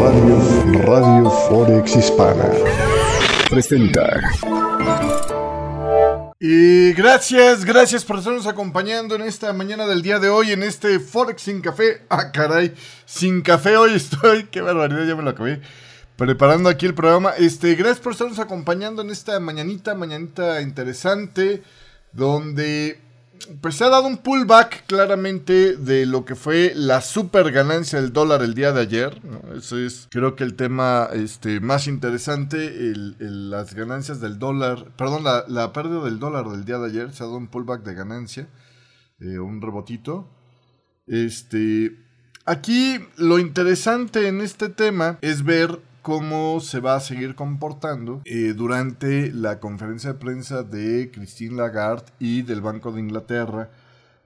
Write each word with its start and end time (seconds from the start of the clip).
Radio, 0.00 0.82
Radio 0.82 1.30
Forex 1.30 1.96
Hispana 1.96 2.50
presenta. 3.48 4.20
Y 6.40 6.92
gracias, 6.92 7.64
gracias 7.64 8.04
por 8.04 8.18
estarnos 8.18 8.46
acompañando 8.46 9.14
en 9.14 9.22
esta 9.22 9.52
mañana 9.52 9.86
del 9.86 10.02
día 10.02 10.18
de 10.18 10.28
hoy, 10.28 10.52
en 10.52 10.62
este 10.62 10.98
Forex 11.00 11.42
sin 11.42 11.60
café. 11.60 12.02
Ah, 12.10 12.32
caray, 12.32 12.74
sin 13.06 13.42
café 13.42 13.76
hoy 13.76 13.94
estoy, 13.94 14.44
qué 14.50 14.60
barbaridad, 14.60 15.06
ya 15.06 15.16
me 15.16 15.22
lo 15.22 15.30
acabé. 15.30 15.60
Preparando 16.16 16.68
aquí 16.68 16.84
el 16.86 16.94
programa. 16.94 17.30
Este, 17.38 17.74
gracias 17.76 18.00
por 18.00 18.12
estarnos 18.12 18.38
acompañando 18.38 19.02
en 19.02 19.10
esta 19.10 19.40
mañanita, 19.40 19.94
mañanita 19.94 20.60
interesante, 20.60 21.62
donde 22.12 23.00
pues 23.60 23.76
se 23.76 23.84
ha 23.84 23.88
dado 23.88 24.06
un 24.06 24.18
pullback 24.18 24.86
claramente 24.86 25.76
de 25.76 26.06
lo 26.06 26.24
que 26.24 26.34
fue 26.34 26.72
la 26.74 27.00
super 27.00 27.50
ganancia 27.52 28.00
del 28.00 28.12
dólar 28.12 28.42
el 28.42 28.54
día 28.54 28.72
de 28.72 28.80
ayer. 28.80 29.20
¿no? 29.24 29.54
Eso 29.54 29.78
es, 29.78 30.08
creo 30.10 30.36
que 30.36 30.44
el 30.44 30.54
tema 30.54 31.08
este, 31.12 31.60
más 31.60 31.86
interesante, 31.86 32.92
las 33.18 33.74
ganancias 33.74 34.20
del 34.20 34.38
dólar, 34.38 34.92
perdón, 34.96 35.24
la, 35.24 35.44
la, 35.48 35.72
pérdida 35.72 36.02
del 36.04 36.18
dólar 36.18 36.48
del 36.48 36.64
día 36.64 36.78
de 36.78 36.86
ayer, 36.86 37.12
se 37.12 37.22
ha 37.22 37.26
dado 37.26 37.38
un 37.38 37.48
pullback 37.48 37.82
de 37.82 37.94
ganancia, 37.94 38.48
eh, 39.20 39.38
un 39.38 39.60
rebotito. 39.60 40.30
Este, 41.06 41.96
aquí 42.46 42.98
lo 43.16 43.38
interesante 43.38 44.26
en 44.28 44.40
este 44.40 44.68
tema 44.68 45.18
es 45.20 45.44
ver 45.44 45.80
cómo 46.04 46.60
se 46.60 46.80
va 46.80 46.96
a 46.96 47.00
seguir 47.00 47.34
comportando 47.34 48.20
eh, 48.26 48.52
durante 48.54 49.32
la 49.32 49.58
conferencia 49.58 50.12
de 50.12 50.18
prensa 50.18 50.62
de 50.62 51.10
Christine 51.10 51.56
Lagarde 51.56 52.12
y 52.20 52.42
del 52.42 52.60
Banco 52.60 52.92
de 52.92 53.00
Inglaterra 53.00 53.70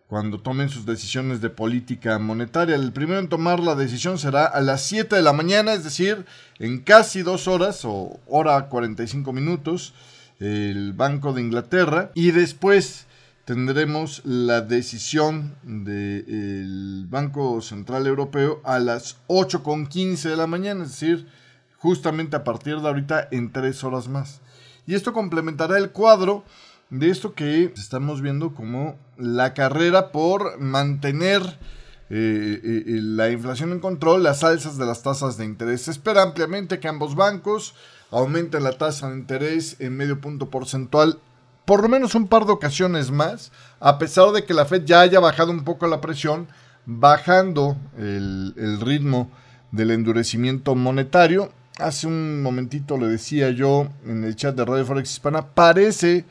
cuando 0.09 0.41
tomen 0.41 0.71
sus 0.71 0.87
decisiones 0.87 1.41
de 1.41 1.51
política 1.51 2.19
monetaria. 2.19 2.75
El 2.75 2.93
primero 2.93 3.21
en 3.21 3.29
tomar 3.29 3.61
la 3.61 3.77
decisión 3.77 4.19
será 4.19 4.45
a 4.47 4.61
las 4.61 4.83
7 4.83 5.15
de 5.15 5.23
la 5.23 5.33
mañana, 5.33 5.73
es 5.73 5.85
decir, 5.85 6.27
en 6.59 6.81
casi 6.81 7.23
dos 7.23 7.47
horas 7.47 7.85
o 7.85 8.19
hora 8.27 8.69
45 8.69 9.33
minutos, 9.33 9.95
el 10.41 10.95
Banco 10.95 11.33
de 11.33 11.43
Inglaterra. 11.43 12.11
Y 12.15 12.33
después 12.33 13.07
tendremos 13.45 14.23
la 14.25 14.63
decisión 14.63 15.55
del 15.63 17.07
Banco 17.09 17.61
Central 17.61 18.09
Europeo 18.09 18.61
a 18.65 18.81
las 18.81 19.19
8.15 19.29 20.31
de 20.31 20.37
la 20.37 20.49
mañana, 20.49 20.83
es 20.83 20.91
decir, 20.91 21.29
justamente 21.79 22.37
a 22.37 22.45
partir 22.45 22.81
de 22.81 22.89
ahorita 22.89 23.29
en 23.31 23.53
tres 23.53 23.83
horas 23.85 24.09
más. 24.09 24.41
Y 24.87 24.95
esto 24.95 25.13
complementará 25.13 25.79
el 25.79 25.91
cuadro 25.91 26.45
de 26.91 27.11
esto 27.11 27.35
que 27.35 27.73
estamos 27.77 28.23
viendo 28.23 28.55
como 28.55 28.97
la 29.17 29.55
carrera 29.55 30.11
por 30.11 30.59
mantener 30.59 31.43
eh, 32.11 32.61
eh, 32.65 32.83
la 33.03 33.31
inflación 33.31 33.73
en 33.73 33.81
control, 33.81 34.23
las 34.23 34.43
alzas 34.43 34.79
de 34.79 34.87
las 34.87 35.03
tasas 35.03 35.37
de 35.37 35.45
interés. 35.45 35.83
Se 35.83 35.91
espera 35.91 36.23
ampliamente 36.23 36.81
que 36.81 36.89
ambos 36.89 37.15
bancos 37.15 37.75
aumenten 38.11 38.65
la 38.65 38.73
tasa 38.73 39.11
de 39.11 39.19
interés 39.19 39.77
en 39.79 39.97
medio 39.97 40.21
punto 40.21 40.51
porcentual 40.51 41.21
por 41.67 41.83
lo 41.83 41.91
menos 41.91 42.15
un 42.15 42.29
par 42.29 42.47
de 42.47 42.53
ocasiones 42.53 43.11
más, 43.11 43.53
a 43.79 43.99
pesar 43.99 44.33
de 44.33 44.47
que 44.47 44.55
la 44.55 44.65
Fed 44.65 44.87
ya 44.87 45.03
haya 45.03 45.21
bajado 45.21 45.51
un 45.51 45.65
poco 45.65 45.87
la 45.87 46.01
presión, 46.01 46.49
bajando 46.87 47.77
el 47.99 48.81
ritmo 48.81 49.31
del 49.71 49.91
endurecimiento 49.91 50.75
monetario 50.75 51.53
hace 51.79 52.07
un 52.07 52.43
momentito 52.43 52.99
le 52.99 53.07
decía 53.07 53.51
yo 53.51 53.89
en 54.07 54.25
el 54.25 54.37
chat 54.37 54.55
de 54.55 54.65
Radio 54.65 54.85
Forex 54.85 55.11
Hispana, 55.11 55.55
parece 55.55 56.25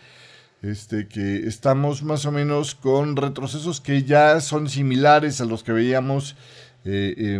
este, 0.62 1.08
que 1.08 1.48
estamos 1.48 2.04
más 2.04 2.26
o 2.26 2.32
menos 2.32 2.76
con 2.76 3.16
retrocesos 3.16 3.82
que 3.82 4.04
ya 4.04 4.40
son 4.42 4.70
similares 4.70 5.42
a 5.42 5.46
los 5.46 5.64
que 5.64 5.72
veíamos 5.72 6.36
eh, 6.86 7.14
eh, 7.18 7.40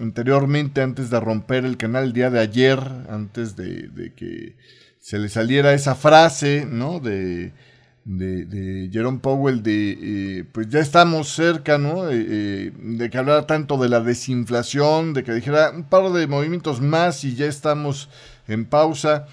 anteriormente, 0.00 0.82
antes 0.82 1.10
de 1.10 1.20
romper 1.20 1.64
el 1.64 1.76
canal 1.76 2.04
el 2.04 2.12
día 2.12 2.30
de 2.30 2.40
ayer, 2.40 2.78
antes 3.08 3.56
de, 3.56 3.88
de 3.88 4.12
que 4.14 4.56
se 4.98 5.18
le 5.18 5.28
saliera 5.28 5.74
esa 5.74 5.94
frase, 5.94 6.66
¿no? 6.68 7.00
De, 7.00 7.52
de, 8.04 8.90
Jerome 8.92 9.18
Powell 9.18 9.62
de 9.62 9.98
eh, 10.40 10.44
pues 10.50 10.68
ya 10.68 10.80
estamos 10.80 11.28
cerca, 11.28 11.78
¿no? 11.78 12.08
Eh, 12.08 12.26
eh, 12.28 12.72
de 12.76 13.10
que 13.10 13.18
hablara 13.18 13.46
tanto 13.46 13.78
de 13.78 13.88
la 13.88 14.00
desinflación, 14.00 15.12
de 15.14 15.22
que 15.22 15.32
dijera 15.32 15.70
un 15.70 15.84
par 15.84 16.10
de 16.12 16.26
movimientos 16.26 16.80
más 16.80 17.24
y 17.24 17.34
ya 17.34 17.46
estamos 17.46 18.08
en 18.48 18.64
pausa. 18.64 19.26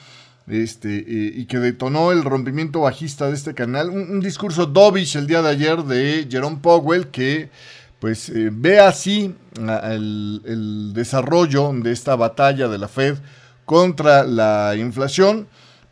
Este, 0.47 1.05
y 1.07 1.45
que 1.45 1.59
detonó 1.59 2.11
el 2.11 2.23
rompimiento 2.23 2.81
bajista 2.81 3.27
de 3.27 3.35
este 3.35 3.53
canal. 3.53 3.91
Un, 3.91 4.19
discurso 4.19 4.65
dovish 4.65 5.15
el 5.15 5.27
día 5.27 5.43
de 5.43 5.49
ayer 5.49 5.83
de 5.83 6.27
Jerome 6.27 6.57
Powell 6.59 7.09
que 7.09 7.51
pues 7.99 8.31
ve 8.33 8.79
así 8.79 9.35
el 9.59 10.91
desarrollo 10.95 11.71
de 11.71 11.91
esta 11.91 12.15
batalla 12.15 12.67
de 12.67 12.79
la 12.79 12.87
Fed 12.87 13.19
contra 13.65 14.23
la 14.23 14.75
inflación 14.75 15.47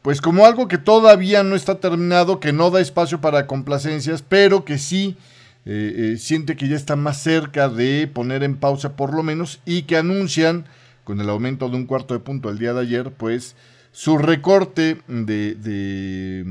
pues 0.07 0.21
como 0.21 0.45
algo 0.45 0.69
que 0.69 0.77
todavía 0.77 1.43
no 1.43 1.53
está 1.53 1.81
terminado, 1.81 2.39
que 2.39 2.53
no 2.53 2.71
da 2.71 2.79
espacio 2.79 3.19
para 3.19 3.45
complacencias, 3.45 4.21
pero 4.21 4.63
que 4.63 4.77
sí 4.77 5.17
eh, 5.65 6.13
eh, 6.13 6.17
siente 6.17 6.55
que 6.55 6.69
ya 6.69 6.77
está 6.77 6.95
más 6.95 7.21
cerca 7.21 7.67
de 7.67 8.07
poner 8.07 8.41
en 8.43 8.55
pausa 8.55 8.95
por 8.95 9.13
lo 9.13 9.21
menos 9.21 9.59
y 9.65 9.81
que 9.81 9.97
anuncian 9.97 10.63
con 11.03 11.19
el 11.19 11.29
aumento 11.29 11.67
de 11.67 11.75
un 11.75 11.85
cuarto 11.85 12.13
de 12.13 12.21
punto 12.21 12.49
el 12.49 12.57
día 12.57 12.71
de 12.71 12.83
ayer, 12.83 13.11
pues 13.11 13.57
su 13.91 14.17
recorte 14.17 15.01
de, 15.09 15.55
de 15.55 16.45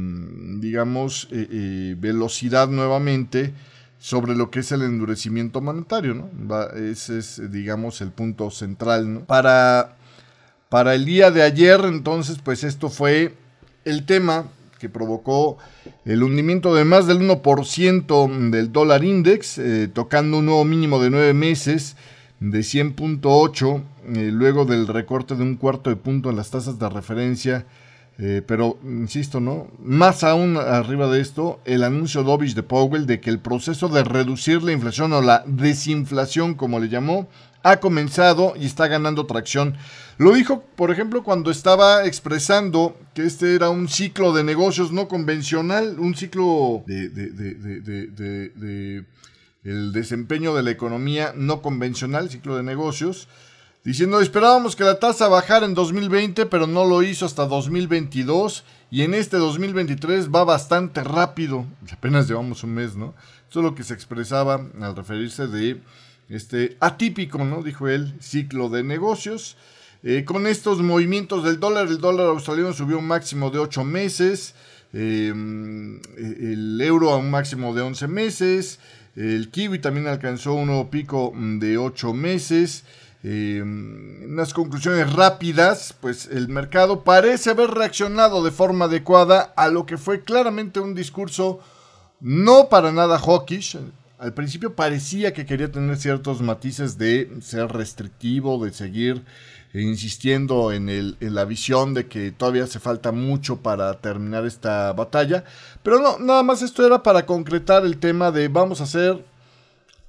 digamos, 0.59 1.27
eh, 1.31 1.97
velocidad 1.99 2.69
nuevamente 2.69 3.55
sobre 3.99 4.37
lo 4.37 4.50
que 4.50 4.59
es 4.59 4.71
el 4.71 4.83
endurecimiento 4.83 5.62
monetario, 5.62 6.12
¿no? 6.12 6.28
Va, 6.47 6.66
ese 6.77 7.21
es, 7.21 7.41
digamos, 7.50 8.03
el 8.03 8.11
punto 8.11 8.50
central, 8.50 9.15
¿no? 9.15 9.21
Para, 9.21 9.97
para 10.69 10.95
el 10.95 11.06
día 11.06 11.31
de 11.31 11.41
ayer, 11.41 11.81
entonces, 11.87 12.37
pues 12.45 12.62
esto 12.62 12.91
fue 12.91 13.34
el 13.86 14.04
tema 14.04 14.47
que 14.78 14.91
provocó 14.91 15.56
el 16.04 16.22
hundimiento 16.22 16.74
de 16.74 16.84
más 16.84 17.06
del 17.06 17.20
1% 17.20 18.50
del 18.50 18.72
dólar 18.72 19.04
index, 19.04 19.58
eh, 19.58 19.88
tocando 19.88 20.38
un 20.38 20.47
nuevo 20.47 20.64
mínimo 20.64 21.00
de 21.00 21.08
nueve 21.08 21.32
meses 21.32 21.97
de 22.41 22.58
100.8, 22.58 23.82
eh, 24.14 24.30
luego 24.32 24.66
del 24.66 24.86
recorte 24.86 25.34
de 25.34 25.42
un 25.42 25.56
cuarto 25.56 25.88
de 25.88 25.97
punto 25.97 26.28
en 26.28 26.36
las 26.36 26.50
tasas 26.50 26.78
de 26.78 26.88
referencia. 26.91 27.64
Eh, 28.19 28.42
pero, 28.47 28.78
insisto, 28.82 29.41
¿no? 29.41 29.69
Más 29.78 30.24
aún 30.24 30.56
arriba 30.56 31.06
de 31.08 31.20
esto, 31.20 31.60
el 31.66 31.84
anuncio 31.84 32.22
dovish 32.22 32.54
de 32.54 32.62
Powell 32.62 33.06
de 33.06 33.20
que 33.20 33.28
el 33.28 33.41
proceso 33.41 33.88
de 33.88 34.04
reducir 34.04 34.62
la 34.62 34.72
inflación 34.72 35.12
o 35.12 35.20
la 35.20 35.44
desinflación, 35.47 36.54
como 36.54 36.80
le 36.80 36.88
llamó, 36.88 37.28
ha 37.62 37.76
comenzado 37.78 38.54
y 38.58 38.66
está 38.66 38.88
ganando 38.88 39.26
tracción. 39.26 39.76
Lo 40.19 40.32
dijo, 40.32 40.62
por 40.77 40.91
ejemplo, 40.91 41.22
cuando 41.22 41.50
estaba 41.50 42.06
expresando 42.06 42.97
que 43.15 43.27
este 43.27 43.54
era 43.54 43.69
un 43.69 43.87
ciclo 43.87 44.32
de 44.32 44.44
negocios 44.44 44.91
no 44.91 45.09
convencional, 45.09 45.99
un 45.99 46.15
ciclo 46.15 46.84
de, 46.87 47.44
el 49.62 49.93
desempeño 49.93 50.54
de 50.54 50.62
la 50.62 50.71
economía 50.71 51.34
no 51.37 51.60
convencional, 51.60 52.31
ciclo 52.31 52.56
de 52.56 52.62
negocios, 52.62 53.28
diciendo 53.84 54.19
esperábamos 54.21 54.75
que 54.75 54.84
la 54.84 54.99
tasa 54.99 55.28
bajara 55.28 55.66
en 55.66 55.75
2020, 55.75 56.47
pero 56.47 56.66
no 56.66 56.87
lo 56.87 57.03
hizo 57.03 57.27
hasta 57.27 57.44
2022 57.47 58.65
y 58.91 59.03
en 59.03 59.12
este 59.12 59.37
2023 59.37 60.31
va 60.31 60.44
bastante 60.44 61.04
rápido, 61.04 61.66
apenas 61.93 62.27
llevamos 62.27 62.65
un 62.65 62.72
mes, 62.72 62.97
¿no? 62.97 63.15
Eso 63.50 63.60
es 63.60 63.65
lo 63.65 63.75
que 63.75 63.84
se 63.84 63.93
expresaba 63.93 64.66
al 64.81 64.97
referirse 64.97 65.47
de 65.47 65.83
este 66.31 66.78
atípico, 66.81 67.44
¿no? 67.44 67.62
Dijo 67.62 67.87
él, 67.87 68.15
ciclo 68.21 68.71
de 68.71 68.83
negocios. 68.83 69.59
Eh, 70.09 70.25
con 70.25 70.47
estos 70.47 70.81
movimientos 70.83 71.43
del 71.43 71.59
dólar, 71.59 71.89
el 71.89 71.99
dólar 71.99 72.28
australiano 72.28 72.72
subió 72.72 73.00
un 73.00 73.09
máximo 73.09 73.50
de 73.50 73.59
8 73.59 73.83
meses, 73.83 74.55
eh, 74.93 75.33
el 76.17 76.81
euro 76.81 77.11
a 77.11 77.17
un 77.17 77.28
máximo 77.28 77.75
de 77.75 77.83
11 77.83 78.06
meses, 78.06 78.78
el 79.16 79.50
kiwi 79.50 79.81
también 79.81 80.06
alcanzó 80.06 80.55
un 80.55 80.69
nuevo 80.69 80.91
pico 80.91 81.33
de 81.34 81.77
8 81.77 82.12
meses. 82.12 82.84
Eh, 83.25 83.60
unas 83.60 84.54
conclusiones 84.54 85.13
rápidas, 85.13 85.92
pues 86.01 86.28
el 86.30 86.47
mercado 86.47 87.03
parece 87.03 87.51
haber 87.51 87.72
reaccionado 87.72 88.45
de 88.45 88.53
forma 88.53 88.84
adecuada 88.84 89.54
a 89.57 89.66
lo 89.66 89.86
que 89.86 89.98
fue 89.98 90.22
claramente 90.22 90.78
un 90.78 90.95
discurso 90.95 91.59
no 92.21 92.69
para 92.69 92.92
nada 92.92 93.19
hawkish, 93.19 93.77
al 94.19 94.33
principio 94.33 94.75
parecía 94.75 95.34
que 95.34 95.45
quería 95.45 95.71
tener 95.71 95.97
ciertos 95.98 96.41
matices 96.41 96.97
de 96.97 97.30
ser 97.42 97.69
restrictivo, 97.69 98.65
de 98.65 98.72
seguir 98.72 99.22
insistiendo 99.83 100.73
en, 100.73 100.89
el, 100.89 101.17
en 101.21 101.34
la 101.34 101.45
visión 101.45 101.95
de 101.95 102.07
que 102.07 102.33
todavía 102.33 102.65
hace 102.65 102.78
falta 102.78 103.13
mucho 103.13 103.59
para 103.59 104.01
terminar 104.01 104.47
esta 104.47 104.93
batalla. 104.93 105.45
Pero 105.83 106.01
no, 106.01 106.19
nada 106.19 106.43
más 106.43 106.63
esto 106.63 106.87
era 106.87 107.03
para 107.03 107.27
concretar 107.27 107.84
el 107.84 107.99
tema 107.99 108.31
de 108.31 108.49
vamos 108.49 108.81
a 108.81 108.84
hacer 108.84 109.25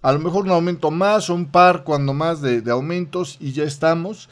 a 0.02 0.12
lo 0.12 0.20
mejor 0.20 0.46
un 0.46 0.52
aumento 0.52 0.92
más 0.92 1.30
o 1.30 1.36
un 1.36 1.48
par 1.48 1.84
cuando 1.84 2.14
más 2.14 2.42
de, 2.42 2.62
de 2.62 2.72
aumentos 2.72 3.38
y 3.40 3.52
ya 3.52 3.64
estamos. 3.64 4.30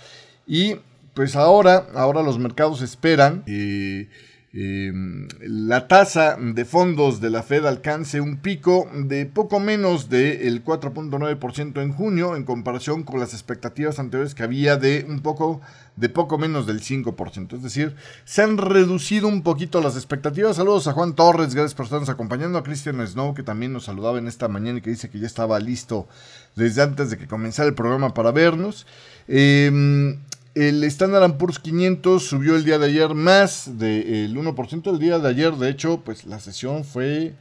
Y 0.47 0.75
pues 1.13 1.35
ahora, 1.35 1.87
ahora 1.95 2.21
los 2.21 2.37
mercados 2.37 2.81
esperan. 2.81 3.43
Eh, 3.47 4.09
em, 4.55 5.27
la 5.41 5.87
tasa 5.87 6.37
de 6.39 6.63
fondos 6.63 7.19
de 7.19 7.29
la 7.29 7.43
Fed 7.43 7.65
alcance 7.65 8.21
un 8.21 8.37
pico 8.37 8.89
de 8.93 9.25
poco 9.25 9.59
menos 9.59 10.09
del 10.09 10.63
4.9% 10.63 11.81
en 11.81 11.91
junio 11.91 12.35
en 12.35 12.45
comparación 12.45 13.03
con 13.03 13.19
las 13.19 13.33
expectativas 13.33 13.99
anteriores 13.99 14.33
que 14.33 14.43
había 14.43 14.77
de 14.77 15.05
un 15.09 15.19
poco 15.19 15.61
de 15.95 16.09
poco 16.09 16.37
menos 16.37 16.65
del 16.67 16.81
5%. 16.81 17.55
Es 17.55 17.63
decir, 17.63 17.95
se 18.25 18.41
han 18.41 18.57
reducido 18.57 19.27
un 19.27 19.43
poquito 19.43 19.81
las 19.81 19.95
expectativas. 19.95 20.55
Saludos 20.55 20.87
a 20.87 20.93
Juan 20.93 21.15
Torres, 21.15 21.53
gracias 21.53 21.73
por 21.73 21.85
estarnos 21.85 22.09
acompañando. 22.09 22.57
A 22.57 22.63
Christian 22.63 23.05
Snow, 23.05 23.33
que 23.33 23.43
también 23.43 23.73
nos 23.73 23.85
saludaba 23.85 24.17
en 24.17 24.27
esta 24.27 24.47
mañana 24.47 24.79
y 24.79 24.81
que 24.81 24.89
dice 24.89 25.09
que 25.09 25.19
ya 25.19 25.27
estaba 25.27 25.59
listo 25.59 26.07
desde 26.55 26.81
antes 26.81 27.09
de 27.09 27.17
que 27.17 27.27
comenzara 27.27 27.67
el 27.67 27.75
programa 27.75 28.13
para 28.13 28.31
vernos. 28.31 28.85
Eh, 29.27 30.17
el 30.55 30.83
Standard 30.85 31.37
Poor's 31.37 31.59
500 31.59 32.23
subió 32.25 32.55
el 32.55 32.63
día 32.63 32.79
de 32.79 32.87
ayer 32.87 33.13
más 33.13 33.77
del 33.77 34.35
1% 34.35 34.89
el 34.89 34.99
día 34.99 35.19
de 35.19 35.29
ayer. 35.29 35.53
De 35.53 35.69
hecho, 35.69 36.01
pues 36.03 36.25
la 36.25 36.39
sesión 36.39 36.85
fue 36.85 37.33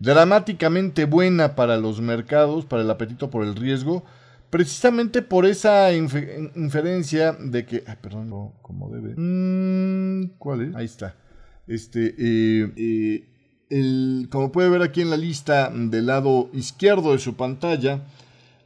dramáticamente 0.00 1.04
buena 1.04 1.54
para 1.54 1.76
los 1.76 2.00
mercados, 2.00 2.64
para 2.64 2.82
el 2.82 2.90
apetito 2.90 3.30
por 3.30 3.44
el 3.44 3.54
riesgo. 3.54 4.04
Precisamente 4.50 5.22
por 5.22 5.46
esa 5.46 5.92
inferencia 5.92 7.32
de 7.32 7.64
que... 7.64 7.84
Ay, 7.86 7.96
perdón, 8.00 8.30
no, 8.30 8.54
como 8.62 8.90
debe. 8.90 9.14
Mm, 9.16 10.30
¿Cuál 10.38 10.62
es? 10.62 10.74
Ahí 10.74 10.86
está. 10.86 11.14
Este, 11.68 12.14
eh, 12.18 12.72
eh, 12.76 13.28
el, 13.70 14.28
como 14.30 14.50
puede 14.50 14.70
ver 14.70 14.82
aquí 14.82 15.02
en 15.02 15.10
la 15.10 15.16
lista 15.16 15.70
del 15.70 16.06
lado 16.06 16.48
izquierdo 16.54 17.12
de 17.12 17.18
su 17.18 17.36
pantalla, 17.36 18.06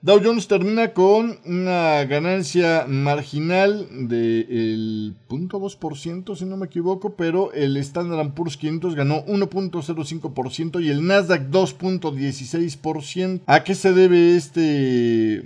Dow 0.05 0.21
Jones 0.21 0.49
termina 0.49 0.95
con 0.95 1.39
una 1.47 2.05
ganancia 2.07 2.87
marginal 2.89 3.87
del 4.09 5.15
0.2%, 5.29 6.35
si 6.35 6.45
no 6.45 6.57
me 6.57 6.67
equivoco, 6.67 7.15
pero 7.15 7.53
el 7.53 7.77
Standard 7.77 8.35
Poor's 8.35 8.57
500 8.57 8.97
ganó 8.97 9.25
1.05% 9.27 10.83
y 10.83 10.91
el 10.91 11.07
Nasdaq 11.07 11.51
2.16%. 11.51 13.43
¿A 13.47 13.63
qué 13.63 13.77
se 13.77 13.93
debe 13.93 14.35
este 14.35 15.37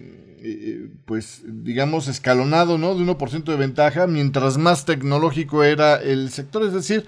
eh, 0.48 0.88
pues 1.04 1.42
digamos 1.44 2.08
escalonado, 2.08 2.78
¿no? 2.78 2.94
De 2.94 3.04
1% 3.04 3.44
de 3.44 3.56
ventaja, 3.56 4.06
mientras 4.06 4.56
más 4.56 4.86
tecnológico 4.86 5.64
era 5.64 5.96
el 5.96 6.30
sector, 6.30 6.62
es 6.62 6.72
decir, 6.72 7.04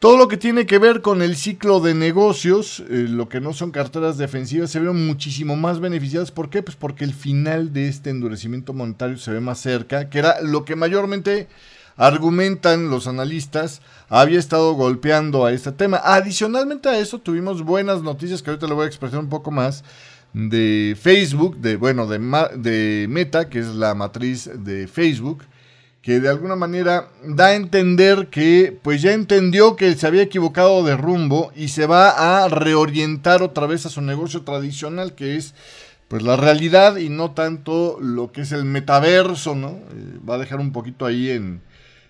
todo 0.00 0.16
lo 0.16 0.28
que 0.28 0.38
tiene 0.38 0.64
que 0.64 0.78
ver 0.78 1.02
con 1.02 1.20
el 1.20 1.36
ciclo 1.36 1.78
de 1.78 1.92
negocios, 1.92 2.80
eh, 2.88 3.04
lo 3.06 3.28
que 3.28 3.38
no 3.38 3.52
son 3.52 3.70
carteras 3.70 4.16
defensivas, 4.16 4.70
se 4.70 4.78
vieron 4.80 5.06
muchísimo 5.06 5.56
más 5.56 5.78
beneficiadas. 5.78 6.30
¿Por 6.30 6.48
qué? 6.48 6.62
Pues 6.62 6.74
porque 6.74 7.04
el 7.04 7.12
final 7.12 7.74
de 7.74 7.86
este 7.88 8.08
endurecimiento 8.08 8.72
monetario 8.72 9.18
se 9.18 9.30
ve 9.30 9.40
más 9.40 9.60
cerca, 9.60 10.08
que 10.08 10.18
era 10.18 10.40
lo 10.40 10.64
que 10.64 10.74
mayormente 10.74 11.48
argumentan 11.98 12.88
los 12.88 13.06
analistas, 13.08 13.82
había 14.08 14.38
estado 14.38 14.72
golpeando 14.72 15.44
a 15.44 15.52
este 15.52 15.70
tema. 15.70 16.00
Adicionalmente 16.02 16.88
a 16.88 16.98
eso, 16.98 17.18
tuvimos 17.18 17.62
buenas 17.62 18.02
noticias 18.02 18.42
que 18.42 18.48
ahorita 18.48 18.68
le 18.68 18.74
voy 18.74 18.84
a 18.84 18.88
expresar 18.88 19.18
un 19.18 19.28
poco 19.28 19.50
más 19.50 19.84
de 20.32 20.96
Facebook, 20.98 21.58
de 21.58 21.76
bueno, 21.76 22.06
de, 22.06 22.18
de 22.56 23.06
Meta, 23.06 23.50
que 23.50 23.58
es 23.58 23.66
la 23.66 23.94
matriz 23.94 24.48
de 24.64 24.88
Facebook 24.88 25.44
que 26.02 26.20
de 26.20 26.28
alguna 26.30 26.56
manera 26.56 27.08
da 27.24 27.48
a 27.48 27.54
entender 27.54 28.28
que 28.28 28.78
pues 28.82 29.02
ya 29.02 29.12
entendió 29.12 29.76
que 29.76 29.94
se 29.94 30.06
había 30.06 30.22
equivocado 30.22 30.82
de 30.82 30.96
rumbo 30.96 31.52
y 31.54 31.68
se 31.68 31.86
va 31.86 32.44
a 32.44 32.48
reorientar 32.48 33.42
otra 33.42 33.66
vez 33.66 33.84
a 33.84 33.90
su 33.90 34.00
negocio 34.00 34.42
tradicional 34.42 35.14
que 35.14 35.36
es 35.36 35.54
pues 36.08 36.22
la 36.22 36.36
realidad 36.36 36.96
y 36.96 37.08
no 37.08 37.32
tanto 37.32 37.98
lo 38.00 38.32
que 38.32 38.40
es 38.40 38.50
el 38.50 38.64
metaverso, 38.64 39.54
¿no? 39.54 39.68
Eh, 39.68 40.18
va 40.28 40.34
a 40.34 40.38
dejar 40.38 40.58
un 40.58 40.72
poquito 40.72 41.06
ahí 41.06 41.30
en, 41.30 41.60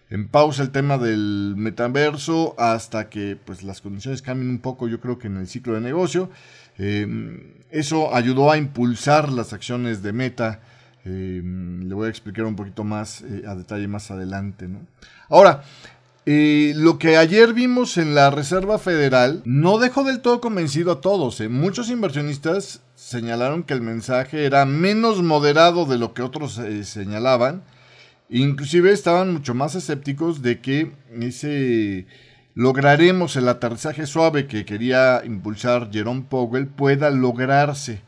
en 0.09 0.29
pausa 0.29 0.63
el 0.63 0.71
tema 0.71 0.97
del 0.97 1.55
metaverso 1.57 2.55
hasta 2.59 3.11
que 3.11 3.37
pues 3.45 3.63
las 3.63 3.83
condiciones 3.83 4.23
cambien 4.23 4.49
un 4.49 4.61
poco 4.61 4.89
yo 4.89 5.01
creo 5.01 5.19
que 5.19 5.27
en 5.27 5.37
el 5.37 5.49
ciclo 5.49 5.75
de 5.75 5.83
negocio. 5.83 6.31
Eh, 6.79 7.57
eso 7.71 8.15
ayudó 8.15 8.51
a 8.51 8.57
impulsar 8.57 9.31
las 9.31 9.53
acciones 9.53 10.03
de 10.03 10.13
Meta 10.13 10.61
eh, 11.05 11.43
le 11.45 11.95
voy 11.95 12.07
a 12.07 12.11
explicar 12.11 12.45
un 12.45 12.57
poquito 12.57 12.85
más 12.85 13.23
eh, 13.23 13.45
a 13.47 13.55
detalle 13.55 13.89
más 13.89 14.11
adelante. 14.11 14.69
¿no? 14.69 14.81
Ahora, 15.29 15.63
eh, 16.27 16.73
lo 16.77 16.99
que 16.99 17.17
ayer 17.17 17.55
vimos 17.55 17.97
en 17.97 18.15
la 18.15 18.31
Reserva 18.31 18.79
Federal 18.79 19.43
no 19.45 19.79
dejó 19.79 20.05
del 20.05 20.21
todo 20.21 20.41
convencido 20.41 20.93
a 20.93 21.01
todos. 21.01 21.41
Muchos 21.49 21.91
inversionistas 21.91 22.83
señalaron 22.95 23.63
que 23.63 23.75
el 23.75 23.81
mensaje 23.81 24.45
era 24.45 24.65
menos 24.67 25.23
moderado 25.23 25.87
de 25.87 25.99
lo 25.99 26.13
que 26.13 26.23
otros 26.23 26.61
señalaban. 26.83 27.63
Inclusive 28.29 28.93
estaban 28.93 29.33
mucho 29.33 29.55
más 29.55 29.75
escépticos 29.75 30.43
de 30.43 30.61
que 30.61 30.93
ese 31.21 32.07
lograremos 32.55 33.37
el 33.37 33.49
aterrizaje 33.49 34.07
suave 34.07 34.47
que 34.47 34.65
quería 34.65 35.23
impulsar 35.25 35.91
Jerome 35.91 36.27
Powell 36.29 36.67
pueda 36.67 37.11
lograrse. 37.11 38.03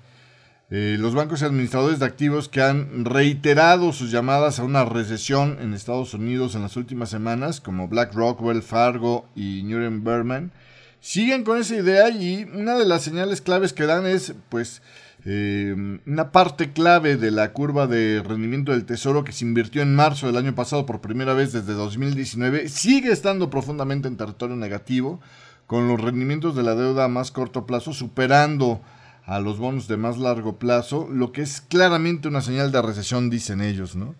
Eh, 0.74 0.96
los 0.98 1.14
bancos 1.14 1.42
y 1.42 1.44
administradores 1.44 1.98
de 1.98 2.06
activos 2.06 2.48
que 2.48 2.62
han 2.62 3.04
reiterado 3.04 3.92
sus 3.92 4.10
llamadas 4.10 4.58
a 4.58 4.64
una 4.64 4.86
recesión 4.86 5.58
en 5.60 5.74
Estados 5.74 6.14
Unidos 6.14 6.54
en 6.54 6.62
las 6.62 6.78
últimas 6.78 7.10
semanas, 7.10 7.60
como 7.60 7.88
BlackRock, 7.88 8.40
Wells 8.40 8.64
Fargo 8.64 9.26
y 9.34 9.62
Berman, 9.64 10.50
siguen 10.98 11.44
con 11.44 11.58
esa 11.58 11.76
idea 11.76 12.08
y 12.08 12.44
una 12.54 12.74
de 12.76 12.86
las 12.86 13.02
señales 13.02 13.42
claves 13.42 13.74
que 13.74 13.84
dan 13.84 14.06
es, 14.06 14.32
pues, 14.48 14.80
eh, 15.26 16.00
una 16.06 16.32
parte 16.32 16.72
clave 16.72 17.18
de 17.18 17.32
la 17.32 17.52
curva 17.52 17.86
de 17.86 18.22
rendimiento 18.26 18.72
del 18.72 18.86
tesoro 18.86 19.24
que 19.24 19.32
se 19.32 19.44
invirtió 19.44 19.82
en 19.82 19.94
marzo 19.94 20.26
del 20.26 20.38
año 20.38 20.54
pasado 20.54 20.86
por 20.86 21.02
primera 21.02 21.34
vez 21.34 21.52
desde 21.52 21.74
2019 21.74 22.70
sigue 22.70 23.12
estando 23.12 23.50
profundamente 23.50 24.08
en 24.08 24.16
territorio 24.16 24.56
negativo, 24.56 25.20
con 25.66 25.86
los 25.86 26.00
rendimientos 26.00 26.56
de 26.56 26.62
la 26.62 26.74
deuda 26.74 27.04
a 27.04 27.08
más 27.08 27.30
corto 27.30 27.66
plazo 27.66 27.92
superando 27.92 28.80
a 29.24 29.40
los 29.40 29.58
bonos 29.58 29.88
de 29.88 29.96
más 29.96 30.18
largo 30.18 30.58
plazo, 30.58 31.08
lo 31.10 31.32
que 31.32 31.42
es 31.42 31.60
claramente 31.60 32.28
una 32.28 32.40
señal 32.40 32.72
de 32.72 32.82
recesión, 32.82 33.30
dicen 33.30 33.60
ellos, 33.60 33.94
¿no? 33.94 34.14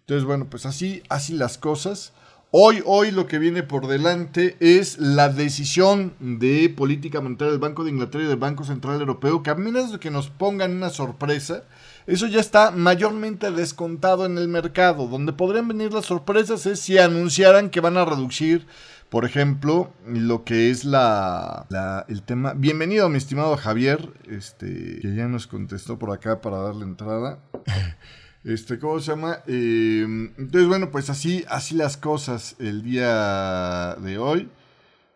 Entonces, 0.00 0.24
bueno, 0.24 0.46
pues 0.48 0.64
así, 0.64 1.02
así 1.08 1.34
las 1.34 1.58
cosas. 1.58 2.12
Hoy, 2.50 2.82
hoy 2.86 3.10
lo 3.10 3.26
que 3.26 3.38
viene 3.38 3.62
por 3.62 3.88
delante 3.88 4.56
es 4.58 4.96
la 4.96 5.28
decisión 5.28 6.14
de 6.18 6.70
política 6.70 7.20
monetaria 7.20 7.50
del 7.50 7.60
Banco 7.60 7.84
de 7.84 7.90
Inglaterra 7.90 8.24
y 8.24 8.28
del 8.28 8.38
Banco 8.38 8.64
Central 8.64 8.98
Europeo, 9.00 9.42
que 9.42 9.50
a 9.50 9.54
menos 9.54 9.92
de 9.92 9.98
que 9.98 10.10
nos 10.10 10.30
pongan 10.30 10.74
una 10.74 10.88
sorpresa, 10.88 11.64
eso 12.06 12.26
ya 12.26 12.40
está 12.40 12.70
mayormente 12.70 13.50
descontado 13.50 14.24
en 14.24 14.38
el 14.38 14.48
mercado. 14.48 15.08
Donde 15.08 15.34
podrían 15.34 15.68
venir 15.68 15.92
las 15.92 16.06
sorpresas 16.06 16.64
es 16.64 16.80
si 16.80 16.96
anunciaran 16.96 17.68
que 17.68 17.80
van 17.80 17.98
a 17.98 18.06
reducir 18.06 18.66
por 19.08 19.24
ejemplo, 19.24 19.92
lo 20.06 20.44
que 20.44 20.70
es 20.70 20.84
la, 20.84 21.66
el 22.08 22.22
tema. 22.22 22.52
Bienvenido, 22.54 23.08
mi 23.08 23.16
estimado 23.16 23.56
Javier, 23.56 24.12
este, 24.28 24.98
que 25.00 25.14
ya 25.14 25.28
nos 25.28 25.46
contestó 25.46 25.98
por 25.98 26.12
acá 26.12 26.40
para 26.40 26.58
darle 26.58 26.84
entrada. 26.84 27.38
Este, 28.44 28.78
¿cómo 28.78 28.98
se 29.00 29.10
llama? 29.10 29.40
Em, 29.46 30.32
entonces, 30.38 30.68
bueno, 30.68 30.90
pues 30.90 31.10
así, 31.10 31.44
así 31.48 31.74
las 31.74 31.96
cosas 31.96 32.54
el 32.60 32.82
día 32.82 33.96
de 33.96 34.16
hoy. 34.16 34.48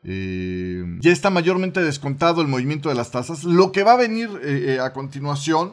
Em, 0.02 1.00
ya 1.00 1.12
está 1.12 1.30
mayormente 1.30 1.80
descontado 1.80 2.42
el 2.42 2.48
movimiento 2.48 2.88
de 2.88 2.96
las 2.96 3.10
tasas. 3.12 3.44
Lo 3.44 3.70
que 3.72 3.84
va 3.84 3.92
a 3.92 3.96
venir 3.96 4.28
eh, 4.42 4.74
eh, 4.74 4.80
a 4.80 4.92
continuación 4.92 5.72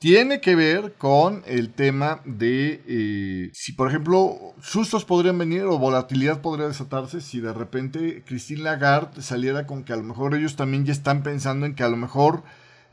tiene 0.00 0.40
que 0.40 0.56
ver 0.56 0.94
con 0.96 1.42
el 1.46 1.74
tema 1.74 2.22
de 2.24 2.82
eh, 2.88 3.50
si, 3.52 3.72
por 3.74 3.86
ejemplo, 3.86 4.54
sustos 4.62 5.04
podrían 5.04 5.36
venir 5.36 5.64
o 5.64 5.78
volatilidad 5.78 6.40
podría 6.40 6.68
desatarse 6.68 7.20
si 7.20 7.38
de 7.40 7.52
repente 7.52 8.24
Christine 8.26 8.62
Lagarde 8.62 9.20
saliera 9.20 9.66
con 9.66 9.84
que 9.84 9.92
a 9.92 9.96
lo 9.96 10.02
mejor 10.02 10.34
ellos 10.34 10.56
también 10.56 10.86
ya 10.86 10.92
están 10.92 11.22
pensando 11.22 11.66
en 11.66 11.74
que 11.74 11.82
a 11.82 11.90
lo 11.90 11.98
mejor 11.98 12.42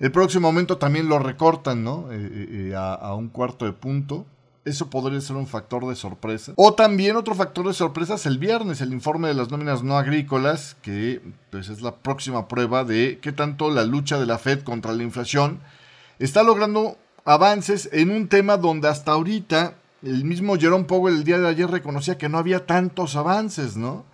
el 0.02 0.12
próximo 0.12 0.50
momento 0.50 0.80
también 0.80 1.08
lo 1.08 1.18
recortan, 1.18 1.82
¿no? 1.82 2.12
Eh, 2.12 2.72
eh, 2.72 2.74
a, 2.76 3.16
un 3.16 3.30
cuarto 3.30 3.64
de 3.64 3.72
punto. 3.72 4.26
Eso 4.66 4.90
podría 4.90 5.22
ser 5.22 5.38
un 5.38 5.48
factor 5.48 5.88
de 5.88 5.96
sorpresa. 5.96 6.52
O 6.58 6.74
también 6.74 7.16
otro 7.16 7.36
factor 7.36 7.66
de 7.68 7.74
sorpresa 7.74 8.16
es 8.16 8.26
el 8.26 8.38
viernes, 8.38 8.82
el 8.82 8.92
informe 8.92 9.30
de 9.30 9.34
las 9.34 9.50
nóminas 9.50 9.82
no 9.82 9.98
agrícolas, 9.98 10.76
que 10.82 11.22
pues, 11.52 11.70
es 11.70 11.82
la 11.82 11.96
próxima 11.96 12.50
prueba 12.50 12.84
de 12.84 13.20
qué 13.22 13.32
tanto 13.32 13.72
la 13.72 13.86
lucha 13.86 14.20
de 14.20 14.26
la 14.26 14.38
Fed 14.38 14.64
contra 14.64 14.92
la 14.92 15.04
inflación 15.04 15.62
está 16.20 16.44
logrando 16.44 16.98
avances 17.26 17.90
en 17.92 18.10
un 18.10 18.28
tema 18.28 18.58
donde 18.58 18.88
hasta 18.88 19.12
ahorita 19.12 19.76
el 20.04 20.24
mismo 20.24 20.58
Jerome 20.58 20.86
Powell 20.86 21.16
el 21.16 21.24
día 21.24 21.40
de 21.40 21.48
ayer 21.48 21.70
reconocía 21.70 22.18
que 22.18 22.30
no 22.30 22.38
había 22.38 22.66
tantos 22.66 23.16
avances, 23.16 23.78
¿no? 23.78 24.06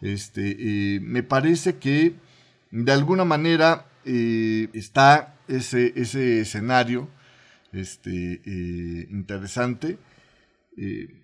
Este, 0.00 0.56
eh, 0.58 1.00
me 1.00 1.22
parece 1.22 1.76
que 1.76 2.14
de 2.70 2.92
alguna 2.92 3.24
manera 3.24 3.86
eh, 4.04 4.68
está 4.72 5.36
ese, 5.48 5.92
ese 5.96 6.40
escenario 6.40 7.08
este, 7.72 8.40
eh, 8.44 9.08
interesante. 9.10 9.98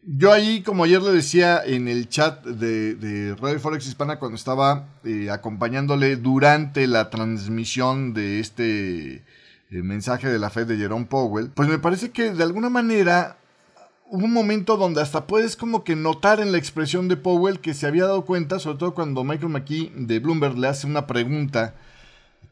yo 0.05 0.33
ahí, 0.33 0.63
como 0.63 0.85
ayer 0.85 1.03
le 1.03 1.13
decía 1.13 1.63
en 1.65 1.89
el 1.89 2.09
chat 2.09 2.45
de, 2.45 2.95
de 2.95 3.35
Radio 3.37 3.59
Forex 3.59 3.87
Hispana 3.87 4.19
cuando 4.19 4.37
estaba 4.37 4.89
acompañándole 5.31 6.17
durante 6.17 6.87
la 6.87 7.11
transmisión 7.11 8.13
de 8.13 8.41
este 8.41 9.25
el 9.71 9.85
mensaje 9.85 10.29
de 10.29 10.39
la 10.39 10.51
fe 10.51 10.65
de 10.65 10.77
Jerome 10.77 11.07
Powell, 11.07 11.51
pues 11.51 11.69
me 11.69 11.79
parece 11.79 12.11
que 12.11 12.33
de 12.33 12.43
alguna 12.43 12.71
manera 12.71 13.37
hubo 14.11 14.25
un 14.25 14.33
momento 14.33 14.77
donde 14.77 15.03
hasta 15.03 15.27
puedes 15.27 15.57
como 15.57 15.85
que 15.85 15.95
notar 15.95 16.41
en 16.41 16.53
la 16.53 16.59
expresión 16.59 17.09
de 17.09 17.17
Powell 17.17 17.61
que 17.61 17.75
se 17.75 17.87
había 17.87 18.05
dado 18.05 18.25
cuenta, 18.25 18.59
sobre 18.59 18.79
todo 18.79 18.95
cuando 18.95 19.25
Michael 19.25 19.51
McKee 19.51 19.93
de 19.95 20.19
Bloomberg 20.19 20.57
le 20.59 20.69
hace 20.69 20.87
una 20.87 21.07
pregunta 21.07 21.75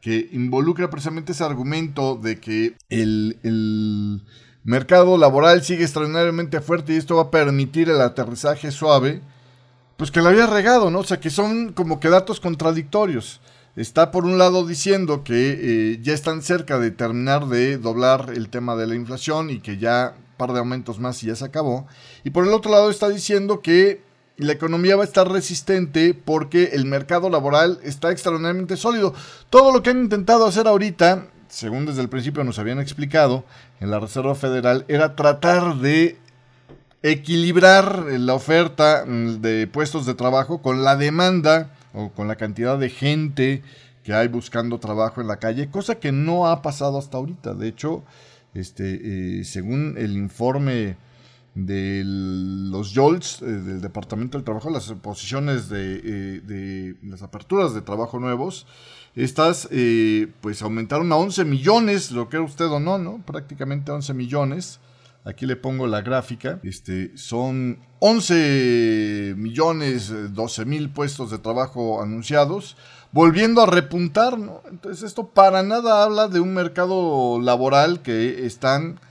que 0.01 0.29
involucra 0.31 0.89
precisamente 0.89 1.31
ese 1.31 1.43
argumento 1.43 2.15
de 2.15 2.39
que 2.39 2.75
el, 2.89 3.39
el 3.41 4.21
mercado 4.63 5.17
laboral 5.17 5.63
sigue 5.63 5.83
extraordinariamente 5.83 6.61
fuerte 6.61 6.93
y 6.93 6.97
esto 6.97 7.15
va 7.15 7.23
a 7.23 7.31
permitir 7.31 7.89
el 7.89 8.01
aterrizaje 8.01 8.69
suave, 8.69 9.21
pues 9.97 10.11
que 10.11 10.21
lo 10.21 10.29
había 10.29 10.45
regado, 10.45 10.91
¿no? 10.91 10.99
O 10.99 11.03
sea, 11.03 11.19
que 11.19 11.31
son 11.31 11.73
como 11.73 11.99
que 11.99 12.09
datos 12.09 12.39
contradictorios. 12.39 13.41
Está 13.77 14.11
por 14.11 14.25
un 14.25 14.37
lado 14.37 14.65
diciendo 14.65 15.23
que 15.23 15.93
eh, 15.93 15.99
ya 16.01 16.13
están 16.13 16.41
cerca 16.41 16.79
de 16.79 16.91
terminar 16.91 17.45
de 17.45 17.77
doblar 17.77 18.31
el 18.35 18.49
tema 18.49 18.75
de 18.75 18.87
la 18.87 18.95
inflación 18.95 19.49
y 19.49 19.59
que 19.59 19.77
ya 19.77 20.15
un 20.17 20.37
par 20.37 20.51
de 20.51 20.59
aumentos 20.59 20.99
más 20.99 21.23
y 21.23 21.27
ya 21.27 21.35
se 21.35 21.45
acabó. 21.45 21.87
Y 22.23 22.31
por 22.31 22.45
el 22.45 22.53
otro 22.53 22.71
lado 22.71 22.89
está 22.89 23.07
diciendo 23.07 23.61
que 23.61 24.01
la 24.35 24.53
economía 24.53 24.95
va 24.95 25.03
a 25.03 25.05
estar 25.05 25.31
resistente 25.31 26.13
porque 26.13 26.71
el 26.73 26.85
mercado 26.85 27.29
laboral 27.29 27.79
está 27.83 28.11
extraordinariamente 28.11 28.77
sólido. 28.77 29.13
Todo 29.49 29.71
lo 29.71 29.83
que 29.83 29.91
han 29.91 29.99
intentado 29.99 30.45
hacer 30.47 30.67
ahorita 30.67 31.27
según 31.49 31.85
desde 31.85 32.01
el 32.01 32.09
principio 32.09 32.43
nos 32.43 32.59
habían 32.59 32.79
explicado, 32.79 33.45
en 33.79 33.91
la 33.91 33.99
Reserva 33.99 34.35
Federal 34.35 34.85
era 34.87 35.15
tratar 35.15 35.77
de 35.77 36.17
equilibrar 37.03 38.05
la 38.09 38.33
oferta 38.33 39.05
mm, 39.05 39.41
de 39.41 39.67
puestos 39.67 40.05
de 40.05 40.15
trabajo 40.15 40.61
con 40.61 40.83
la 40.83 40.95
demanda 40.95 41.76
o 41.93 42.09
con 42.09 42.27
la 42.27 42.35
cantidad 42.35 42.77
de 42.77 42.89
gente 42.89 43.63
que 44.03 44.13
hay 44.13 44.27
buscando 44.27 44.79
trabajo 44.79 45.21
en 45.21 45.27
la 45.27 45.37
calle, 45.37 45.69
cosa 45.69 45.95
que 45.95 46.11
no 46.11 46.47
ha 46.47 46.61
pasado 46.61 46.97
hasta 46.97 47.17
ahorita. 47.17 47.53
De 47.53 47.67
hecho, 47.67 48.03
este, 48.53 49.39
eh, 49.39 49.43
según 49.43 49.95
el 49.97 50.15
informe 50.15 50.97
de 51.65 52.03
los 52.05 52.93
JOLTS, 52.93 53.41
eh, 53.41 53.45
del 53.45 53.81
Departamento 53.81 54.37
del 54.37 54.45
Trabajo, 54.45 54.69
las 54.69 54.91
posiciones 54.93 55.69
de, 55.69 56.01
eh, 56.03 56.41
de, 56.41 56.95
las 57.01 57.23
aperturas 57.23 57.73
de 57.73 57.81
trabajo 57.81 58.19
nuevos, 58.19 58.67
estas 59.15 59.67
eh, 59.71 60.27
pues 60.41 60.61
aumentaron 60.61 61.11
a 61.11 61.15
11 61.15 61.45
millones, 61.45 62.11
lo 62.11 62.29
que 62.29 62.37
usted 62.37 62.67
o 62.67 62.79
no, 62.79 62.99
¿no? 62.99 63.23
Prácticamente 63.25 63.91
11 63.91 64.13
millones. 64.13 64.79
Aquí 65.27 65.45
le 65.45 65.57
pongo 65.57 65.87
la 65.87 66.01
gráfica. 66.01 66.59
Este, 66.63 67.17
son 67.17 67.79
11 67.99 69.33
millones 69.35 70.13
12 70.33 70.65
mil 70.65 70.89
puestos 70.89 71.31
de 71.31 71.37
trabajo 71.37 72.01
anunciados, 72.01 72.77
volviendo 73.11 73.61
a 73.61 73.65
repuntar, 73.65 74.39
¿no? 74.39 74.61
Entonces 74.69 75.03
esto 75.03 75.27
para 75.27 75.63
nada 75.63 76.03
habla 76.03 76.29
de 76.29 76.39
un 76.39 76.53
mercado 76.53 77.41
laboral 77.41 78.01
que 78.01 78.45
están 78.45 79.01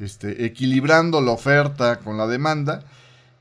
este, 0.00 0.44
equilibrando 0.44 1.20
la 1.20 1.30
oferta 1.30 2.00
con 2.00 2.18
la 2.18 2.26
demanda. 2.26 2.82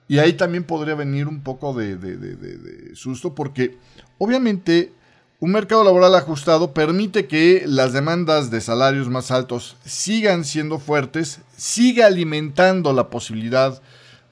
Y 0.08 0.20
ahí 0.20 0.34
también 0.34 0.66
podría 0.66 0.94
venir 0.94 1.28
un 1.28 1.42
poco 1.42 1.74
de 1.74 2.92
susto 2.94 3.34
porque 3.34 3.78
obviamente 4.20 4.94
un 5.42 5.52
mercado 5.52 5.86
laboral 5.86 6.16
ajustado 6.16 6.74
permite 6.74 7.28
que 7.28 7.64
las 7.66 7.94
demandas 7.94 8.52
de 8.52 8.60
salarios 8.60 9.08
más 9.08 9.32
altos 9.32 9.78
sigan 9.86 10.44
siendo 10.44 10.80
fuertes, 10.80 11.40
siga 11.56 12.08
alimentando 12.08 12.92
la 12.92 13.10
posibilidad 13.10 13.82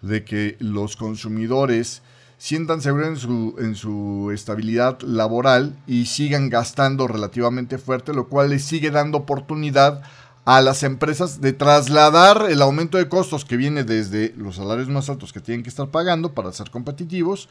de 0.02 0.26
que 0.26 0.58
los 0.60 0.98
consumidores 0.98 2.02
sientan 2.38 2.82
seguridad 2.82 3.12
en 3.12 3.18
su, 3.18 3.56
en 3.58 3.76
su 3.76 4.32
estabilidad 4.34 5.00
laboral 5.02 5.78
y 5.88 6.08
sigan 6.08 6.50
gastando 6.50 7.08
relativamente 7.08 7.78
fuerte, 7.78 8.14
lo 8.14 8.28
cual 8.28 8.50
les 8.50 8.66
sigue 8.66 8.92
dando 8.92 9.20
oportunidad 9.20 10.02
a 10.44 10.62
las 10.62 10.84
empresas 10.84 11.40
de 11.40 11.54
trasladar 11.54 12.48
el 12.50 12.62
aumento 12.62 12.98
de 12.98 13.08
costos 13.08 13.46
que 13.46 13.56
viene 13.56 13.86
desde 13.86 14.34
los 14.38 14.58
salarios 14.58 14.90
más 14.90 15.10
altos 15.10 15.32
que 15.32 15.40
tienen 15.40 15.64
que 15.64 15.70
estar 15.70 15.88
pagando 15.88 16.34
para 16.34 16.52
ser 16.52 16.70
competitivos 16.70 17.48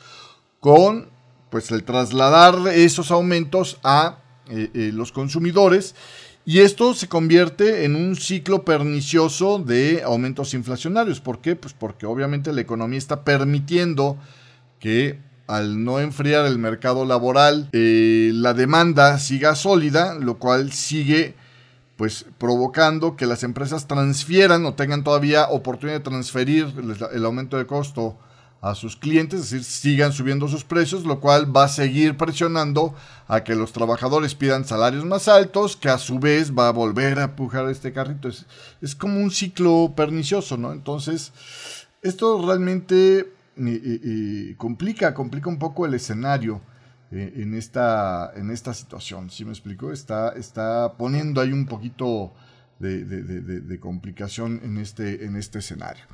con 0.61 1.16
pues 1.51 1.71
el 1.71 1.85
trasladar 1.85 2.69
esos 2.69 3.11
aumentos 3.11 3.79
a 3.83 4.19
eh, 4.49 4.71
eh, 4.75 4.91
los 4.93 5.13
consumidores 5.13 5.95
y 6.45 6.61
esto 6.61 6.95
se 6.95 7.09
convierte 7.09 7.85
en 7.85 7.97
un 7.97 8.15
ciclo 8.15 8.65
pernicioso 8.65 9.59
de 9.59 10.03
aumentos 10.05 10.55
inflacionarios. 10.55 11.21
¿Por 11.21 11.41
qué? 11.41 11.57
Pues 11.57 11.75
porque 11.75 12.07
obviamente 12.07 12.53
la 12.53 12.61
economía 12.61 12.99
está 12.99 13.25
permitiendo 13.25 14.17
que 14.79 15.19
al 15.49 15.83
no 15.85 15.99
enfriar 15.99 16.47
el 16.47 16.59
mercado 16.59 17.05
laboral, 17.05 17.69
eh, 17.73 18.31
la 18.33 18.55
demanda 18.55 19.19
siga 19.19 19.57
sólida, 19.57 20.15
lo 20.15 20.39
cual 20.39 20.73
sigue 20.73 21.35
pues 21.97 22.27
provocando 22.39 23.17
que 23.17 23.27
las 23.27 23.43
empresas 23.43 23.89
transfieran 23.89 24.65
o 24.67 24.75
tengan 24.75 25.03
todavía 25.03 25.49
oportunidad 25.49 25.99
de 25.99 26.05
transferir 26.05 26.73
el 27.13 27.25
aumento 27.25 27.57
de 27.57 27.67
costo 27.67 28.19
a 28.61 28.75
sus 28.75 28.97
clientes, 28.97 29.41
es 29.41 29.51
decir, 29.51 29.65
sigan 29.65 30.13
subiendo 30.13 30.49
sus 30.49 30.65
precios, 30.65 31.05
lo 31.05 31.21
cual 31.21 31.55
va 31.55 31.65
a 31.65 31.69
seguir 31.69 32.17
presionando 32.17 32.95
a 33.29 33.45
que 33.45 33.55
los 33.55 33.73
trabajadores 33.73 34.35
pidan 34.35 34.65
salarios 34.65 35.05
más 35.05 35.29
altos, 35.29 35.77
que 35.77 35.89
a 35.89 35.99
su 35.99 36.19
vez 36.19 36.53
va 36.53 36.69
a 36.69 36.73
volver 36.73 37.19
a 37.19 37.25
empujar 37.25 37.69
este 37.69 37.93
carrito. 37.93 38.29
Es, 38.29 38.47
es 38.81 38.95
como 38.95 39.21
un 39.21 39.31
ciclo 39.31 39.93
pernicioso, 39.95 40.57
¿no? 40.57 40.73
Entonces, 40.73 41.33
esto 42.03 42.45
realmente 42.45 43.19
eh, 43.19 43.33
eh, 43.57 44.01
eh, 44.05 44.55
complica, 44.57 45.15
complica 45.15 45.49
un 45.49 45.59
poco 45.59 45.87
el 45.87 45.95
escenario 45.95 46.61
en, 47.11 47.55
esta, 47.55 48.33
en 48.35 48.51
esta 48.51 48.75
situación, 48.75 49.31
¿sí 49.31 49.45
me 49.45 49.53
explico? 49.53 49.93
Está, 49.93 50.31
está 50.31 50.95
poniendo 50.99 51.41
ahí 51.41 51.53
un 51.53 51.67
poquito 51.67 52.35
de, 52.79 53.05
de 53.05 53.81
complicación 53.81 54.61
en 54.63 54.77
este, 54.79 55.25
en 55.25 55.37
este 55.37 55.61
escenario. 55.61 56.05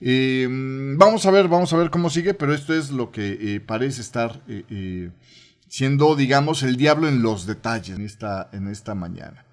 Eh, 0.00 0.46
vamos 0.50 1.24
a 1.26 1.30
ver, 1.30 1.48
vamos 1.48 1.72
a 1.72 1.76
ver 1.76 1.90
cómo 1.90 2.10
sigue, 2.10 2.34
pero 2.34 2.52
esto 2.54 2.74
es 2.74 2.90
lo 2.90 3.10
que 3.10 3.38
eh, 3.40 3.60
parece 3.60 4.02
estar 4.02 4.42
eh, 4.48 5.10
siendo, 5.68 6.14
digamos, 6.16 6.62
el 6.62 6.76
diablo 6.76 7.08
en 7.08 7.22
los 7.22 7.46
detalles 7.46 7.96
en 7.96 8.04
esta, 8.04 8.50
en 8.52 8.68
esta 8.68 8.94
mañana. 8.94 9.44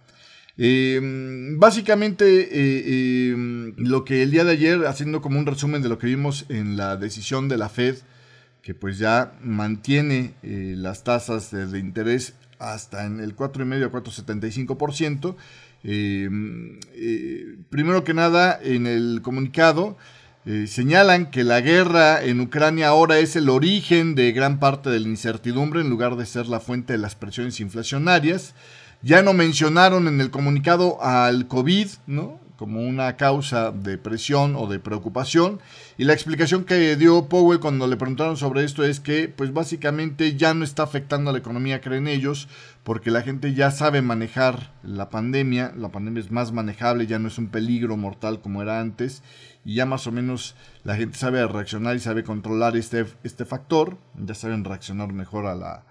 básicamente, 1.58 3.34
lo 3.78 4.04
que 4.06 4.22
el 4.24 4.32
día 4.32 4.44
de 4.44 4.52
ayer, 4.52 4.86
haciendo 4.86 5.22
como 5.22 5.40
un 5.40 5.46
resumen 5.46 5.82
de 5.82 5.90
lo 5.90 5.98
que 5.98 6.08
vimos 6.08 6.46
en 6.50 6.78
la 6.78 6.98
decisión 6.98 7.48
de 7.48 7.58
la 7.58 7.70
Fed, 7.70 7.96
que 8.62 8.74
pues 8.74 8.98
ya 8.98 9.34
mantiene 9.42 10.34
las 10.44 11.04
tasas 11.04 11.52
de, 11.52 11.80
interés 11.80 12.36
hasta 12.60 13.06
en 13.06 13.20
el 13.20 13.36
4,5 13.36 13.86
a 13.86 13.92
4,75%. 13.92 15.36
primero 17.70 18.04
que 18.04 18.14
nada, 18.14 18.60
en 18.62 18.86
el 18.88 19.22
comunicado 19.24 19.98
eh, 20.46 20.68
señalan 20.68 21.32
que 21.32 21.44
la 21.44 21.62
guerra 21.62 22.22
en 22.24 22.42
Ucrania 22.42 22.90
ahora 22.90 23.20
es 23.20 23.36
el 23.36 23.50
origen 23.50 24.14
de 24.14 24.32
gran 24.34 24.60
parte 24.60 24.90
de 24.90 25.00
la 25.00 25.08
incertidumbre 25.08 25.80
en 25.82 25.90
lugar 25.90 26.18
de 26.18 26.26
ser 26.26 26.48
la 26.48 26.60
fuente 26.60 26.94
de 26.94 27.00
las 27.00 27.16
presiones 27.16 27.60
inflacionarias. 27.62 28.54
Ya 29.02 29.22
no 29.22 29.34
mencionaron 29.34 30.08
en 30.08 30.20
el 30.20 30.32
comunicado 30.32 31.02
al 31.02 31.48
COVID, 31.48 31.88
¿no? 32.08 32.44
como 32.64 32.82
una 32.82 33.18
causa 33.18 33.72
de 33.72 33.98
presión 33.98 34.56
o 34.56 34.68
de 34.68 34.80
preocupación. 34.80 35.60
Y 35.98 36.06
la 36.06 36.14
explicación 36.14 36.64
que 36.64 36.96
dio 36.96 37.28
Powell 37.28 37.60
cuando 37.60 37.88
le 37.88 37.98
preguntaron 37.98 38.38
sobre 38.38 38.64
esto 38.64 38.86
es 38.86 39.02
que, 39.02 39.28
pues 39.28 39.54
básicamente 39.54 40.38
ya 40.38 40.54
no 40.54 40.64
está 40.64 40.84
afectando 40.84 41.30
a 41.30 41.34
la 41.34 41.40
economía, 41.40 41.82
creen 41.82 42.08
ellos, 42.08 42.48
porque 42.84 43.12
la 43.12 43.22
gente 43.22 43.54
ya 43.54 43.72
sabe 43.72 44.02
manejar 44.02 44.72
la 44.82 45.10
pandemia. 45.10 45.74
La 45.76 45.90
pandemia 45.90 46.22
es 46.22 46.32
más 46.32 46.52
manejable, 46.54 47.06
ya 47.06 47.20
no 47.20 47.28
es 47.28 47.38
un 47.38 47.48
peligro 47.48 47.98
mortal 47.98 48.40
como 48.40 48.62
era 48.62 48.80
antes. 48.80 49.24
Y 49.66 49.76
ya 49.76 49.86
más 49.86 50.08
o 50.08 50.12
menos 50.12 50.56
la 50.84 50.96
gente 50.96 51.18
sabe 51.18 51.46
reaccionar 51.48 51.96
y 51.96 52.00
sabe 52.00 52.24
controlar 52.24 52.76
este, 52.76 53.06
este 53.24 53.46
factor. 53.46 53.98
Ya 54.16 54.36
saben 54.36 54.64
reaccionar 54.64 55.14
mejor 55.14 55.46
a 55.46 55.56
la, 55.56 55.84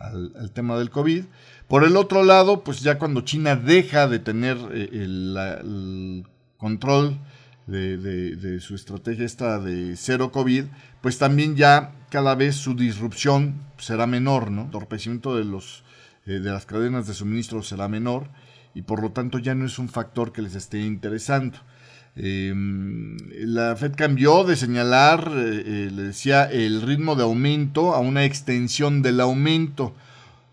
al, 0.00 0.50
tema 0.52 0.78
del 0.78 0.90
COVID. 0.90 1.24
Por 1.68 1.84
el 1.84 1.96
otro 1.96 2.24
lado, 2.24 2.64
pues 2.64 2.80
ya 2.80 2.98
cuando 2.98 3.20
China 3.20 3.54
deja 3.54 4.08
de 4.08 4.18
tener 4.18 4.56
eh, 4.72 4.88
el, 4.92 6.26
control 6.56 7.18
de, 7.66 8.58
su 8.60 8.74
estrategia 8.74 9.24
esta 9.24 9.60
de 9.60 9.96
cero 9.96 10.32
COVID, 10.32 10.64
pues 11.00 11.18
también 11.18 11.54
ya 11.56 11.92
cada 12.10 12.34
vez 12.34 12.56
su 12.56 12.74
disrupción 12.74 13.62
será 13.78 14.06
menor, 14.06 14.50
¿no? 14.50 14.68
Torpecimiento 14.70 15.36
de, 15.36 15.44
los, 15.44 15.84
eh, 16.26 16.40
de 16.40 16.50
las 16.50 16.66
cadenas 16.66 17.06
de 17.06 17.14
suministro 17.14 17.62
será 17.62 17.86
menor 17.86 18.28
y 18.74 18.82
por 18.82 19.00
lo 19.00 19.12
tanto 19.12 19.38
ya 19.38 19.54
no 19.54 19.66
es 19.66 19.78
un 19.78 19.88
factor 19.88 20.32
que 20.32 20.42
les 20.42 20.54
esté 20.54 20.80
interesando. 20.80 21.58
Em, 22.16 23.16
la 23.30 23.76
Fed 23.76 23.94
cambió 23.96 24.44
de 24.44 24.56
señalar, 24.56 25.30
eh, 25.34 25.62
eh, 25.64 25.90
le 25.94 26.02
decía, 26.02 26.44
el 26.44 26.82
ritmo 26.82 27.14
de 27.14 27.22
aumento 27.22 27.94
a 27.94 28.00
una 28.00 28.24
extensión 28.24 29.00
del 29.02 29.20
aumento, 29.20 29.94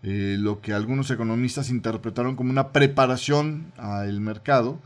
eh, 0.02 0.36
lo 0.38 0.60
que 0.60 0.72
algunos 0.72 1.10
economistas 1.10 1.70
interpretaron 1.70 2.36
como 2.36 2.50
una 2.50 2.68
preparación 2.68 3.72
al 3.76 4.20
mercado 4.20 4.78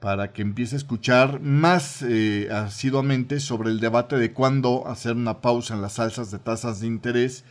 para 0.00 0.32
que 0.32 0.42
empiece 0.42 0.76
a 0.76 0.78
escuchar 0.78 1.40
más 1.40 2.04
asiduamente 2.52 3.40
sobre 3.40 3.70
el 3.70 3.80
debate 3.80 4.16
de 4.16 4.32
cuándo 4.32 4.86
hacer 4.86 5.16
una 5.16 5.40
pausa 5.40 5.74
en 5.74 5.82
las 5.82 5.98
alzas 5.98 6.30
de 6.30 6.38
tasas 6.38 6.80
de 6.80 6.86
interés. 6.86 7.44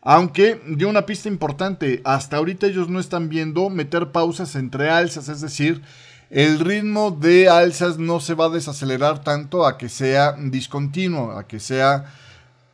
Aunque 0.00 0.62
dio 0.66 0.88
una 0.88 1.04
pista 1.04 1.28
importante, 1.28 2.00
hasta 2.04 2.38
ahorita 2.38 2.66
ellos 2.66 2.88
no 2.88 3.00
están 3.00 3.28
viendo 3.28 3.68
meter 3.68 4.12
pausas 4.12 4.56
entre 4.56 4.88
alzas, 4.88 5.28
es 5.28 5.42
decir, 5.42 5.82
el 6.30 6.60
ritmo 6.60 7.10
de 7.10 7.48
alzas 7.48 7.98
no 7.98 8.20
se 8.20 8.34
va 8.34 8.46
a 8.46 8.50
desacelerar 8.50 9.22
tanto 9.22 9.66
a 9.66 9.76
que 9.76 9.88
sea 9.88 10.32
discontinuo, 10.32 11.32
a 11.32 11.46
que 11.46 11.60
sea... 11.60 12.14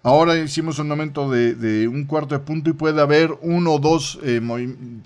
Ahora 0.02 0.36
hicimos 0.36 0.78
un 0.78 0.88
aumento 0.88 1.28
de, 1.28 1.88
un 1.88 2.04
cuarto 2.04 2.36
de 2.36 2.44
punto 2.44 2.70
y 2.70 2.74
puede 2.74 3.00
haber 3.00 3.36
uno 3.40 3.72
o 3.72 3.78
dos 3.80 4.20
eh, 4.22 4.40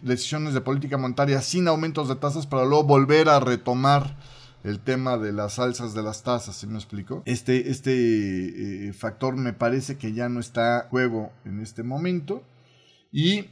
decisiones 0.03 0.53
de 0.53 0.61
política 0.61 0.99
monetaria 0.99 1.41
sin 1.41 1.69
aumentos 1.69 2.07
de 2.09 2.17
tasas 2.17 2.47
para 2.47 2.67
luego 2.67 2.85
volver 2.85 3.31
a 3.31 3.41
retomar 3.41 4.15
el 4.63 4.79
tema 4.79 5.17
de 5.17 5.33
las 5.33 5.59
alzas 5.59 5.95
de 5.95 6.03
las 6.03 6.23
tasas, 6.23 6.57
¿sí 6.57 6.67
me 6.67 6.77
explico? 6.77 7.23
Este, 7.25 7.71
este 7.71 8.89
eh, 8.89 8.93
factor 8.93 9.37
me 9.37 9.55
parece 9.55 9.97
que 9.97 10.13
ya 10.13 10.29
no 10.29 10.39
está 10.39 10.87
juego 10.91 11.33
en 11.47 11.61
este 11.61 11.83
momento. 11.83 12.43
Y 13.11 13.47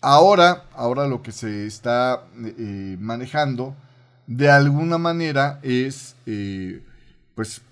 ahora, 0.00 0.64
ahora 0.74 1.06
lo 1.06 1.22
que 1.22 1.30
se 1.30 1.66
está 1.66 2.24
eh, 2.44 2.96
manejando 2.98 3.76
de 4.28 4.50
alguna 4.50 4.98
manera 4.98 5.58
es, 5.62 6.14
eh, 6.26 6.82
pues, 7.34 7.62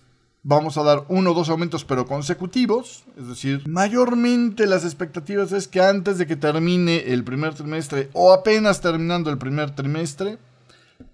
vamos 0.43 0.79
a 0.79 0.83
dar 0.83 1.05
uno 1.09 1.33
o 1.33 1.35
dos 1.35 1.51
aumentos 1.51 1.85
pero 1.85 2.07
consecutivos, 2.07 3.05
es 3.17 3.29
decir, 3.29 3.69
mayormente 3.69 4.67
las 4.67 4.85
expectativas 4.85 5.53
es 5.53 5.69
que 5.69 5.83
antes 5.83 6.17
de 6.17 6.27
que 6.27 6.35
termine 6.35 7.13
el 7.13 7.25
primer 7.25 7.55
trimestre 7.55 8.09
o 8.15 8.33
apenas 8.33 8.81
terminando 8.81 9.29
el 9.31 9.37
primer 9.37 9.75
trimestre, 9.75 10.39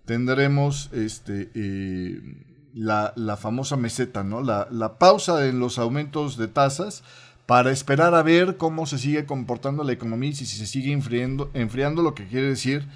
tendremos 0.05 0.91
este, 0.93 1.51
eh, 1.55 2.21
la, 2.73 3.37
famosa 3.37 3.77
meseta, 3.77 4.23
¿no? 4.23 4.43
La, 4.43 4.69
la, 4.71 4.97
pausa 4.99 5.49
en 5.49 5.59
los 5.59 5.77
aumentos 5.79 6.37
de 6.37 6.47
tasas 6.47 7.03
para 7.47 7.73
esperar 7.73 8.15
a 8.15 8.23
ver 8.23 8.59
cómo 8.59 8.87
se 8.87 8.99
sigue 8.99 9.27
comportando 9.27 9.83
la 9.83 9.93
economía 9.93 10.31
y 10.31 10.35
si 10.35 10.47
se 10.47 10.67
sigue 10.67 10.93
enfriando, 10.93 11.51
enfriando 11.53 12.03
lo 12.03 12.15
que 12.15 12.29
quiere 12.29 12.47
decir 12.49 12.87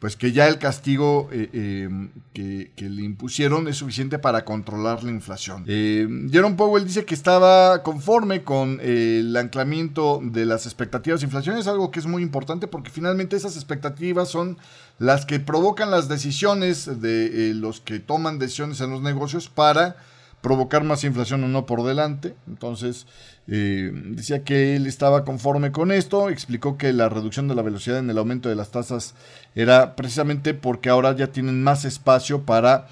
pues 0.00 0.16
que 0.16 0.32
ya 0.32 0.48
el 0.48 0.58
castigo 0.58 1.28
eh, 1.30 1.50
em, 1.84 2.10
que, 2.32 2.70
le 2.78 3.02
impusieron 3.02 3.68
es 3.68 3.76
suficiente 3.76 4.18
para 4.18 4.46
controlar 4.46 5.04
la 5.04 5.10
inflación. 5.10 5.64
Eh, 5.68 6.08
Jerome 6.32 6.56
Powell 6.56 6.86
dice 6.86 7.04
que 7.04 7.14
estaba 7.14 7.82
conforme 7.82 8.42
con 8.42 8.78
eh, 8.80 9.18
el 9.20 9.36
anclamiento 9.36 10.20
de 10.22 10.46
las 10.46 10.64
expectativas 10.64 11.20
de 11.20 11.26
inflación, 11.26 11.58
es 11.58 11.66
algo 11.66 11.90
que 11.90 12.00
es 12.00 12.06
muy 12.06 12.22
importante 12.22 12.66
porque 12.66 12.90
finalmente 12.90 13.36
esas 13.36 13.56
expectativas 13.56 14.30
son 14.30 14.56
las 14.98 15.26
que 15.26 15.38
provocan 15.38 15.90
las 15.90 16.08
decisiones 16.08 17.00
de 17.02 17.52
los 17.54 17.80
que 17.80 18.00
toman 18.00 18.38
decisiones 18.38 18.80
en 18.80 18.90
los 18.90 19.02
negocios 19.02 19.50
para 19.50 19.96
provocar 20.40 20.84
más 20.84 21.04
inflación 21.04 21.44
o 21.44 21.48
no 21.48 21.66
por 21.66 21.82
delante. 21.84 22.34
Entonces, 22.46 23.06
eh, 23.46 23.90
decía 23.92 24.42
que 24.44 24.76
él 24.76 24.86
estaba 24.86 25.24
conforme 25.24 25.72
con 25.72 25.92
esto, 25.92 26.30
explicó 26.30 26.78
que 26.78 26.92
la 26.92 27.08
reducción 27.08 27.48
de 27.48 27.54
la 27.54 27.62
velocidad 27.62 27.98
en 27.98 28.10
el 28.10 28.18
aumento 28.18 28.48
de 28.48 28.54
las 28.54 28.70
tasas 28.70 29.14
era 29.54 29.96
precisamente 29.96 30.54
porque 30.54 30.88
ahora 30.88 31.14
ya 31.14 31.28
tienen 31.28 31.62
más 31.62 31.84
espacio 31.84 32.42
para 32.42 32.88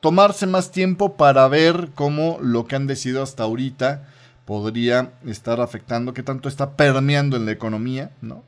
tomarse 0.00 0.46
más 0.46 0.70
tiempo 0.70 1.16
para 1.16 1.48
ver 1.48 1.90
cómo 1.94 2.38
lo 2.40 2.66
que 2.66 2.76
han 2.76 2.86
decidido 2.86 3.22
hasta 3.22 3.44
ahorita 3.44 4.06
podría 4.44 5.12
estar 5.26 5.60
afectando, 5.60 6.12
qué 6.12 6.22
tanto 6.22 6.48
está 6.48 6.76
permeando 6.76 7.36
en 7.36 7.46
la 7.46 7.52
economía, 7.52 8.10
¿no? 8.20 8.44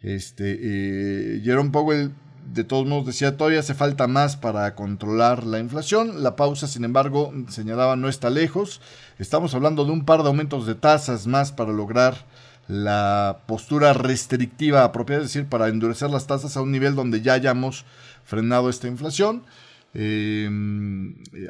Este, 0.00 0.58
eh, 0.60 1.40
Jerome 1.44 1.70
Powell 1.70 2.12
de 2.52 2.64
todos 2.64 2.86
modos 2.86 3.06
decía, 3.06 3.36
todavía 3.36 3.60
hace 3.60 3.74
falta 3.74 4.06
más 4.06 4.36
para 4.36 4.74
controlar 4.74 5.44
la 5.44 5.58
inflación. 5.58 6.22
La 6.22 6.36
pausa, 6.36 6.66
sin 6.66 6.84
embargo, 6.84 7.32
señalaba, 7.48 7.96
no 7.96 8.08
está 8.08 8.30
lejos. 8.30 8.80
Estamos 9.18 9.54
hablando 9.54 9.84
de 9.84 9.92
un 9.92 10.04
par 10.04 10.22
de 10.22 10.28
aumentos 10.28 10.66
de 10.66 10.74
tasas 10.74 11.26
más 11.26 11.52
para 11.52 11.72
lograr 11.72 12.24
la 12.68 13.42
postura 13.46 13.92
restrictiva 13.92 14.84
apropiada, 14.84 15.22
es 15.22 15.28
decir, 15.28 15.48
para 15.48 15.68
endurecer 15.68 16.10
las 16.10 16.26
tasas 16.26 16.56
a 16.56 16.62
un 16.62 16.72
nivel 16.72 16.94
donde 16.94 17.22
ya 17.22 17.34
hayamos 17.34 17.84
frenado 18.24 18.68
esta 18.68 18.88
inflación. 18.88 19.42
Eh, 19.98 20.50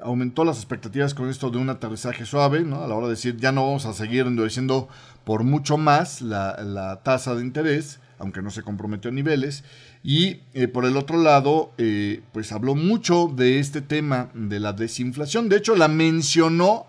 aumentó 0.03 0.45
las 0.45 0.59
expectativas 0.59 1.15
con 1.15 1.29
esto 1.29 1.51
de 1.51 1.59
un 1.59 1.69
aterrizaje 1.69 2.25
suave, 2.27 2.61
¿no? 2.63 2.85
a 2.85 2.87
la 2.87 2.95
hora 2.95 3.07
de 3.07 3.15
decir 3.15 3.37
ya 3.39 3.51
no 3.51 3.67
vamos 3.67 3.87
a 3.87 3.93
seguir 3.93 4.27
endureciendo 4.27 4.89
por 5.25 5.43
mucho 5.43 5.79
más 5.79 6.23
la, 6.23 6.63
la 6.63 7.03
tasa 7.03 7.35
de 7.35 7.43
interés, 7.43 7.99
aunque 8.19 8.43
no 8.43 8.51
se 8.51 8.63
comprometió 8.63 9.11
a 9.11 9.15
niveles. 9.15 9.65
Y 10.03 10.41
eh, 10.55 10.69
por 10.69 10.85
el 10.85 10.97
otro 10.97 11.23
lado, 11.23 11.73
eh, 11.79 12.23
pues 12.33 12.53
habló 12.53 12.75
mucho 12.75 13.33
de 13.35 13.59
este 13.59 13.81
tema 13.81 14.31
de 14.35 14.61
la 14.61 14.73
desinflación. 14.73 15.49
De 15.49 15.57
hecho, 15.57 15.77
la 15.77 15.89
mencionó 15.89 16.87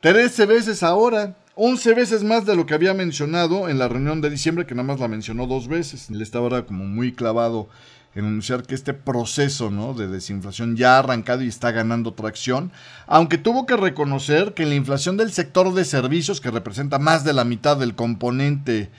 13 0.00 0.46
veces 0.46 0.82
ahora, 0.82 1.36
11 1.54 1.94
veces 1.94 2.24
más 2.24 2.46
de 2.46 2.54
lo 2.54 2.66
que 2.66 2.74
había 2.74 2.94
mencionado 2.94 3.68
en 3.68 3.78
la 3.78 3.88
reunión 3.88 4.20
de 4.20 4.30
diciembre, 4.30 4.66
que 4.66 4.74
nada 4.74 4.86
más 4.86 5.00
la 5.00 5.08
mencionó 5.08 5.46
dos 5.46 5.66
veces. 5.68 6.08
Él 6.10 6.22
estaba 6.22 6.44
ahora 6.44 6.66
como 6.66 6.84
muy 6.84 7.12
clavado 7.12 7.68
en 8.14 8.24
anunciar 8.24 8.62
que 8.62 8.74
este 8.74 8.94
proceso 8.94 9.70
de 9.94 10.08
desinflación 10.08 10.76
ya 10.76 10.96
ha 10.96 10.98
arrancado 11.00 11.42
y 11.42 11.48
está 11.48 11.70
ganando 11.70 12.14
tracción, 12.14 12.72
aunque 13.06 13.38
tuvo 13.38 13.66
que 13.66 13.76
reconocer 13.76 14.54
que 14.54 14.66
la 14.66 14.74
inflación 14.74 15.16
del 15.16 15.32
sector 15.32 15.72
de 15.74 15.84
servicios, 15.84 16.40
que 16.40 16.50
representa 16.50 16.98
más 16.98 17.24
de 17.24 17.32
la 17.32 17.44
mitad 17.44 17.76
del 17.76 17.94
componente 17.94 18.90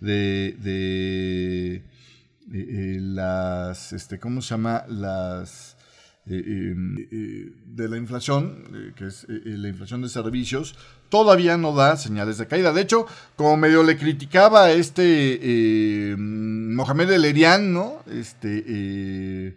de 0.00 1.82
eh, 2.52 2.58
eh, 2.58 2.98
las, 3.00 3.92
este, 3.92 4.20
¿cómo 4.20 4.40
se 4.40 4.50
llama? 4.50 4.84
Las 4.88 5.76
eh, 6.26 6.74
de 7.66 7.88
la 7.88 7.96
inflación, 7.96 8.94
que 8.96 9.06
es 9.06 9.26
la 9.28 9.68
inflación 9.68 10.02
de 10.02 10.08
servicios, 10.08 10.76
todavía 11.08 11.56
no 11.56 11.74
da 11.74 11.96
señales 11.96 12.38
de 12.38 12.46
caída. 12.46 12.72
De 12.72 12.82
hecho, 12.82 13.06
como 13.36 13.56
medio 13.56 13.82
le 13.82 13.96
criticaba 13.96 14.64
a 14.64 14.72
este 14.72 16.14
Mohamed 16.18 17.10
El 17.10 17.24
Erian, 17.24 17.72
¿no? 17.72 18.02
Este 18.10 19.56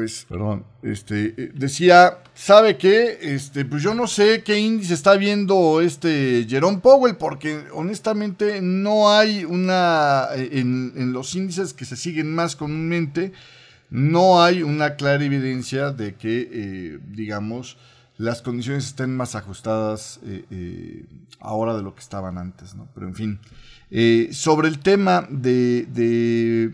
pues, 0.00 0.24
perdón, 0.26 0.64
este, 0.82 1.34
eh, 1.36 1.50
decía, 1.52 2.20
¿sabe 2.32 2.78
qué? 2.78 3.18
Este, 3.20 3.66
pues 3.66 3.82
yo 3.82 3.92
no 3.92 4.06
sé 4.06 4.42
qué 4.42 4.58
índice 4.58 4.94
está 4.94 5.14
viendo 5.16 5.82
este 5.82 6.46
Jerome 6.48 6.78
Powell, 6.78 7.16
porque 7.16 7.64
honestamente 7.74 8.62
no 8.62 9.12
hay 9.12 9.44
una, 9.44 10.28
eh, 10.34 10.48
en, 10.52 11.12
los 11.12 11.34
índices 11.34 11.74
que 11.74 11.84
se 11.84 11.96
siguen 11.96 12.34
más 12.34 12.56
comúnmente, 12.56 13.32
no 13.90 14.42
hay 14.42 14.62
una 14.62 14.96
clara 14.96 15.22
evidencia 15.22 15.90
de 15.90 16.14
que, 16.14 16.48
eh, 16.50 16.98
digamos, 17.10 17.76
las 18.16 18.40
condiciones 18.40 18.86
estén 18.86 19.14
más 19.14 19.34
ajustadas 19.34 20.20
ahora 21.40 21.76
de 21.76 21.82
lo 21.82 21.94
que 21.94 22.00
estaban 22.00 22.38
antes, 22.38 22.74
¿no? 22.74 22.88
Pero 22.94 23.06
en 23.06 23.14
fin, 23.14 23.38
sobre 24.32 24.68
el 24.68 24.78
tema 24.78 25.26
de 25.28 26.72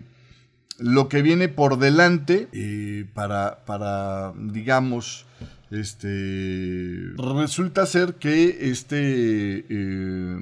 lo 0.78 1.08
que 1.08 1.22
viene 1.22 1.48
por 1.48 1.78
delante 1.78 2.48
eh, 2.52 3.06
para, 3.14 3.64
para, 3.64 4.32
digamos, 4.36 5.26
este, 5.70 7.12
resulta 7.16 7.86
ser 7.86 8.14
que 8.14 8.70
este, 8.70 9.66
eh, 9.68 10.38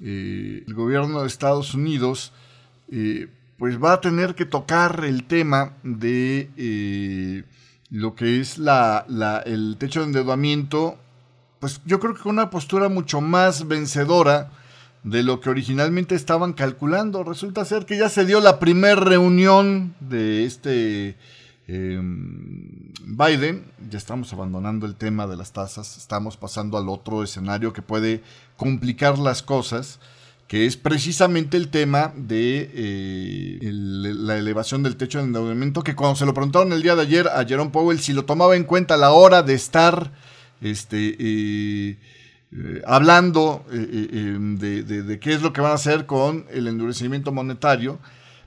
eh, 0.00 0.64
el 0.66 0.74
gobierno 0.74 1.22
de 1.22 1.26
Estados 1.26 1.74
Unidos, 1.74 2.32
pues 3.58 3.82
va 3.82 3.94
a 3.94 4.00
tener 4.00 4.34
que 4.34 4.46
tocar 4.46 5.04
el 5.04 5.24
tema 5.24 5.74
de 5.82 7.44
lo 7.90 8.14
que 8.14 8.40
es 8.40 8.58
la, 8.58 9.04
la, 9.08 9.38
el 9.38 9.76
techo 9.78 10.00
de 10.00 10.06
endeudamiento, 10.06 10.98
pues 11.60 11.80
yo 11.84 12.00
creo 12.00 12.14
que 12.14 12.22
con 12.22 12.32
una 12.32 12.50
postura 12.50 12.88
mucho 12.88 13.20
más 13.20 13.68
vencedora 13.68 14.50
de 15.04 15.22
lo 15.22 15.40
que 15.40 15.50
originalmente 15.50 16.14
estaban 16.14 16.52
calculando. 16.52 17.24
Resulta 17.24 17.64
ser 17.64 17.86
que 17.86 17.96
ya 17.96 18.08
se 18.08 18.24
dio 18.24 18.40
la 18.40 18.58
primera 18.58 18.96
reunión 18.96 19.94
de 20.00 20.44
este 20.44 21.16
em, 21.66 22.92
Biden. 23.04 23.64
Ya 23.90 23.98
estamos 23.98 24.32
abandonando 24.32 24.86
el 24.86 24.94
tema 24.94 25.26
de 25.26 25.36
las 25.36 25.52
tasas, 25.52 25.96
estamos 25.96 26.36
pasando 26.36 26.78
al 26.78 26.88
otro 26.88 27.22
escenario 27.22 27.72
que 27.72 27.82
puede 27.82 28.22
complicar 28.56 29.18
las 29.18 29.42
cosas, 29.42 30.00
que 30.46 30.66
es 30.66 30.76
precisamente 30.76 31.56
el 31.56 31.68
tema 31.68 32.12
de 32.16 32.70
eh, 32.74 33.58
la 33.62 34.38
elevación 34.38 34.82
del 34.82 34.96
techo 34.96 35.18
de 35.18 35.24
endeudamiento, 35.24 35.82
que 35.82 35.94
cuando 35.94 36.16
se 36.16 36.26
lo 36.26 36.34
preguntaron 36.34 36.72
el 36.72 36.82
día 36.82 36.96
de 36.96 37.02
ayer 37.02 37.28
a 37.28 37.44
Jerome 37.44 37.70
Powell 37.70 38.00
si 38.00 38.12
lo 38.12 38.24
tomaba 38.24 38.56
en 38.56 38.64
cuenta 38.64 38.94
a 38.94 38.98
la 38.98 39.12
hora 39.12 39.42
de 39.42 39.54
estar 39.54 40.10
este, 40.60 41.16
eh, 41.18 41.98
eh, 42.50 42.82
hablando 42.86 43.64
eh, 43.70 44.08
eh, 44.10 44.18
em, 44.20 44.56
de, 44.56 45.18
qué 45.20 45.34
es 45.34 45.42
lo 45.42 45.52
que 45.52 45.60
van 45.60 45.72
a 45.72 45.74
hacer 45.74 46.06
con 46.06 46.46
el 46.50 46.66
endurecimiento 46.66 47.30
monetario, 47.30 47.98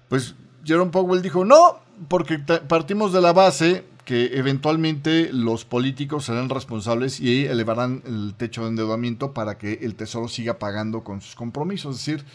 pues 0.09 0.35
Jerome 0.63 0.91
Powell 0.91 1.21
dijo 1.21 1.45
no, 1.45 1.79
porque 2.07 2.39
partimos 2.39 3.13
de 3.13 3.21
la 3.21 3.31
base 3.31 3.85
que 4.05 4.37
eventualmente 4.37 5.29
los 5.31 5.65
políticos 5.65 6.25
serán 6.25 6.49
responsables 6.49 7.19
y 7.19 7.45
elevarán 7.45 8.01
el 8.05 8.33
techo 8.35 8.63
de 8.63 8.69
endeudamiento 8.69 9.33
para 9.33 9.59
que 9.59 9.73
el 9.83 9.93
Tesoro 9.95 10.27
siga 10.27 10.57
pagando 10.57 11.03
con 11.03 11.21
sus 11.21 11.35
compromisos. 11.35 11.99
Es 11.99 12.05
decir, 12.05 12.25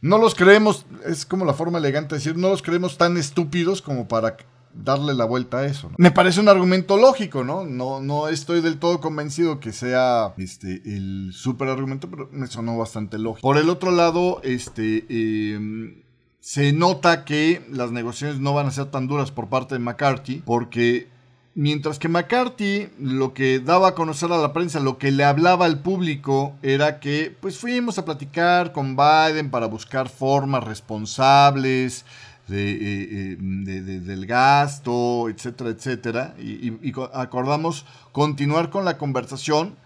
no 0.00 0.18
los 0.18 0.36
creemos, 0.36 0.86
es 1.04 1.26
como 1.26 1.44
la 1.44 1.54
forma 1.54 1.78
elegante 1.78 2.14
de 2.14 2.20
decir, 2.20 2.36
no 2.36 2.48
los 2.48 2.62
creemos 2.62 2.96
tan 2.96 3.16
estúpidos 3.16 3.82
como 3.82 4.06
para 4.06 4.36
darle 4.82 5.14
la 5.14 5.24
vuelta 5.24 5.58
a 5.58 5.66
eso. 5.66 5.90
Me 5.98 6.10
parece 6.10 6.40
un 6.40 6.48
argumento 6.48 6.96
lógico, 6.96 7.44
¿no? 7.44 7.64
¿no? 7.64 8.00
No 8.00 8.28
estoy 8.28 8.60
del 8.60 8.78
todo 8.78 9.00
convencido 9.00 9.60
que 9.60 9.72
sea 9.72 10.34
este, 10.38 10.82
el 10.84 11.30
super 11.32 11.68
argumento, 11.68 12.08
pero 12.10 12.28
me 12.32 12.46
sonó 12.46 12.76
bastante 12.76 13.18
lógico. 13.18 13.46
Por 13.46 13.58
el 13.58 13.68
otro 13.70 13.90
lado, 13.90 14.40
este, 14.42 15.04
em, 15.08 16.02
se 16.40 16.72
nota 16.72 17.24
que 17.24 17.62
las 17.70 17.90
negociaciones 17.90 18.40
no 18.40 18.54
van 18.54 18.66
a 18.66 18.70
ser 18.70 18.86
tan 18.86 19.06
duras 19.06 19.30
por 19.30 19.48
parte 19.48 19.74
de 19.74 19.80
McCarthy, 19.80 20.42
porque 20.44 21.08
mientras 21.54 21.98
que 21.98 22.08
McCarthy 22.08 22.88
lo 23.00 23.34
que 23.34 23.58
daba 23.58 23.88
a 23.88 23.94
conocer 23.94 24.30
a 24.30 24.38
la 24.38 24.52
prensa, 24.52 24.78
lo 24.78 24.96
que 24.96 25.10
le 25.10 25.24
hablaba 25.24 25.66
al 25.66 25.80
público 25.80 26.54
era 26.62 27.00
que 27.00 27.36
pues 27.40 27.58
fuimos 27.58 27.98
a 27.98 28.04
platicar 28.04 28.72
con 28.72 28.96
Biden 28.96 29.50
para 29.50 29.66
buscar 29.66 30.08
formas 30.08 30.62
responsables 30.62 32.04
de, 32.48 32.72
eh, 32.72 33.38
eh, 33.38 34.00
del 34.00 34.26
gasto, 34.26 35.28
etcétera, 35.28 35.70
etcétera, 35.70 36.34
y 36.38 36.92
acordamos 37.12 37.86
continuar 38.12 38.70
con 38.70 38.84
la 38.84 38.98
conversación 38.98 39.76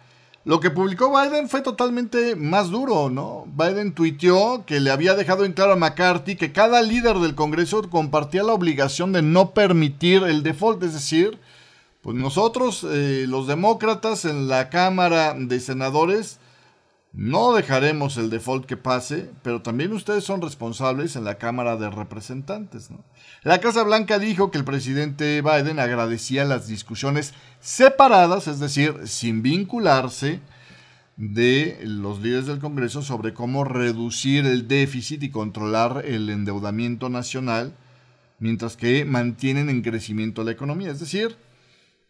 lo 0.45 0.59
que 0.59 0.71
publicó 0.71 1.13
Biden 1.17 1.49
fue 1.49 1.61
totalmente 1.61 2.35
más 2.35 2.69
duro, 2.69 3.11
¿no? 3.11 3.47
Biden 3.47 3.93
tuiteó 3.93 4.65
que 4.67 4.81
le 4.81 4.91
había 4.91 5.15
dejado 5.15 5.45
en 5.45 5.53
claro 5.53 5.75
a 5.75 5.77
McCarthy 5.77 6.35
que 6.35 6.51
cada 6.51 6.83
líder 6.83 7.19
del 7.19 7.37
Congreso 7.37 7.89
compartía 7.89 8.43
la 8.43 8.53
obligación 8.53 9.13
de 9.13 9.23
no 9.23 9.53
permitir 9.55 10.25
el 10.25 10.43
default, 10.43 10.83
es 10.83 10.95
decir, 10.95 11.39
pues 12.03 12.17
nosotros, 12.17 12.85
eh, 12.91 13.27
los 13.29 13.47
demócratas 13.47 14.25
en 14.25 14.49
la 14.49 14.69
Cámara 14.69 15.35
de 15.39 15.61
Senadores, 15.61 16.41
no 17.13 17.53
dejaremos 17.53 18.17
el 18.17 18.31
default 18.31 18.65
que 18.65 18.79
pase, 18.79 19.31
pero 19.43 19.61
también 19.61 19.93
ustedes 19.93 20.25
son 20.25 20.41
responsables 20.41 21.15
en 21.15 21.25
la 21.25 21.35
Cámara 21.35 21.77
de 21.77 21.91
Representantes. 21.91 22.89
La 23.43 23.61
Casa 23.61 23.83
Blanca 23.83 24.19
dijo 24.19 24.51
que 24.51 24.57
el 24.57 24.65
presidente 24.65 25.43
Biden 25.43 25.79
agradecía 25.79 26.47
las 26.47 26.69
discusiones 26.69 27.35
separadas, 27.61 28.49
es 28.49 28.61
decir, 28.61 28.95
sin 29.05 29.43
vincularse 29.43 30.41
de 31.19 31.79
los 31.85 32.21
líderes 32.21 32.47
del 32.47 32.61
Congreso 32.61 33.03
sobre 33.03 33.35
cómo 33.35 33.65
reducir 33.65 34.47
el 34.47 34.67
déficit 34.67 35.23
y 35.23 35.31
controlar 35.31 36.05
el 36.07 36.31
endeudamiento 36.31 37.11
nacional, 37.11 37.77
mientras 38.39 38.75
que 38.75 39.05
mantienen 39.05 39.69
en 39.69 39.83
crecimiento 39.83 40.45
la 40.45 40.53
economía. 40.53 40.91
Es 40.91 41.01
decir, 41.01 41.37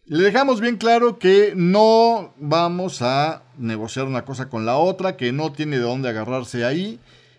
le 0.06 0.24
dejamos 0.24 0.60
bien 0.60 0.76
claro 0.76 1.18
que 1.18 1.52
no 1.56 2.34
vamos 2.36 3.02
a 3.02 3.44
negociar 3.56 4.06
una 4.06 4.24
cosa 4.24 4.48
con 4.48 4.66
la 4.66 4.76
otra, 4.76 5.16
que 5.16 5.32
no 5.32 5.52
tiene 5.52 5.76
de 5.76 5.82
dónde 5.82 6.08
agarrarse 6.08 6.64
ahí. 6.64 6.98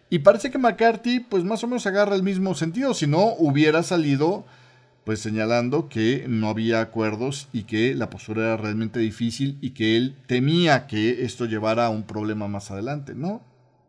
Y 0.10 0.20
parece 0.20 0.50
que 0.50 0.58
McCarthy, 0.58 1.20
pues 1.20 1.44
más 1.44 1.64
o 1.64 1.68
menos 1.68 1.86
agarra 1.88 2.16
el 2.16 2.24
mismo 2.24 2.56
sentido, 2.56 2.94
si 2.94 3.06
no 3.06 3.34
hubiera 3.38 3.84
salido, 3.84 4.46
pues 5.04 5.20
señalando 5.20 5.90
que 5.90 6.26
no 6.30 6.50
había 6.50 6.80
acuerdos 6.80 7.50
y 7.52 7.64
que 7.64 7.96
la 7.96 8.10
postura 8.10 8.44
era 8.44 8.58
realmente 8.58 9.00
difícil 9.00 9.58
y 9.60 9.72
que 9.72 9.98
él 9.98 10.16
temía 10.28 10.88
que 10.88 11.26
esto 11.26 11.46
llevara 11.46 11.88
a 11.88 11.90
un 11.90 12.04
problema 12.04 12.48
más 12.48 12.72
adelante, 12.72 13.14
¿no? 13.14 13.42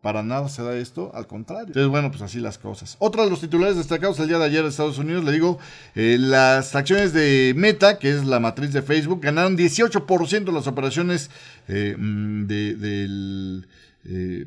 Para 0.05 0.23
nada 0.23 0.51
se 0.51 0.63
da 0.63 0.77
esto, 0.77 1.11
al 1.15 1.27
contrario. 1.27 1.69
Entonces, 1.69 1.89
bueno, 1.89 2.11
pues 2.11 2.21
así 2.21 2.39
las 2.39 2.59
cosas. 2.59 2.97
Otro 2.99 3.25
de 3.25 3.31
los 3.31 3.41
titulares 3.41 3.79
destacados 3.79 4.21
el 4.21 4.29
día 4.29 4.37
de 4.37 4.45
ayer 4.45 4.63
de 4.63 4.69
Estados 4.69 4.99
Unidos, 4.99 5.25
le 5.25 5.33
digo, 5.33 5.59
eh, 5.95 6.19
las 6.21 6.75
acciones 6.75 7.15
de 7.15 7.55
Meta, 7.57 7.99
que 7.99 8.11
es 8.11 8.27
la 8.27 8.39
matriz 8.39 8.75
de 8.75 8.83
Facebook, 8.83 9.23
ganaron 9.23 9.57
18% 9.57 10.53
las 10.53 10.67
operaciones 10.67 11.31
eh, 11.69 11.97
mm, 11.99 12.47
del... 12.47 13.67
Eh, 14.05 14.45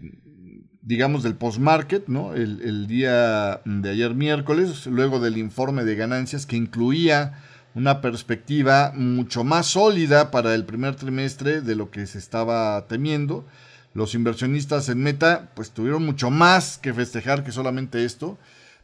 digamos, 0.83 1.23
del 1.23 1.33
post-market, 1.33 2.07
¿no? 2.07 2.35
El, 2.35 2.85
día 2.85 3.59
de 3.65 3.89
ayer 3.89 4.13
miércoles, 4.13 4.85
luego 4.85 5.19
del 5.19 5.37
informe 5.37 5.83
de 5.85 5.95
ganancias 5.95 6.45
que 6.45 6.55
incluía 6.55 7.33
una 7.73 7.99
perspectiva 7.99 8.93
mucho 8.95 9.43
más 9.43 9.65
sólida 9.65 10.29
para 10.29 10.53
el 10.53 10.65
primer 10.65 10.95
trimestre 10.95 11.61
de 11.61 11.75
lo 11.75 11.89
que 11.89 12.05
se 12.05 12.19
estaba 12.19 12.85
temiendo 12.87 13.43
los 13.97 14.13
inversionistas 14.13 14.89
en 14.89 15.01
Meta 15.01 15.49
pues 15.55 15.71
tuvieron 15.71 16.05
mucho 16.05 16.29
más 16.29 16.77
que 16.77 16.93
festejar 16.93 17.43
que 17.43 17.51
solamente 17.51 18.05
esto, 18.05 18.37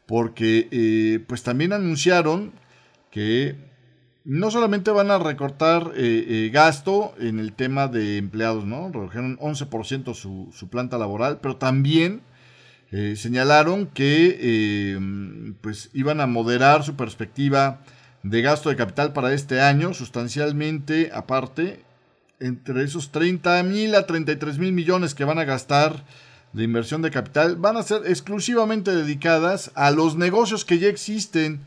porque 0.08 0.68
eh, 0.72 1.24
pues 1.28 1.44
también 1.44 1.72
anunciaron 1.72 2.52
que 3.12 3.56
no 4.26 4.50
solamente 4.50 4.90
van 4.90 5.12
a 5.12 5.20
recortar 5.20 5.92
eh, 5.96 6.26
eh, 6.28 6.50
gasto 6.52 7.14
en 7.20 7.38
el 7.38 7.54
tema 7.54 7.88
de 7.88 8.18
empleados, 8.18 8.66
¿no? 8.66 8.90
Redujeron 8.92 9.38
11% 9.38 10.16
su, 10.16 10.50
su, 10.52 10.68
planta 10.70 10.98
laboral, 10.98 11.38
pero 11.44 11.58
también 11.58 12.24
señalaron 13.16 13.88
que 13.88 15.00
pues 15.62 15.90
iban 15.94 16.22
a 16.22 16.28
moderar 16.28 16.84
su 16.84 16.96
perspectiva 16.96 17.82
de 18.22 18.42
gasto 18.44 18.70
de 18.70 18.76
capital 18.76 19.14
para 19.14 19.34
este 19.34 19.62
año 19.62 19.96
sustancialmente 19.96 21.10
aparte 21.12 21.84
entre 22.44 22.84
esos 22.84 23.12
30 23.12 23.64
mil 23.64 23.96
a 23.96 24.06
33 24.06 24.58
mil 24.58 24.74
millones 24.74 25.16
que 25.16 25.26
van 25.26 25.40
a 25.40 25.46
gastar 25.46 26.04
de 26.52 26.64
inversión 26.64 27.02
de 27.02 27.10
capital 27.10 27.56
van 27.56 27.78
a 27.78 27.84
ser 27.84 28.02
exclusivamente 28.06 28.96
dedicadas 28.96 29.72
a 29.76 29.92
los 29.92 30.16
negocios 30.16 30.66
que 30.66 30.78
ya 30.78 30.88
existen 30.88 31.62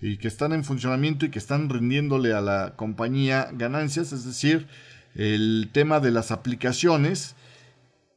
y 0.00 0.16
que 0.16 0.28
están 0.28 0.52
en 0.52 0.64
funcionamiento 0.64 1.24
y 1.24 1.30
que 1.30 1.38
están 1.38 1.68
rindiéndole 1.68 2.32
a 2.32 2.40
la 2.40 2.72
compañía 2.74 3.50
ganancias, 3.52 4.12
es 4.12 4.24
decir, 4.24 4.66
el 5.14 5.70
tema 5.72 6.00
de 6.00 6.10
las 6.10 6.32
aplicaciones. 6.32 7.36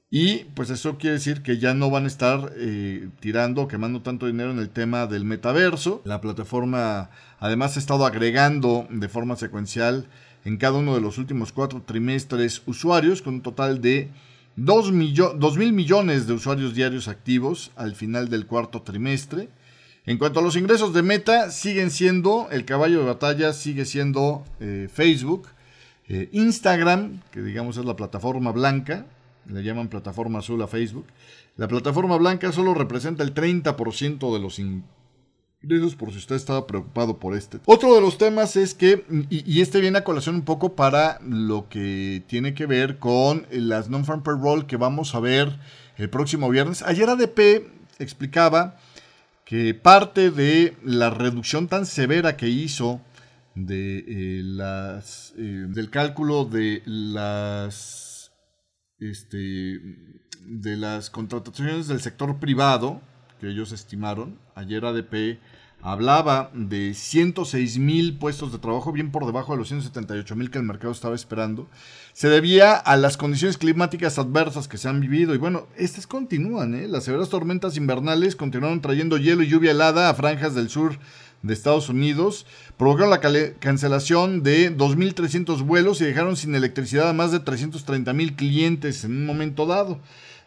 Y 0.10 0.46
pues 0.56 0.72
eso 0.72 0.98
quiere 0.98 1.16
decir 1.16 1.44
que 1.44 1.60
ya 1.60 1.76
no 1.76 1.92
van 1.92 2.06
a 2.06 2.08
estar 2.08 2.54
eh, 2.56 3.10
tirando, 3.20 3.68
quemando 3.68 4.02
tanto 4.02 4.26
dinero 4.26 4.50
en 4.50 4.60
el 4.60 4.70
tema 4.70 5.06
del 5.06 5.26
metaverso. 5.26 6.02
La 6.06 6.22
plataforma 6.22 7.12
además 7.40 7.76
ha 7.76 7.80
estado 7.80 8.06
agregando 8.06 8.88
de 8.90 9.10
forma 9.10 9.36
secuencial 9.36 10.08
en 10.46 10.58
cada 10.58 10.78
uno 10.78 10.94
de 10.94 11.02
los 11.02 11.18
últimos 11.18 11.52
cuatro 11.52 11.82
trimestres 11.82 12.62
usuarios, 12.68 13.22
con 13.22 13.36
un 13.36 13.42
total 13.42 13.82
de 13.82 14.10
2, 14.56 14.92
mil 14.94 15.74
millones 15.74 16.28
de 16.28 16.34
usuarios 16.34 16.74
diarios 16.74 17.08
activos 17.08 17.72
al 17.76 17.96
final 17.96 18.30
del 18.30 18.46
cuarto 18.46 18.84
trimestre. 18.84 19.50
En 20.06 20.18
cuanto 20.20 20.40
a 20.40 20.44
los 20.44 20.56
ingresos 20.56 20.94
de 20.94 21.02
Meta, 21.02 21.50
siguen 21.50 21.90
siendo, 21.90 22.48
el 22.52 22.64
caballo 22.64 23.00
de 23.00 23.06
batalla 23.06 23.54
sigue 23.54 23.86
siendo 23.86 24.46
eh, 24.60 24.88
Facebook, 24.94 25.48
eh, 26.08 26.30
Instagram, 26.32 27.22
que 27.32 27.42
digamos 27.42 27.78
es 27.78 27.86
la 27.86 27.96
plataforma 27.96 28.52
blanca, 28.52 29.08
le 29.48 29.64
llaman 29.64 29.88
plataforma 29.88 30.40
azul 30.40 30.62
a 30.62 30.68
Facebook. 30.68 31.08
La 31.58 31.68
plataforma 31.68 32.18
blanca 32.18 32.52
solo 32.52 32.76
representa 32.76 33.24
el 33.24 33.34
30% 33.34 34.34
de 34.34 34.40
los 34.40 34.60
ingresos 35.66 35.96
por 35.96 36.12
si 36.12 36.18
usted 36.18 36.36
estaba 36.36 36.68
preocupado 36.68 37.18
por 37.18 37.36
este. 37.36 37.60
Otro 37.66 37.96
de 37.96 38.02
los 38.02 38.18
temas 38.18 38.56
es 38.56 38.74
que, 38.74 39.04
y, 39.30 39.62
este 39.62 39.82
viene 39.82 39.98
a 39.98 40.04
colación 40.04 40.36
un 40.36 40.44
poco 40.44 40.76
para 40.76 41.20
lo 41.22 41.68
que 41.70 42.24
tiene 42.28 42.54
que 42.54 42.66
ver 42.66 43.00
con 43.00 43.48
las 43.50 43.90
non-farm 43.90 44.24
payroll 44.24 44.68
que 44.68 44.78
vamos 44.78 45.16
a 45.16 45.20
ver 45.20 45.60
el 45.98 46.10
próximo 46.10 46.50
viernes. 46.50 46.84
Ayer 46.84 47.10
ADP 47.10 47.68
explicaba 48.00 48.78
que 49.44 49.74
parte 49.74 50.32
de 50.32 50.76
la 50.84 51.10
reducción 51.10 51.68
tan 51.68 51.86
severa 51.86 52.38
que 52.38 52.50
hizo 52.50 53.02
de 53.56 54.00
eh, 54.00 54.42
las 54.44 55.34
eh, 55.38 55.66
del 55.70 55.90
cálculo 55.90 56.46
de 56.46 56.82
las 56.86 58.32
este 59.00 59.80
de 60.42 60.78
las 60.78 61.10
contrataciones 61.10 61.88
del 61.88 62.02
sector 62.02 62.38
privado 62.40 63.02
que 63.40 63.48
ellos 63.48 63.72
estimaron 63.72 64.38
ayer 64.56 64.84
ADP 64.84 65.40
hablaba 65.86 66.50
de 66.56 66.96
106 66.96 67.78
mil 67.78 68.18
puestos 68.18 68.52
de 68.52 68.58
trabajo, 68.58 68.92
bien 68.92 69.12
por 69.12 69.28
debajo 69.28 69.52
de 69.52 69.60
los 69.60 69.68
178 69.68 70.36
mil 70.36 70.50
que 70.50 70.58
el 70.58 70.64
mercado 70.64 70.92
estaba 70.92 71.14
esperando. 71.14 71.70
Se 72.12 72.28
debía 72.28 72.74
a 72.74 72.98
las 72.98 73.18
condiciones 73.18 73.60
climáticas 73.60 74.18
adversas 74.18 74.68
que 74.68 74.80
se 74.80 74.90
han 74.90 75.00
vivido. 75.00 75.36
Y 75.36 75.38
bueno, 75.38 75.68
estas 75.78 76.08
continúan. 76.08 76.74
¿eh? 76.74 76.88
Las 76.88 77.04
severas 77.04 77.30
tormentas 77.30 77.78
invernales 77.78 78.36
continuaron 78.36 78.82
trayendo 78.82 79.18
hielo 79.18 79.44
y 79.44 79.48
lluvia 79.48 79.72
helada 79.72 80.10
a 80.10 80.16
franjas 80.16 80.56
del 80.56 80.70
sur 80.70 80.98
de 81.44 81.54
Estados 81.54 81.88
Unidos. 81.88 82.48
Provocaron 82.78 83.12
la 83.12 83.22
cancelación 83.60 84.42
de 84.42 84.76
2.300 84.76 85.68
vuelos 85.68 86.02
y 86.02 86.06
dejaron 86.06 86.36
sin 86.36 86.56
electricidad 86.56 87.10
a 87.10 87.14
más 87.14 87.32
de 87.32 87.42
330 87.42 88.12
mil 88.14 88.36
clientes 88.36 89.04
en 89.04 89.12
un 89.12 89.26
momento 89.28 89.68
dado. 89.68 90.00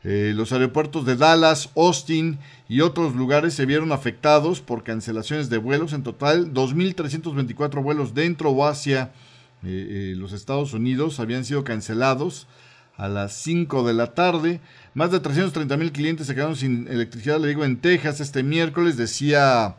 Eh, 0.04 0.32
los 0.34 0.52
aeropuertos 0.52 1.04
de 1.04 1.16
Dallas, 1.16 1.70
Austin 1.74 2.38
y 2.68 2.82
otros 2.82 3.16
lugares 3.16 3.54
se 3.54 3.66
vieron 3.66 3.90
afectados 3.90 4.60
por 4.60 4.84
cancelaciones 4.84 5.50
de 5.50 5.58
vuelos. 5.58 5.92
En 5.92 6.02
total, 6.02 6.52
2.324 6.54 7.82
vuelos 7.82 8.14
dentro 8.14 8.50
o 8.50 8.66
hacia 8.66 9.12
eh, 9.64 10.12
eh, 10.12 10.14
los 10.16 10.32
Estados 10.32 10.72
Unidos 10.72 11.18
habían 11.18 11.44
sido 11.44 11.64
cancelados 11.64 12.46
a 12.96 13.08
las 13.08 13.32
5 13.42 13.86
de 13.86 13.94
la 13.94 14.14
tarde. 14.14 14.60
Más 14.94 15.10
de 15.10 15.18
330 15.18 15.76
mil 15.76 15.90
clientes 15.90 16.28
se 16.28 16.34
quedaron 16.34 16.56
sin 16.56 16.86
electricidad, 16.88 17.40
le 17.40 17.48
digo, 17.48 17.64
en 17.64 17.80
Texas 17.80 18.20
este 18.20 18.42
miércoles, 18.44 18.96
decía 18.96 19.76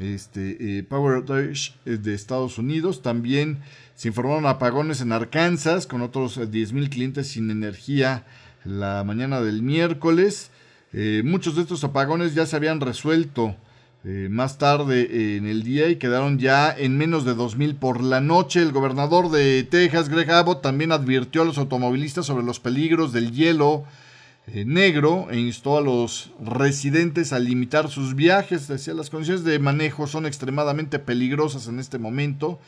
este, 0.00 0.84
Power 0.88 1.16
Outage 1.16 1.74
de 1.84 2.14
Estados 2.14 2.58
Unidos. 2.58 3.02
También 3.02 3.60
se 3.94 4.08
informaron 4.08 4.46
apagones 4.46 5.00
en 5.00 5.12
Arkansas 5.12 5.86
con 5.86 6.02
otros 6.02 6.50
10 6.50 6.72
mil 6.72 6.90
clientes 6.90 7.28
sin 7.28 7.50
energía 7.50 8.24
la 8.64 9.04
mañana 9.04 9.40
del 9.40 9.62
miércoles. 9.62 10.50
Eh, 10.92 11.22
muchos 11.24 11.56
de 11.56 11.62
estos 11.62 11.84
apagones 11.84 12.34
ya 12.34 12.46
se 12.46 12.56
habían 12.56 12.80
resuelto 12.80 13.56
eh, 14.02 14.28
más 14.30 14.56
tarde 14.56 15.36
en 15.36 15.46
el 15.46 15.62
día 15.62 15.88
y 15.88 15.96
quedaron 15.96 16.38
ya 16.38 16.74
en 16.76 16.96
menos 16.96 17.24
de 17.24 17.34
2.000 17.34 17.78
por 17.78 18.02
la 18.02 18.20
noche. 18.20 18.60
El 18.60 18.72
gobernador 18.72 19.30
de 19.30 19.62
Texas, 19.64 20.08
Greg 20.08 20.30
Abbott, 20.30 20.62
también 20.62 20.92
advirtió 20.92 21.42
a 21.42 21.44
los 21.44 21.58
automovilistas 21.58 22.26
sobre 22.26 22.44
los 22.44 22.60
peligros 22.60 23.12
del 23.12 23.32
hielo 23.32 23.84
eh, 24.46 24.64
negro 24.64 25.28
e 25.30 25.38
instó 25.38 25.76
a 25.76 25.82
los 25.82 26.32
residentes 26.42 27.32
a 27.32 27.38
limitar 27.38 27.88
sus 27.88 28.14
viajes. 28.14 28.68
Decía, 28.68 28.94
las 28.94 29.10
condiciones 29.10 29.44
de 29.44 29.58
manejo 29.58 30.06
son 30.06 30.26
extremadamente 30.26 30.98
peligrosas 30.98 31.68
en 31.68 31.78
este 31.78 31.98
momento 31.98 32.58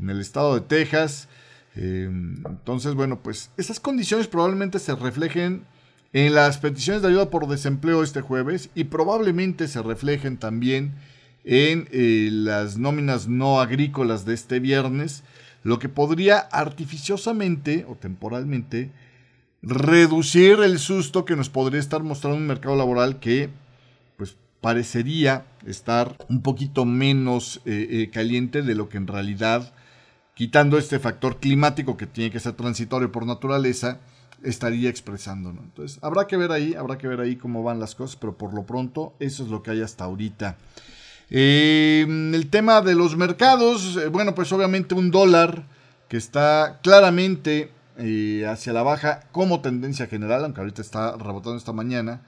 en 0.00 0.10
el 0.10 0.20
estado 0.20 0.54
de 0.54 0.60
Texas. 0.60 1.28
Eh, 1.76 2.08
entonces, 2.08 2.94
bueno, 2.94 3.20
pues 3.22 3.50
esas 3.56 3.80
condiciones 3.80 4.26
probablemente 4.26 4.78
se 4.78 4.94
reflejen 4.94 5.64
en 6.12 6.34
las 6.34 6.58
peticiones 6.58 7.02
de 7.02 7.08
ayuda 7.08 7.30
por 7.30 7.46
desempleo 7.46 8.02
este 8.02 8.22
jueves 8.22 8.70
y 8.74 8.84
probablemente 8.84 9.68
se 9.68 9.82
reflejen 9.82 10.38
también 10.38 10.94
en 11.44 11.88
eh, 11.92 12.28
las 12.32 12.76
nóminas 12.76 13.28
no 13.28 13.60
agrícolas 13.60 14.24
de 14.24 14.34
este 14.34 14.58
viernes, 14.58 15.22
lo 15.62 15.78
que 15.78 15.88
podría 15.88 16.38
artificiosamente 16.38 17.86
o 17.88 17.94
temporalmente 17.94 18.90
reducir 19.62 20.60
el 20.60 20.78
susto 20.78 21.24
que 21.24 21.36
nos 21.36 21.48
podría 21.48 21.80
estar 21.80 22.02
mostrando 22.02 22.38
un 22.38 22.46
mercado 22.46 22.76
laboral 22.76 23.18
que 23.18 23.48
pues 24.16 24.36
parecería 24.60 25.44
estar 25.66 26.16
un 26.28 26.42
poquito 26.42 26.84
menos 26.84 27.60
eh, 27.64 27.86
eh, 27.90 28.10
caliente 28.10 28.62
de 28.62 28.74
lo 28.74 28.88
que 28.88 28.96
en 28.96 29.06
realidad, 29.06 29.72
quitando 30.36 30.78
este 30.78 31.00
factor 31.00 31.38
climático 31.40 31.96
que 31.96 32.06
tiene 32.06 32.30
que 32.30 32.38
ser 32.38 32.52
transitorio 32.52 33.10
por 33.10 33.26
naturaleza, 33.26 33.98
estaría 34.44 34.90
expresando. 34.90 35.50
Entonces, 35.50 35.98
habrá 36.02 36.28
que 36.28 36.36
ver 36.36 36.52
ahí, 36.52 36.74
habrá 36.74 36.98
que 36.98 37.08
ver 37.08 37.20
ahí 37.20 37.36
cómo 37.36 37.64
van 37.64 37.80
las 37.80 37.94
cosas, 37.96 38.16
pero 38.16 38.36
por 38.36 38.54
lo 38.54 38.64
pronto 38.64 39.14
eso 39.18 39.42
es 39.42 39.48
lo 39.48 39.62
que 39.62 39.72
hay 39.72 39.80
hasta 39.80 40.04
ahorita. 40.04 40.56
Eh, 41.30 42.06
el 42.06 42.48
tema 42.50 42.82
de 42.82 42.94
los 42.94 43.16
mercados, 43.16 43.98
bueno, 44.12 44.34
pues 44.34 44.52
obviamente 44.52 44.94
un 44.94 45.10
dólar 45.10 45.64
que 46.08 46.18
está 46.18 46.80
claramente 46.82 47.72
eh, 47.98 48.44
hacia 48.46 48.74
la 48.74 48.82
baja 48.82 49.22
como 49.32 49.62
tendencia 49.62 50.06
general, 50.06 50.44
aunque 50.44 50.60
ahorita 50.60 50.82
está 50.82 51.16
rebotando 51.16 51.56
esta 51.56 51.72
mañana, 51.72 52.20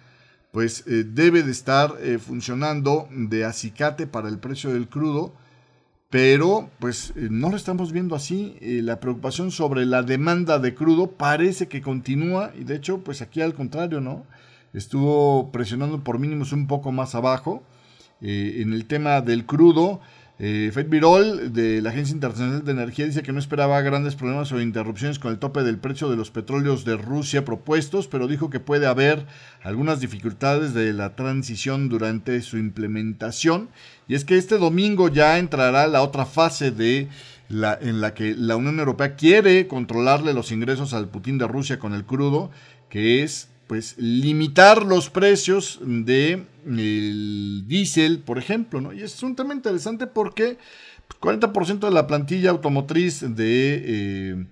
pues 0.51 0.85
eh, 0.87 1.05
debe 1.07 1.42
de 1.42 1.53
estar 1.53 1.94
eh, 2.01 2.18
funcionando 2.18 3.07
de 3.11 3.44
acicate 3.44 4.07
para 4.07 4.29
el 4.29 4.38
precio 4.38 4.73
del 4.73 4.88
crudo, 4.88 5.35
pero 6.11 6.71
pues 6.79 7.12
no 7.16 7.51
lo 7.51 7.57
estamos 7.57 7.92
viendo 7.92 8.14
así. 8.14 8.57
la 8.61 9.01
preocupación 9.01 9.51
sobre 9.51 9.85
la 9.87 10.03
demanda 10.03 10.59
de 10.59 10.75
crudo 10.75 11.12
parece 11.12 11.68
que 11.68 11.83
continúa 11.83 12.53
y 12.59 12.64
de 12.64 12.77
hecho 12.77 12.99
pues 13.05 13.21
aquí 13.23 13.40
al 13.42 13.55
contrario, 13.55 14.01
¿no? 14.01 14.25
Estuvo 14.73 15.51
presionando 15.53 16.03
por 16.05 16.18
mínimos 16.18 16.53
un 16.53 16.66
poco 16.66 16.92
más 16.92 17.14
abajo. 17.14 17.62
en 18.21 18.73
el 18.73 18.87
tema 18.87 19.21
del 19.21 19.47
crudo, 19.47 20.01
eh, 20.40 20.70
Fed 20.72 20.88
Birol 20.88 21.53
de 21.53 21.83
la 21.83 21.90
Agencia 21.90 22.14
Internacional 22.14 22.64
de 22.64 22.70
Energía 22.70 23.07
dice 23.07 23.24
que 23.24 23.33
no 23.33 23.40
esperaba 23.40 23.81
grandes 23.81 24.14
problemas 24.14 24.53
o 24.53 24.61
interrupciones 24.61 25.18
con 25.18 25.33
el 25.33 25.40
tope 25.40 25.64
del 25.64 25.79
precio 25.79 26.09
de 26.09 26.16
los 26.16 26.31
petróleos 26.31 26.85
de 26.85 26.96
Rusia 26.96 27.44
propuestos, 27.44 28.07
pero 28.07 28.29
dijo 28.29 28.48
que 28.48 28.61
puede 28.61 28.87
haber 28.87 29.27
algunas 29.64 29.98
dificultades 29.98 30.74
de 30.74 30.92
la 30.92 31.16
transición 31.16 31.88
durante 31.88 32.40
su 32.42 32.57
implementación. 32.57 33.68
Y 34.07 34.14
es 34.14 34.24
que 34.24 34.38
este 34.38 34.59
domingo 34.59 35.09
ya 35.09 35.38
entrará 35.38 35.88
la 35.88 36.03
otra 36.03 36.24
fase 36.24 36.70
de 36.70 37.09
la, 37.48 37.77
en 37.81 38.01
la 38.01 38.14
que 38.14 38.37
la 38.37 38.55
Unión 38.55 38.79
Europea 38.79 39.16
quiere 39.16 39.66
controlarle 39.66 40.35
los 40.35 40.53
ingresos 40.53 40.94
al 40.94 41.09
Putin 41.09 41.38
de 41.38 41.48
Rusia 41.48 41.81
con 41.81 41.94
el 41.94 42.05
crudo, 42.05 42.53
que 42.88 43.24
es 43.24 43.48
pues 43.68 43.96
limitar 43.98 44.85
los 44.85 45.11
precios 45.11 45.78
de 45.83 46.46
el 46.66 47.64
diésel, 47.68 48.18
por 48.18 48.38
ejemplo, 48.38 48.81
¿no? 48.81 48.92
Y 48.92 49.02
es 49.02 49.22
un 49.22 49.37
tema 49.37 49.54
interesante 49.54 50.07
porque 50.07 50.59
40% 51.20 51.81
de 51.81 51.90
la 51.90 52.07
plantilla 52.07 52.50
automotriz 52.50 53.20
de, 53.20 53.83
eh, 53.85 54.46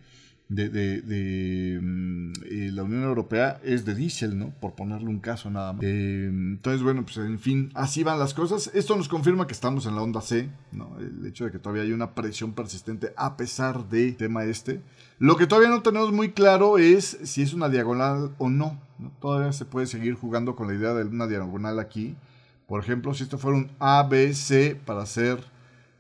de, 0.49 1.81
mm, 1.83 2.33
eh, 2.45 2.71
la 2.73 2.85
Unión 2.85 3.03
Europea 3.03 3.61
es 3.65 3.85
de 3.85 3.95
diésel, 3.95 4.39
¿no? 4.39 4.51
Por 4.61 4.75
ponerle 4.75 5.09
un 5.09 5.19
caso 5.19 5.51
nada 5.51 5.73
más. 5.73 5.83
Eh, 5.85 6.27
entonces, 6.27 6.83
bueno, 6.83 7.05
pues 7.05 7.17
en 7.17 7.39
fin, 7.39 7.71
así 7.75 8.05
van 8.05 8.19
las 8.19 8.33
cosas. 8.33 8.71
Esto 8.75 8.97
nos 8.97 9.09
confirma 9.09 9.47
que 9.47 9.53
estamos 9.53 9.87
en 9.87 9.97
la 9.97 10.03
onda 10.03 10.21
C, 10.21 10.49
¿no? 10.73 10.97
El 10.99 11.27
hecho 11.27 11.45
de 11.45 11.51
que 11.51 11.59
todavía 11.59 11.83
hay 11.83 11.93
una 11.93 12.15
presión 12.15 12.53
persistente 12.53 13.13
a 13.17 13.37
pesar 13.37 13.89
del 13.89 14.17
tema 14.17 14.45
este. 14.45 14.81
Lo 15.19 15.37
que 15.37 15.47
todavía 15.47 15.71
no 15.71 15.83
tenemos 15.83 16.13
muy 16.13 16.31
claro 16.31 16.79
es 16.79 17.19
si 17.25 17.43
es 17.43 17.53
una 17.53 17.69
diagonal 17.69 18.35
o 18.39 18.49
no. 18.49 18.81
Todavía 19.21 19.53
se 19.53 19.65
puede 19.65 19.87
seguir 19.87 20.15
jugando 20.15 20.55
con 20.55 20.69
la 20.69 20.75
idea 20.75 20.95
de 20.95 21.05
una 21.05 21.27
diagonal 21.27 21.81
aquí. 21.81 22.17
Por 22.69 22.83
ejemplo, 22.83 23.15
si 23.15 23.25
esto 23.25 23.39
fuera 23.39 23.59
un 23.59 23.71
ABC 23.79 24.77
para 24.85 25.03
hacer 25.03 25.56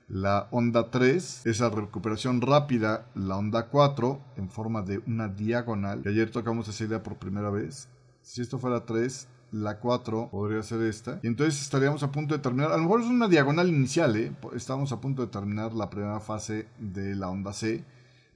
la 0.08 0.48
onda 0.50 0.90
3, 0.90 1.46
esa 1.46 1.70
recuperación 1.70 2.40
rápida, 2.40 3.06
la 3.14 3.36
onda 3.36 3.68
4, 3.68 4.20
en 4.36 4.48
forma 4.50 4.82
de 4.82 5.02
una 5.06 5.28
diagonal. 5.28 6.02
Que 6.02 6.10
ayer 6.10 6.30
tocamos 6.30 6.68
esa 6.68 6.84
idea 6.84 7.02
por 7.02 7.16
primera 7.16 7.50
vez. 7.50 7.88
Si 8.22 8.40
esto 8.40 8.58
fuera 8.58 8.84
3, 8.84 9.28
la 9.52 9.78
4 9.78 10.30
podría 10.30 10.62
ser 10.62 10.82
esta. 10.82 11.20
Y 11.22 11.26
entonces 11.26 11.60
estaríamos 11.60 12.02
a 12.02 12.12
punto 12.12 12.34
de 12.34 12.40
terminar. 12.40 12.72
A 12.72 12.76
lo 12.76 12.82
mejor 12.82 13.00
es 13.00 13.06
una 13.06 13.28
diagonal 13.28 13.68
inicial, 13.68 14.16
¿eh? 14.16 14.32
Estamos 14.54 14.92
a 14.92 15.00
punto 15.00 15.22
de 15.22 15.28
terminar 15.28 15.72
la 15.72 15.90
primera 15.90 16.20
fase 16.20 16.68
de 16.78 17.14
la 17.14 17.28
onda 17.28 17.52
C 17.52 17.84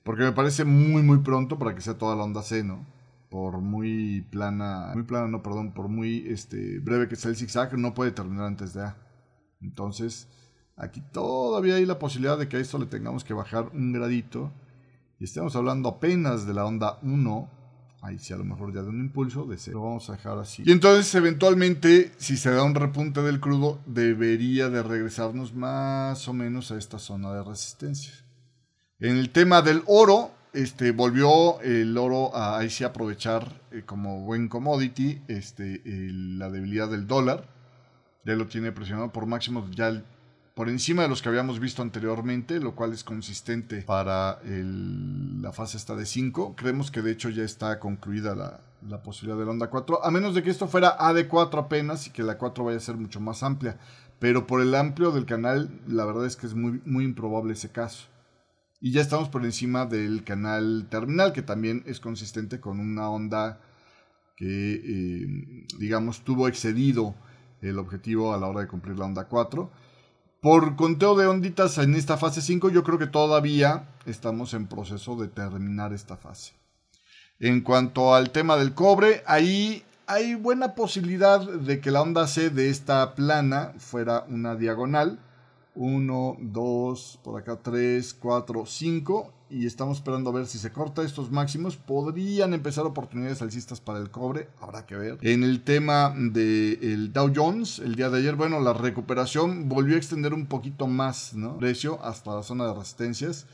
porque 0.03 0.23
me 0.23 0.33
parece 0.33 0.65
muy, 0.65 1.03
muy 1.03 1.19
pronto 1.19 1.59
para 1.59 1.75
que 1.75 1.81
sea 1.81 1.99
toda 1.99 2.17
la 2.17 2.25
onda 2.25 2.43
C, 2.43 2.65
¿no? 2.65 2.87
Por 3.29 3.61
muy 3.61 4.23
plana, 4.31 4.91
muy 4.95 5.05
plana, 5.05 5.29
no, 5.29 5.43
perdón, 5.43 5.73
por 5.73 5.89
muy 5.89 6.27
este, 6.29 6.79
breve 6.81 7.09
que 7.09 7.17
sea 7.17 7.31
el 7.31 7.37
zigzag, 7.37 7.79
no 7.79 7.95
puede 7.95 8.11
terminar 8.11 8.47
antes 8.47 8.75
de 8.75 8.83
A. 8.83 8.97
Entonces, 9.61 10.29
aquí 10.81 11.03
todavía 11.13 11.77
hay 11.77 11.87
la 11.87 11.99
posibilidad 11.99 12.39
de 12.39 12.49
que 12.49 12.57
a 12.57 12.61
esto 12.61 12.79
le 12.79 12.87
tengamos 12.87 13.25
que 13.25 13.35
bajar 13.35 13.71
un 13.73 13.93
gradito. 13.93 14.53
Y 15.19 15.25
estemos 15.25 15.55
hablando 15.55 15.89
apenas 15.89 16.47
de 16.47 16.55
la 16.55 16.65
onda 16.65 16.99
1. 17.03 17.51
Ahí 18.03 18.19
sí, 18.19 18.33
a 18.33 18.37
lo 18.37 18.45
mejor 18.45 18.73
ya 18.73 18.81
de 18.81 18.89
un 18.89 19.01
impulso 19.01 19.45
de 19.45 19.59
cero. 19.59 19.81
Lo 19.81 19.85
vamos 19.85 20.09
a 20.09 20.15
dejar 20.15 20.39
así. 20.39 20.63
Y 20.65 20.73
entonces, 20.73 21.15
eventualmente, 21.15 22.13
si 22.17 22.39
se 22.39 22.51
da 22.51 22.63
un 22.63 22.75
repunte 22.75 23.21
del 23.21 23.41
crudo, 23.41 23.79
debería 23.85 24.71
de 24.71 24.83
regresarnos 24.83 25.55
más 25.55 26.27
o 26.27 26.33
menos 26.33 26.71
a 26.71 26.79
esta 26.79 26.99
zona 26.99 27.35
de 27.35 27.45
resistencia. 27.45 28.15
En 28.99 29.19
el 29.19 29.31
tema 29.31 29.61
del 29.61 29.83
oro, 29.87 30.31
este, 30.55 30.93
volvió 30.93 31.61
el 31.61 31.97
oro 31.99 32.35
a 32.35 32.59
ahí 32.59 32.71
sí 32.71 32.85
aprovechar 32.85 33.61
eh, 33.71 33.83
como 33.85 34.23
buen 34.23 34.49
commodity 34.49 35.21
este, 35.29 35.83
la 35.85 36.49
debilidad 36.49 36.89
del 36.89 37.07
dólar. 37.07 37.47
Ya 38.25 38.35
lo 38.35 38.47
tiene 38.47 38.73
presionado 38.73 39.13
por 39.13 39.27
máximos 39.27 39.71
ya 39.73 40.03
por 40.61 40.69
encima 40.69 41.05
de 41.05 41.09
los 41.09 41.23
que 41.23 41.31
habíamos 41.31 41.59
visto 41.59 41.81
anteriormente, 41.81 42.61
lo 42.61 42.75
cual 42.75 42.93
es 42.93 43.03
consistente 43.03 43.81
para 43.81 44.41
la 44.45 45.53
fase 45.53 45.79
esta 45.79 45.97
de 45.97 46.05
5. 46.05 46.55
Creemos 46.55 46.91
que 46.91 47.01
de 47.01 47.13
hecho 47.13 47.31
ya 47.31 47.45
está 47.45 47.79
concluida 47.79 48.35
la, 48.35 49.03
posibilidad 49.03 49.39
de 49.39 49.47
la 49.47 49.53
onda 49.53 49.71
4, 49.71 50.05
a 50.05 50.11
menos 50.11 50.35
de 50.35 50.43
que 50.43 50.51
esto 50.51 50.69
fuera 50.69 50.97
A 50.99 51.15
de 51.15 51.29
4 51.29 51.61
apenas 51.61 52.07
y 52.07 52.11
que 52.11 52.23
la 52.23 52.37
4 52.37 52.63
vaya 52.63 52.77
a 52.77 52.81
ser 52.81 52.97
mucho 52.97 53.21
más 53.21 53.43
amplia. 53.43 53.79
Pero 54.19 54.47
por 54.47 54.61
el 54.61 54.75
amplio 54.75 55.13
del 55.13 55.25
canal, 55.25 55.81
la 55.89 56.05
verdad 56.05 56.27
es 56.27 56.37
que 56.37 56.47
es 56.47 56.53
muy, 56.53 56.83
muy 56.85 57.07
improbable 57.07 57.55
ese 57.55 57.73
caso. 57.73 58.09
Y 58.83 58.93
ya 58.93 59.01
estamos 59.01 59.31
por 59.31 59.47
encima 59.47 59.87
del 59.87 60.25
canal 60.25 60.89
terminal, 60.91 61.33
que 61.33 61.41
también 61.41 61.85
es 61.87 62.01
consistente 62.01 62.61
con 62.61 62.81
una 62.81 63.09
onda 63.09 63.63
que, 64.37 64.75
eh, 64.75 65.67
digamos, 65.79 66.21
tuvo 66.23 66.49
excedido 66.49 67.15
el 67.63 67.79
objetivo 67.79 68.35
a 68.35 68.37
la 68.37 68.47
hora 68.47 68.61
de 68.61 68.69
cumplir 68.69 68.99
la 68.99 69.07
onda 69.07 69.25
4. 69.25 69.89
Por 70.41 70.75
conteo 70.75 71.17
de 71.17 71.27
onditas 71.27 71.77
en 71.77 71.95
esta 71.95 72.17
fase 72.17 72.41
5, 72.41 72.71
yo 72.71 72.83
creo 72.83 72.99
que 72.99 73.07
todavía 73.07 73.91
estamos 74.07 74.55
en 74.55 74.69
proceso 74.69 75.15
de 75.17 75.29
terminar 75.29 75.93
esta 75.93 76.17
fase. 76.17 76.55
En 77.39 77.61
cuanto 77.61 78.15
al 78.15 78.31
tema 78.31 78.57
del 78.57 78.73
cobre, 78.73 79.23
ahí 79.27 79.85
hay 80.07 80.37
buena 80.37 80.75
posibilidad 80.75 81.41
de 81.41 81.81
que 81.83 81.91
la 81.91 82.01
onda 82.01 82.27
C 82.27 82.49
de 82.49 82.71
esta 82.71 83.15
plana 83.15 83.75
fuera 83.77 84.25
una 84.31 84.57
diagonal 84.57 85.19
1, 85.75 86.39
2, 86.41 87.21
por 87.23 87.39
acá 87.39 87.57
3, 87.63 88.15
4, 88.15 88.65
5. 88.65 89.33
Y 89.51 89.67
estamos 89.67 89.99
esperando 89.99 90.31
a 90.31 90.33
ver 90.33 90.47
si 90.47 90.59
se 90.59 90.71
corta 90.71 91.03
estos 91.03 91.33
máximos. 91.33 91.77
Podrían 91.77 92.55
empezar 92.55 92.87
oportunidades 92.87 93.43
alcistas 93.43 93.81
para 93.81 93.99
el 93.99 94.11
cobre. 94.11 94.49
Habrá 94.61 94.87
que 94.87 94.95
ver. 94.95 95.19
En 95.23 95.43
el 95.43 95.63
tema 95.63 96.15
del 96.17 97.13
Dow 97.13 97.33
Jones, 97.35 97.81
el 97.81 97.97
día 97.97 98.11
de 98.11 98.19
ayer, 98.19 98.37
bueno, 98.37 98.61
la 98.61 98.73
recuperación 98.73 99.69
volvió 99.69 99.97
a 99.97 99.99
extender 99.99 100.35
un 100.35 100.47
poquito 100.47 100.87
más, 100.87 101.35
¿no? 101.35 101.59
Precio 101.59 102.03
hasta 102.05 102.37
la 102.37 102.43
zona 102.45 102.67
de 102.67 102.75
resistencias. 102.75 103.47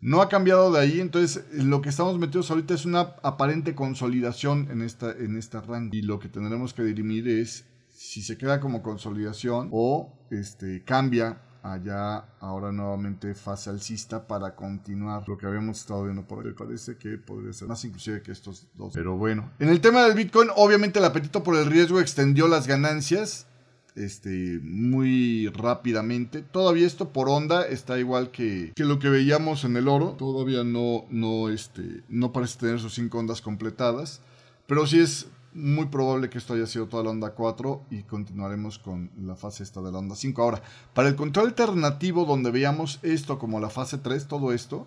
No 0.00 0.20
ha 0.22 0.28
cambiado 0.28 0.72
de 0.72 0.80
ahí, 0.80 1.00
entonces 1.00 1.44
lo 1.52 1.80
que 1.82 1.88
estamos 1.88 2.18
metidos 2.18 2.50
ahorita 2.50 2.74
es 2.74 2.84
una 2.84 3.14
aparente 3.22 3.74
consolidación 3.74 4.68
en 4.70 4.82
esta, 4.82 5.10
en 5.10 5.36
esta 5.36 5.60
rango. 5.60 5.94
Y 5.94 6.02
lo 6.02 6.20
que 6.20 6.28
tendremos 6.28 6.72
que 6.72 6.82
dirimir 6.82 7.28
es 7.28 7.64
si 7.88 8.22
se 8.22 8.38
queda 8.38 8.60
como 8.60 8.82
consolidación 8.82 9.68
o 9.72 10.12
este, 10.30 10.84
cambia 10.84 11.40
allá 11.62 12.24
ahora 12.40 12.72
nuevamente 12.72 13.34
fase 13.34 13.70
alcista 13.70 14.26
para 14.26 14.54
continuar 14.54 15.24
lo 15.28 15.38
que 15.38 15.46
habíamos 15.46 15.78
estado 15.78 16.04
viendo 16.04 16.22
por 16.26 16.44
ahí. 16.44 16.52
Parece 16.52 16.96
que 16.96 17.18
podría 17.18 17.52
ser 17.52 17.68
más 17.68 17.84
inclusive 17.84 18.22
que 18.22 18.32
estos 18.32 18.66
dos. 18.74 18.92
Pero 18.94 19.16
bueno, 19.16 19.50
en 19.58 19.68
el 19.68 19.80
tema 19.80 20.04
del 20.04 20.14
Bitcoin, 20.14 20.50
obviamente 20.56 20.98
el 20.98 21.04
apetito 21.04 21.42
por 21.42 21.56
el 21.56 21.66
riesgo 21.66 22.00
extendió 22.00 22.48
las 22.48 22.66
ganancias 22.66 23.46
este, 23.94 24.60
muy 24.62 25.48
rápidamente. 25.48 26.42
Todavía 26.42 26.86
esto 26.86 27.12
por 27.12 27.28
onda 27.28 27.66
está 27.66 27.98
igual 27.98 28.30
que, 28.30 28.72
que, 28.74 28.84
lo 28.84 28.98
que 28.98 29.08
veíamos 29.08 29.64
en 29.64 29.76
el 29.76 29.88
oro. 29.88 30.16
Todavía 30.18 30.64
no, 30.64 31.04
no, 31.10 31.48
este, 31.48 32.02
no 32.08 32.32
parece 32.32 32.58
tener 32.58 32.80
sus 32.80 32.94
cinco 32.94 33.18
ondas 33.18 33.40
completadas. 33.40 34.20
Pero 34.66 34.86
sí 34.86 35.00
es 35.00 35.26
muy 35.54 35.86
probable 35.86 36.30
que 36.30 36.38
esto 36.38 36.54
haya 36.54 36.66
sido 36.66 36.88
toda 36.88 37.04
la 37.04 37.10
onda 37.10 37.30
4 37.30 37.86
y 37.90 38.02
continuaremos 38.02 38.78
con 38.78 39.10
la 39.20 39.36
fase 39.36 39.62
esta 39.62 39.80
de 39.80 39.92
la 39.92 39.98
onda 39.98 40.16
5. 40.16 40.42
Ahora, 40.42 40.62
para 40.94 41.08
el 41.08 41.16
control 41.16 41.48
alternativo 41.48 42.24
donde 42.24 42.50
veamos 42.50 42.98
esto 43.02 43.38
como 43.38 43.60
la 43.60 43.70
fase 43.70 43.98
3, 43.98 44.28
todo 44.28 44.52
esto, 44.52 44.86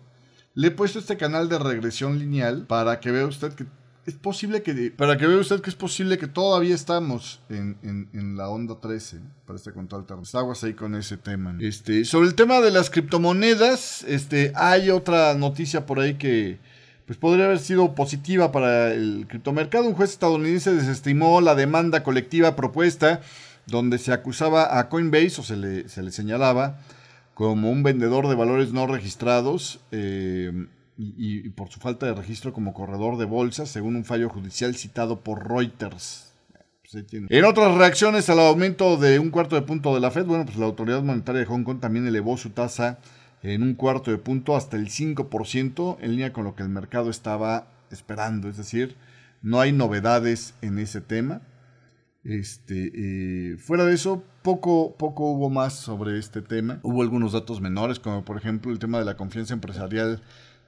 le 0.54 0.68
he 0.68 0.72
puesto 0.72 1.00
este 1.00 1.18
canal 1.18 1.50
de 1.50 1.60
regresión 1.60 2.18
lineal 2.18 2.66
para 2.66 3.00
que 3.00 3.12
vea 3.12 3.26
usted 3.26 3.54
que 3.54 3.66
es 4.06 4.14
posible 4.14 4.62
que 4.62 4.94
para 4.96 5.18
que 5.18 5.26
vea 5.26 5.38
usted 5.38 5.62
que 5.62 5.70
es 5.70 5.76
posible 5.76 6.18
que 6.18 6.28
todavía 6.28 6.76
estamos 6.76 7.42
en, 7.50 8.36
la 8.38 8.50
onda 8.50 8.80
13 8.80 9.20
para 9.46 9.58
este 9.58 9.74
control 9.74 10.02
alternativo. 10.02 10.40
Aguas 10.40 10.64
ahí 10.64 10.74
con 10.74 10.96
ese 10.96 11.18
tema. 11.18 11.58
Este, 11.60 12.06
sobre 12.06 12.28
el 12.28 12.36
tema 12.36 12.62
de 12.62 12.72
las 12.72 12.90
criptomonedas, 12.90 14.04
este, 14.04 14.52
hay 14.56 14.92
otra 14.92 15.34
noticia 15.34 15.86
por 15.86 16.00
ahí 16.00 16.16
que 16.16 16.60
pues 17.06 17.20
podría 17.20 17.46
haber 17.46 17.60
sido 17.60 17.94
positiva 17.94 18.52
para 18.52 18.94
el 18.94 19.26
criptomercado. 19.28 19.88
Un 19.88 19.94
juez 19.94 20.12
estadounidense 20.12 20.74
desestimó 20.74 21.42
la 21.42 21.56
demanda 21.56 22.04
colectiva 22.04 22.56
propuesta 22.56 23.22
donde 23.68 23.98
se 23.98 24.12
acusaba 24.12 24.80
a 24.80 24.90
Coinbase 24.90 25.42
o 25.42 25.44
se 25.44 25.56
le, 25.56 25.90
se 25.90 26.04
le 26.04 26.12
señalaba 26.12 26.80
como 27.34 27.70
un 27.70 27.84
vendedor 27.84 28.28
de 28.28 28.36
valores 28.36 28.72
no 28.72 28.88
registrados 28.88 29.80
eh, 29.92 30.68
y, 30.98 31.50
por 31.50 31.70
su 31.70 31.80
falta 31.80 32.06
de 32.06 32.14
registro 32.14 32.54
como 32.54 32.74
corredor 32.74 33.18
de 33.18 33.26
bolsas, 33.26 33.70
según 33.70 33.98
un 33.98 34.06
fallo 34.06 34.30
judicial 34.30 34.76
citado 34.76 35.20
por 35.20 35.50
Reuters. 35.50 36.34
Pues 36.82 37.06
en 37.12 37.46
otras 37.46 37.76
reacciones 37.76 38.30
al 38.30 38.40
aumento 38.40 38.96
de 38.96 39.20
un 39.20 39.32
cuarto 39.32 39.56
de 39.56 39.64
punto 39.64 39.94
de 39.94 40.00
la 40.00 40.12
Fed, 40.12 40.26
bueno, 40.26 40.46
pues 40.46 40.58
la 40.58 40.66
Autoridad 40.66 41.02
Monetaria 41.02 41.42
de 41.42 41.48
Hong 41.48 41.64
Kong 41.64 41.80
también 41.82 42.08
elevó 42.08 42.38
su 42.38 42.52
tasa 42.52 43.00
en 43.54 43.64
un 43.64 43.76
cuarto 43.76 44.12
de 44.12 44.18
punto 44.18 44.56
hasta 44.56 44.78
el 44.78 44.88
5%, 44.90 45.98
en 46.02 46.12
línea 46.12 46.34
con 46.34 46.46
lo 46.46 46.56
que 46.56 46.64
el 46.64 46.70
mercado 46.70 47.10
estaba 47.10 47.68
esperando. 47.92 48.50
Es 48.50 48.58
decir, 48.58 48.96
no 49.42 49.60
hay 49.60 49.72
novedades 49.72 50.56
en 50.62 50.80
ese 50.80 51.02
tema. 51.02 51.42
Este, 52.24 52.92
eh, 52.96 53.58
fuera 53.58 53.86
de 53.86 53.94
eso, 53.94 54.24
poco, 54.42 54.96
poco 54.98 55.32
hubo 55.32 55.50
más 55.50 55.74
sobre 55.74 56.18
este 56.18 56.42
tema. 56.42 56.80
Hubo 56.82 57.04
algunos 57.04 57.34
datos 57.34 57.62
menores, 57.62 58.00
como 58.00 58.26
por 58.26 58.38
ejemplo 58.38 58.72
el 58.72 58.80
tema 58.80 58.98
de 58.98 59.06
la 59.06 59.18
confianza 59.18 59.54
empresarial 59.54 60.24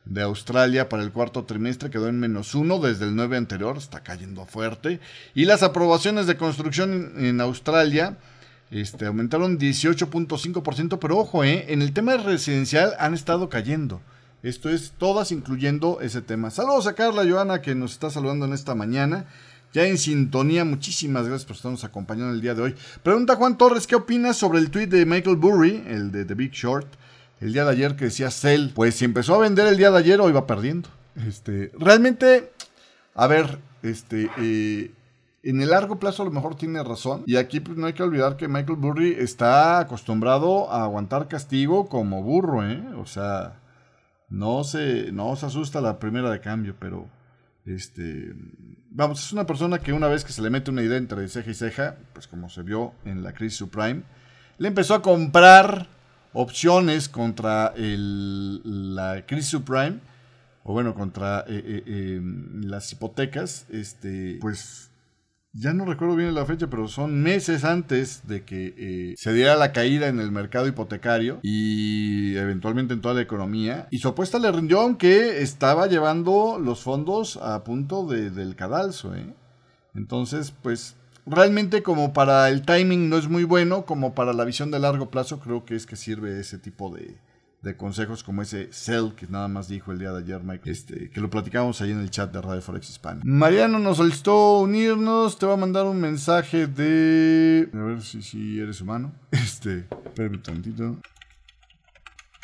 de 0.06 0.22
Australia 0.22 0.88
para 0.88 1.04
el 1.04 1.12
cuarto 1.12 1.44
trimestre 1.44 1.90
quedó 1.90 2.08
en 2.08 2.20
menos 2.20 2.56
uno 2.56 2.80
desde 2.80 3.06
el 3.06 3.16
9 3.16 3.38
anterior, 3.38 3.78
está 3.78 4.04
cayendo 4.04 4.46
fuerte. 4.46 5.00
Y 5.34 5.46
las 5.46 5.64
aprobaciones 5.64 6.28
de 6.28 6.38
construcción 6.38 7.14
en 7.18 7.42
Australia 7.42 8.18
este, 8.72 9.06
aumentaron 9.06 9.58
18.5%, 9.58 11.00
pero 11.00 11.18
ojo, 11.18 11.44
eh, 11.44 11.66
en 11.70 11.82
el 11.82 11.94
tema 11.94 12.18
residencial 12.18 12.94
han 13.00 13.14
estado 13.14 13.50
cayendo. 13.50 14.02
Esto 14.44 14.70
es 14.70 14.94
todas 14.98 15.32
incluyendo 15.32 16.00
ese 16.02 16.22
tema. 16.22 16.52
Saludos 16.52 16.88
a 16.88 16.94
Carla 16.94 17.26
Joana 17.28 17.62
que 17.62 17.76
nos 17.76 17.94
está 17.94 18.10
saludando 18.10 18.46
en 18.46 18.54
esta 18.54 18.76
mañana. 18.76 19.26
Ya 19.74 19.86
en 19.86 19.98
sintonía, 19.98 20.64
muchísimas 20.64 21.28
gracias 21.28 21.46
por 21.46 21.56
estarnos 21.56 21.84
acompañando 21.84 22.34
el 22.34 22.42
día 22.42 22.56
de 22.56 22.62
hoy. 22.62 22.76
Pregunta 23.04 23.36
Juan 23.36 23.58
Torres, 23.58 23.86
¿qué 23.88 23.96
opinas 23.96 24.38
sobre 24.38 24.60
el 24.60 24.72
tweet 24.72 24.88
de 24.88 25.06
Michael 25.06 25.36
Burry, 25.36 25.84
el 25.88 26.12
de 26.12 26.24
The 26.24 26.36
Big 26.36 26.52
Short, 26.52 26.88
el 27.42 27.54
día 27.54 27.66
de 27.66 27.72
ayer 27.72 27.96
que 27.96 28.06
decía 28.06 28.32
Cell? 28.32 28.70
Pues 28.74 28.96
si 28.96 29.06
empezó 29.06 29.36
a 29.36 29.40
vender 29.40 29.68
el 29.68 29.78
día 29.78 29.92
de 29.92 29.98
ayer 29.98 30.22
o 30.22 30.30
iba 30.30 30.48
perdiendo. 30.48 30.90
Este, 31.28 31.72
realmente, 31.78 32.52
a 33.16 33.28
ver, 33.28 33.60
este, 33.84 34.30
eh, 34.38 34.92
en 35.44 35.62
el 35.62 35.70
largo 35.70 36.00
plazo 36.00 36.24
a 36.24 36.26
lo 36.26 36.32
mejor 36.32 36.56
tiene 36.56 36.84
razón. 36.84 37.24
Y 37.26 37.38
aquí 37.38 37.60
pues, 37.60 37.78
no 37.78 37.88
hay 37.88 37.94
que 37.94 38.04
olvidar 38.04 38.38
que 38.38 38.48
Michael 38.48 38.78
Burry 38.78 39.16
está 39.18 39.80
acostumbrado 39.80 40.72
a 40.72 40.84
aguantar 40.84 41.28
castigo 41.28 41.88
como 41.88 42.24
burro, 42.24 42.68
¿eh? 42.68 42.84
O 42.98 43.06
sea, 43.06 43.60
no 44.30 44.64
se, 44.64 45.12
no 45.12 45.36
se 45.36 45.46
asusta 45.46 45.82
la 45.82 46.00
primera 46.00 46.30
de 46.30 46.42
cambio, 46.42 46.76
pero 46.80 47.08
este, 47.66 48.34
vamos, 48.90 49.24
es 49.26 49.34
una 49.34 49.46
persona 49.46 49.80
que 49.80 49.94
una 49.94 50.08
vez 50.08 50.24
que 50.24 50.32
se 50.32 50.42
le 50.42 50.50
mete 50.50 50.72
una 50.72 50.82
idea 50.82 50.98
entre 50.98 51.28
ceja 51.28 51.52
y 51.52 51.54
ceja, 51.54 51.96
pues 52.14 52.28
como 52.28 52.50
se 52.50 52.64
vio 52.64 52.94
en 53.06 53.24
la 53.24 53.34
crisis 53.34 53.60
subprime, 53.60 54.04
le 54.58 54.68
empezó 54.68 54.96
a 54.96 55.02
comprar 55.02 55.88
opciones 56.34 57.10
contra 57.10 57.74
el, 57.76 58.96
la 58.96 59.26
crisis 59.26 59.50
subprime, 59.52 60.00
o 60.64 60.74
bueno, 60.74 60.94
contra 60.94 61.46
eh, 61.48 61.64
eh, 61.66 61.84
eh, 61.86 62.22
las 62.62 62.92
hipotecas, 62.92 63.66
este, 63.70 64.38
pues 64.42 64.87
ya 65.60 65.74
no 65.74 65.86
recuerdo 65.86 66.16
bien 66.16 66.36
la 66.36 66.46
fecha, 66.46 66.68
pero 66.68 66.88
son 66.88 67.22
meses 67.24 67.64
antes 67.64 68.28
de 68.28 68.44
que 68.44 68.76
eh, 68.78 69.16
se 69.18 69.34
diera 69.34 69.56
la 69.56 69.72
caída 69.72 70.08
en 70.08 70.20
el 70.20 70.32
mercado 70.32 70.68
hipotecario 70.68 71.40
y 71.42 72.36
eventualmente 72.36 72.94
en 72.94 73.02
toda 73.02 73.16
la 73.16 73.22
economía. 73.22 73.88
Y 73.90 73.98
su 73.98 74.10
apuesta 74.10 74.38
le 74.38 74.52
rindió, 74.52 74.82
aunque 74.82 75.42
estaba 75.42 75.88
llevando 75.88 76.60
los 76.64 76.82
fondos 76.82 77.38
a 77.38 77.64
punto 77.64 78.06
de, 78.06 78.30
del 78.30 78.56
cadalso. 78.56 79.16
¿eh? 79.16 79.34
Entonces, 79.96 80.54
pues 80.62 80.96
realmente 81.26 81.82
como 81.82 82.14
para 82.14 82.50
el 82.50 82.62
timing 82.62 83.10
no 83.10 83.18
es 83.18 83.28
muy 83.28 83.44
bueno, 83.44 83.86
como 83.86 84.14
para 84.14 84.34
la 84.34 84.46
visión 84.46 84.70
de 84.70 84.80
largo 84.80 85.10
plazo 85.10 85.40
creo 85.40 85.66
que 85.66 85.76
es 85.76 85.88
que 85.88 85.96
sirve 85.96 86.40
ese 86.40 86.60
tipo 86.60 86.96
de, 86.96 87.18
de 87.62 87.76
consejos 87.76 88.24
como 88.24 88.42
ese 88.42 88.70
Cell 88.72 89.14
que 89.16 89.28
nada 89.28 89.48
más 89.48 89.68
dijo 89.68 89.92
el 89.92 90.00
día 90.00 90.12
de 90.12 90.20
ayer 90.20 90.44
Mike, 90.44 90.70
este, 90.70 91.10
que 91.10 91.20
lo 91.20 91.30
platicamos 91.30 91.82
ahí 91.82 91.92
en 91.92 92.00
el 92.00 92.10
chat 92.10 92.32
de 92.32 92.42
Radio 92.42 92.62
Forex 92.62 92.90
Hispana. 92.90 93.22
Mariano 93.24 93.80
nos 93.80 93.98
solicitó 93.98 94.60
unirnos, 94.60 95.38
te 95.38 95.46
va 95.46 95.54
a 95.54 95.58
mandar 95.58 95.86
un 95.86 96.00
mensaje 96.00 96.68
de... 96.68 97.70
A 97.74 97.78
ver 97.78 98.02
si, 98.02 98.22
si 98.22 98.60
eres 98.60 98.82
humano. 98.82 99.14
Este, 99.32 99.88
espérame 100.06 100.42
tantito. 100.42 100.98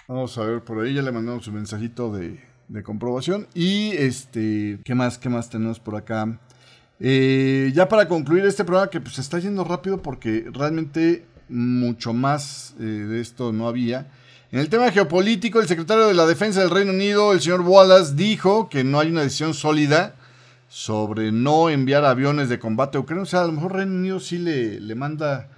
Vamos 0.07 0.37
a 0.37 0.45
ver 0.45 0.63
por 0.63 0.83
ahí, 0.83 0.93
ya 0.93 1.01
le 1.01 1.11
mandamos 1.11 1.47
un 1.47 1.55
mensajito 1.55 2.11
de, 2.11 2.39
de 2.67 2.83
comprobación. 2.83 3.47
Y 3.53 3.91
este, 3.91 4.79
¿qué 4.83 4.95
más, 4.95 5.17
qué 5.17 5.29
más 5.29 5.49
tenemos 5.49 5.79
por 5.79 5.95
acá? 5.95 6.39
Eh, 6.99 7.71
ya 7.73 7.87
para 7.87 8.07
concluir 8.07 8.45
este 8.45 8.63
programa 8.63 8.89
que 8.89 9.01
pues 9.01 9.19
está 9.19 9.39
yendo 9.39 9.63
rápido 9.63 10.01
porque 10.01 10.45
realmente 10.51 11.25
mucho 11.49 12.13
más 12.13 12.75
eh, 12.79 12.83
de 12.83 13.21
esto 13.21 13.51
no 13.51 13.67
había. 13.67 14.11
En 14.53 14.59
el 14.59 14.69
tema 14.69 14.91
geopolítico, 14.91 15.59
el 15.59 15.67
secretario 15.67 16.05
de 16.05 16.13
la 16.13 16.27
Defensa 16.27 16.59
del 16.59 16.69
Reino 16.69 16.91
Unido, 16.91 17.33
el 17.33 17.41
señor 17.41 17.61
Wallace, 17.61 18.13
dijo 18.13 18.69
que 18.69 18.83
no 18.83 18.99
hay 18.99 19.09
una 19.09 19.23
decisión 19.23 19.55
sólida 19.55 20.13
sobre 20.69 21.31
no 21.31 21.71
enviar 21.71 22.05
aviones 22.05 22.49
de 22.49 22.59
combate 22.59 22.99
a 22.99 23.01
Ucrania. 23.01 23.23
O 23.23 23.25
sea, 23.25 23.41
a 23.41 23.47
lo 23.47 23.53
mejor 23.53 23.73
Reino 23.73 23.95
Unido 23.95 24.19
sí 24.19 24.37
le, 24.37 24.79
le 24.79 24.93
manda 24.93 25.49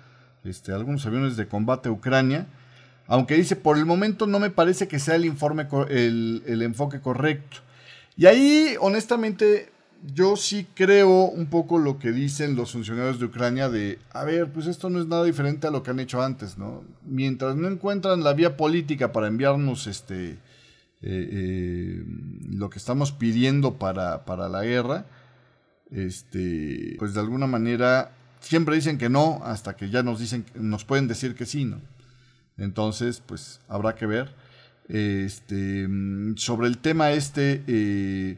este, 0.46 0.72
algunos 0.72 1.06
aviones 1.06 1.36
de 1.36 1.46
combate 1.46 1.90
a 1.90 1.92
Ucrania. 1.92 2.48
Aunque 3.08 3.36
dice, 3.36 3.58
por 3.58 3.78
el 3.78 3.86
momento 3.86 4.28
no 4.28 4.40
me 4.40 4.50
parece 4.50 4.88
que 4.88 4.98
sea 4.98 5.16
el, 5.16 5.26
informe, 5.26 5.68
el, 5.90 6.44
el 6.46 6.62
enfoque 6.62 7.02
correcto. 7.02 7.58
Y 8.16 8.28
ahí, 8.28 8.78
honestamente, 8.80 9.74
yo 10.13 10.36
sí 10.36 10.68
creo 10.74 11.26
un 11.26 11.48
poco 11.48 11.80
lo 11.80 11.98
que 12.00 12.12
dicen 12.12 12.56
los 12.56 12.72
funcionarios 12.72 13.20
de 13.20 13.26
Ucrania 13.26 13.70
de, 13.70 14.00
a 14.12 14.24
ver, 14.24 14.52
pues 14.52 14.68
esto 14.68 14.89
no 14.89 15.00
es 15.00 15.08
nada 15.08 15.24
diferente 15.24 15.68
a 15.68 15.72
lo 15.72 15.84
que 15.84 15.91
han 15.91 16.00
hecho 16.00 16.22
antes, 16.22 16.58
¿no? 16.58 16.84
Mientras 17.04 17.56
no 17.56 17.68
encuentran 17.68 18.24
la 18.24 18.34
vía 18.34 18.58
política 18.58 19.12
para 19.12 19.28
enviarnos 19.28 19.88
este 19.88 20.38
eh, 21.02 21.30
eh, 21.32 22.04
lo 22.50 22.70
que 22.70 22.80
estamos 22.80 23.12
pidiendo 23.12 23.76
para, 23.76 24.26
para 24.26 24.50
la 24.50 24.63
guerra, 24.63 25.06
este, 25.91 26.96
pues 26.98 27.13
de 27.13 27.20
alguna 27.20 27.48
manera 27.48 28.12
siempre 28.39 28.76
dicen 28.76 28.98
que 28.98 29.10
no 29.10 29.41
hasta 29.44 29.76
que 29.76 29.89
ya 29.89 30.04
nos 30.04 30.20
dicen, 30.20 30.46
nos 30.56 30.86
pueden 30.86 31.08
decir 31.08 31.36
que 31.36 31.46
sí, 31.46 31.65
¿no? 31.65 31.80
Entonces, 32.58 33.22
pues 33.26 33.60
habrá 33.68 33.96
que 33.96 34.06
ver. 34.06 34.34
Este, 34.88 35.88
sobre 36.36 36.68
el 36.68 36.78
tema 36.78 37.12
este, 37.12 37.63
eh, 37.68 38.38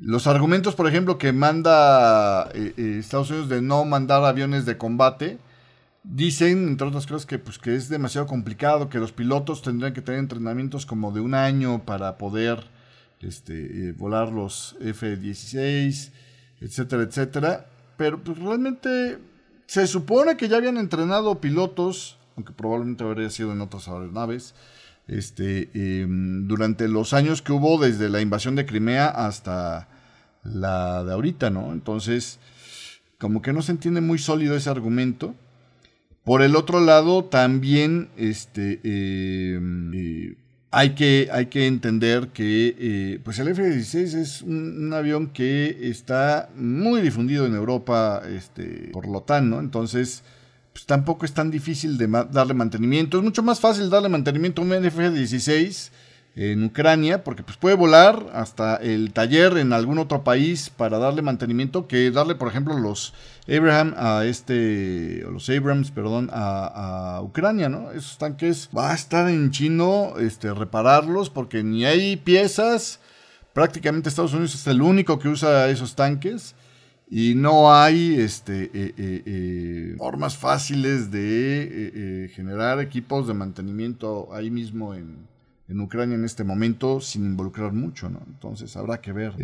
los 0.00 0.26
argumentos, 0.26 0.74
por 0.74 0.86
ejemplo, 0.86 1.18
que 1.18 1.32
manda 1.32 2.50
eh, 2.54 2.74
eh, 2.76 2.96
Estados 2.98 3.30
Unidos 3.30 3.48
de 3.48 3.62
no 3.62 3.84
mandar 3.84 4.24
aviones 4.24 4.66
de 4.66 4.76
combate, 4.76 5.38
dicen, 6.04 6.68
entre 6.68 6.86
otras 6.86 7.06
cosas, 7.06 7.26
que, 7.26 7.38
pues, 7.38 7.58
que 7.58 7.74
es 7.74 7.88
demasiado 7.88 8.26
complicado, 8.26 8.88
que 8.88 8.98
los 8.98 9.12
pilotos 9.12 9.62
tendrían 9.62 9.94
que 9.94 10.02
tener 10.02 10.20
entrenamientos 10.20 10.84
como 10.86 11.12
de 11.12 11.20
un 11.20 11.34
año 11.34 11.84
para 11.84 12.18
poder 12.18 12.64
este, 13.20 13.88
eh, 13.88 13.92
volar 13.92 14.30
los 14.30 14.76
F-16, 14.80 16.12
etcétera, 16.60 17.02
etcétera. 17.02 17.66
Pero 17.96 18.22
pues 18.22 18.38
realmente 18.38 19.18
se 19.66 19.86
supone 19.86 20.36
que 20.36 20.48
ya 20.48 20.58
habían 20.58 20.76
entrenado 20.76 21.40
pilotos, 21.40 22.18
aunque 22.36 22.52
probablemente 22.52 23.04
habría 23.04 23.30
sido 23.30 23.52
en 23.52 23.62
otras 23.62 23.88
aeronaves, 23.88 24.54
este, 25.08 25.68
durante 26.06 26.88
los 26.88 27.12
años 27.12 27.42
que 27.42 27.52
hubo 27.52 27.78
desde 27.78 28.08
la 28.08 28.20
invasión 28.20 28.56
de 28.56 28.66
Crimea 28.66 29.06
hasta 29.06 29.88
la 30.42 31.04
de 31.04 31.12
ahorita, 31.12 31.50
¿no? 31.50 31.72
Entonces, 31.72 32.38
como 33.18 33.42
que 33.42 33.52
no 33.52 33.62
se 33.62 33.72
entiende 33.72 34.00
muy 34.00 34.18
sólido 34.18 34.56
ese 34.56 34.70
argumento. 34.70 35.34
Por 36.24 36.42
el 36.42 36.56
otro 36.56 36.80
lado, 36.80 37.24
también 37.24 38.08
este, 38.16 38.80
eh, 38.82 40.36
hay, 40.70 40.90
que, 40.90 41.28
hay 41.32 41.46
que 41.46 41.66
entender 41.66 42.28
que 42.28 42.74
eh, 42.78 43.20
pues 43.22 43.38
el 43.38 43.48
F-16 43.48 44.14
es 44.18 44.42
un, 44.42 44.92
avión 44.92 45.28
que 45.28 45.88
está 45.88 46.50
muy 46.56 47.00
difundido 47.00 47.46
en 47.46 47.54
Europa 47.54 48.22
este, 48.28 48.90
por 48.92 49.06
lo 49.06 49.18
OTAN, 49.18 49.50
¿no? 49.50 49.60
Entonces, 49.60 50.24
pues 50.76 50.84
tampoco 50.84 51.24
es 51.24 51.32
tan 51.32 51.50
difícil 51.50 51.96
de 51.96 52.06
darle 52.30 52.52
mantenimiento. 52.52 53.16
Es 53.16 53.24
mucho 53.24 53.42
más 53.42 53.60
fácil 53.60 53.88
darle 53.88 54.10
mantenimiento 54.10 54.60
a 54.60 54.64
un 54.66 54.72
NF-16 54.72 55.88
en 56.34 56.64
Ucrania, 56.64 57.24
porque 57.24 57.42
pues 57.42 57.56
puede 57.56 57.76
volar 57.76 58.26
hasta 58.34 58.76
el 58.76 59.14
taller 59.14 59.56
en 59.56 59.72
algún 59.72 59.98
otro 59.98 60.22
país 60.22 60.68
para 60.68 60.98
darle 60.98 61.22
mantenimiento, 61.22 61.88
que 61.88 62.10
darle, 62.10 62.34
por 62.34 62.48
ejemplo, 62.48 62.78
los 62.78 63.14
Abraham 63.48 63.94
a 63.96 64.26
este, 64.26 65.24
o 65.24 65.30
los 65.30 65.48
Abrams, 65.48 65.92
perdón, 65.92 66.28
a, 66.30 67.20
Ucrania, 67.22 67.70
¿no? 67.70 67.92
Esos 67.92 68.18
tanques 68.18 68.68
va 68.76 68.90
a 68.90 68.94
estar 68.94 69.30
en 69.30 69.52
chino, 69.52 70.18
este, 70.18 70.52
repararlos, 70.52 71.30
porque 71.30 71.64
ni 71.64 71.86
hay 71.86 72.18
piezas, 72.18 73.00
prácticamente 73.54 74.10
Estados 74.10 74.34
Unidos 74.34 74.54
es 74.54 74.66
el 74.66 74.82
único 74.82 75.18
que 75.18 75.28
usa 75.28 75.70
esos 75.70 75.94
tanques. 75.94 76.54
Y 77.08 77.34
no 77.36 77.72
hay 77.72 78.20
este, 78.20 78.64
eh, 78.64 78.70
eh, 78.74 79.22
eh, 79.24 79.94
formas 79.96 80.36
fáciles 80.36 81.10
de 81.10 82.30
generar 82.34 82.80
equipos 82.80 83.28
de 83.28 83.34
mantenimiento 83.34 84.28
ahí 84.32 84.50
mismo 84.50 84.94
en, 84.94 85.26
Ucrania 85.80 86.14
en 86.14 86.24
este 86.24 86.44
momento 86.44 87.00
sin 87.00 87.24
involucrar 87.24 87.72
mucho, 87.72 88.08
¿no? 88.08 88.22
Entonces 88.26 88.76
habrá 88.76 89.00
que 89.00 89.12
ver, 89.12 89.34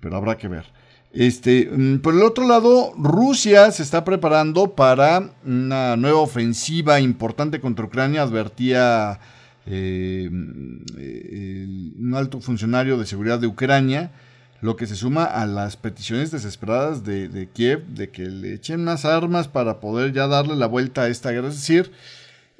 pero 0.00 0.16
habrá 0.16 0.36
que 0.36 0.48
ver. 0.48 0.66
Este, 1.12 1.68
mm, 1.70 1.98
por 1.98 2.14
el 2.14 2.22
otro 2.22 2.46
lado, 2.46 2.92
Rusia 2.96 3.70
se 3.72 3.82
está 3.82 4.04
preparando 4.04 4.74
para 4.74 5.32
una 5.44 5.96
nueva 5.96 6.20
ofensiva 6.20 7.00
importante 7.00 7.60
contra 7.60 7.84
Ucrania, 7.84 8.22
advertía 8.22 9.18
eh, 9.66 10.28
un 10.30 12.12
alto 12.14 12.40
funcionario 12.40 12.96
de 12.96 13.06
seguridad 13.06 13.40
de 13.40 13.46
Ucrania, 13.48 14.12
lo 14.60 14.76
que 14.76 14.86
se 14.86 14.96
suma 14.96 15.24
a 15.24 15.46
las 15.46 15.76
peticiones 15.76 16.30
desesperadas 16.30 17.04
de, 17.04 17.28
de 17.28 17.48
Kiev 17.48 17.86
de 17.86 18.10
que 18.10 18.26
le 18.26 18.54
echen 18.54 18.84
más 18.84 19.04
armas 19.04 19.48
para 19.48 19.80
poder 19.80 20.12
ya 20.12 20.26
darle 20.26 20.56
la 20.56 20.66
vuelta 20.66 21.02
a 21.02 21.08
esta 21.08 21.30
guerra. 21.30 21.48
Es 21.48 21.54
decir, 21.54 21.90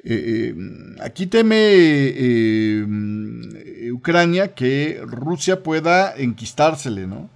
eh, 0.03 0.55
eh, 0.55 0.95
aquí 1.01 1.27
teme 1.27 1.57
eh, 1.57 2.83
Ucrania 3.93 4.55
que 4.55 4.99
Rusia 5.05 5.61
pueda 5.61 6.15
enquistársele, 6.15 7.05
¿no? 7.05 7.29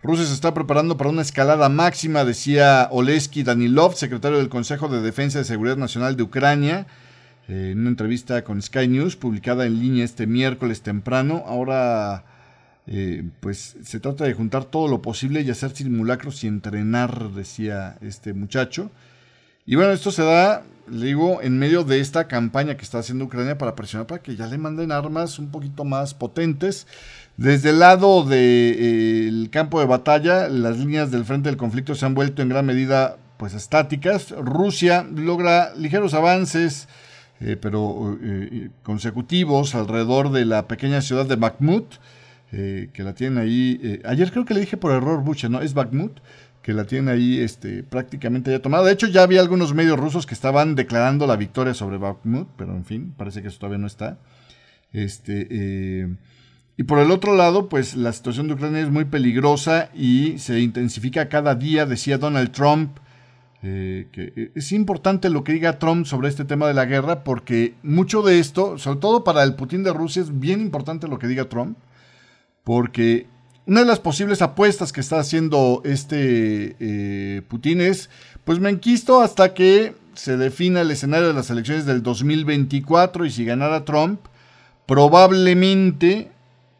Rusia 0.00 0.26
se 0.26 0.34
está 0.34 0.54
preparando 0.54 0.96
para 0.96 1.10
una 1.10 1.22
escalada 1.22 1.68
máxima, 1.68 2.24
decía 2.24 2.88
Oleski 2.92 3.42
Danilov, 3.42 3.96
secretario 3.96 4.38
del 4.38 4.50
Consejo 4.50 4.88
de 4.88 5.00
Defensa 5.00 5.40
y 5.40 5.44
Seguridad 5.44 5.78
Nacional 5.78 6.16
de 6.16 6.22
Ucrania, 6.22 6.86
en 7.48 7.80
una 7.80 7.88
entrevista 7.88 8.44
con 8.44 8.60
Sky 8.60 8.86
News, 8.86 9.16
publicada 9.16 9.64
en 9.64 9.80
línea 9.80 10.04
este 10.04 10.26
miércoles 10.26 10.82
temprano. 10.82 11.42
Ahora, 11.46 12.24
pues 13.40 13.76
se 13.82 14.00
trata 14.00 14.24
de 14.24 14.34
juntar 14.34 14.66
todo 14.66 14.88
lo 14.88 15.00
posible 15.00 15.40
y 15.40 15.50
hacer 15.50 15.74
simulacros 15.74 16.44
y 16.44 16.48
entrenar, 16.48 17.30
decía 17.30 17.96
este 18.00 18.34
muchacho. 18.34 18.90
Y 19.66 19.76
bueno, 19.76 19.92
esto 19.92 20.10
se 20.10 20.22
da 20.22 20.64
le 20.88 21.06
digo, 21.06 21.40
en 21.40 21.58
medio 21.58 21.84
de 21.84 22.00
esta 22.00 22.28
campaña 22.28 22.76
que 22.76 22.84
está 22.84 22.98
haciendo 22.98 23.24
Ucrania 23.24 23.56
para 23.56 23.74
presionar 23.74 24.06
para 24.06 24.22
que 24.22 24.36
ya 24.36 24.46
le 24.46 24.58
manden 24.58 24.92
armas 24.92 25.38
un 25.38 25.50
poquito 25.50 25.84
más 25.84 26.14
potentes. 26.14 26.86
Desde 27.36 27.70
el 27.70 27.80
lado 27.80 28.24
del 28.24 29.48
campo 29.50 29.80
de 29.80 29.86
batalla, 29.86 30.48
las 30.48 30.78
líneas 30.78 31.10
del 31.10 31.24
frente 31.24 31.48
del 31.48 31.56
conflicto 31.56 31.94
se 31.94 32.06
han 32.06 32.14
vuelto 32.14 32.42
en 32.42 32.50
gran 32.50 32.66
medida 32.66 33.16
pues 33.38 33.54
estáticas. 33.54 34.30
Rusia 34.30 35.06
logra 35.14 35.74
ligeros 35.74 36.14
avances, 36.14 36.88
eh, 37.40 37.56
pero 37.60 38.18
eh, 38.22 38.70
consecutivos 38.82 39.74
alrededor 39.74 40.30
de 40.30 40.44
la 40.44 40.68
pequeña 40.68 41.00
ciudad 41.00 41.26
de 41.26 41.36
Bakhmut, 41.36 41.94
eh, 42.56 42.90
que 42.92 43.02
la 43.02 43.14
tienen 43.14 43.38
ahí. 43.38 44.00
ayer 44.04 44.30
creo 44.30 44.44
que 44.44 44.54
le 44.54 44.60
dije 44.60 44.76
por 44.76 44.92
error 44.92 45.22
Bucha, 45.22 45.48
¿no? 45.48 45.60
Es 45.60 45.74
Bakhmut 45.74 46.20
que 46.64 46.72
la 46.72 46.86
tiene 46.86 47.10
ahí 47.10 47.40
este, 47.40 47.82
prácticamente 47.82 48.50
ya 48.50 48.58
tomada. 48.58 48.84
De 48.84 48.92
hecho, 48.92 49.06
ya 49.06 49.22
había 49.22 49.42
algunos 49.42 49.74
medios 49.74 50.00
rusos 50.00 50.24
que 50.24 50.32
estaban 50.32 50.74
declarando 50.74 51.26
la 51.26 51.36
victoria 51.36 51.74
sobre 51.74 51.98
Bakhmut, 51.98 52.48
pero 52.56 52.74
en 52.74 52.86
fin, 52.86 53.12
parece 53.14 53.42
que 53.42 53.48
eso 53.48 53.58
todavía 53.58 53.78
no 53.78 53.86
está. 53.86 54.18
Este, 54.90 55.46
eh, 55.50 56.16
y 56.78 56.84
por 56.84 57.00
el 57.00 57.10
otro 57.10 57.36
lado, 57.36 57.68
pues 57.68 57.96
la 57.96 58.12
situación 58.12 58.48
de 58.48 58.54
Ucrania 58.54 58.80
es 58.80 58.88
muy 58.88 59.04
peligrosa 59.04 59.90
y 59.94 60.38
se 60.38 60.58
intensifica 60.60 61.28
cada 61.28 61.54
día, 61.54 61.84
decía 61.84 62.16
Donald 62.16 62.50
Trump. 62.52 62.98
Eh, 63.62 64.08
que 64.12 64.52
es 64.54 64.72
importante 64.72 65.30
lo 65.30 65.42
que 65.42 65.52
diga 65.52 65.78
Trump 65.78 66.04
sobre 66.06 66.28
este 66.28 66.46
tema 66.46 66.66
de 66.66 66.74
la 66.74 66.86
guerra, 66.86 67.24
porque 67.24 67.74
mucho 67.82 68.22
de 68.22 68.38
esto, 68.38 68.78
sobre 68.78 69.00
todo 69.00 69.22
para 69.22 69.42
el 69.42 69.54
Putin 69.54 69.82
de 69.82 69.92
Rusia, 69.92 70.22
es 70.22 70.38
bien 70.38 70.60
importante 70.60 71.08
lo 71.08 71.18
que 71.18 71.26
diga 71.26 71.48
Trump, 71.48 71.78
porque 72.64 73.26
una 73.66 73.80
de 73.80 73.86
las 73.86 74.00
posibles 74.00 74.42
apuestas 74.42 74.92
que 74.92 75.00
está 75.00 75.18
haciendo 75.18 75.82
este 75.84 76.76
eh, 76.80 77.42
Putin 77.48 77.80
es, 77.80 78.10
pues 78.44 78.58
me 78.58 78.70
enquisto 78.70 79.22
hasta 79.22 79.54
que 79.54 79.94
se 80.14 80.36
defina 80.36 80.80
el 80.80 80.90
escenario 80.90 81.28
de 81.28 81.34
las 81.34 81.50
elecciones 81.50 81.86
del 81.86 82.02
2024 82.02 83.24
y 83.24 83.30
si 83.30 83.44
ganara 83.44 83.84
Trump, 83.84 84.20
probablemente 84.86 86.30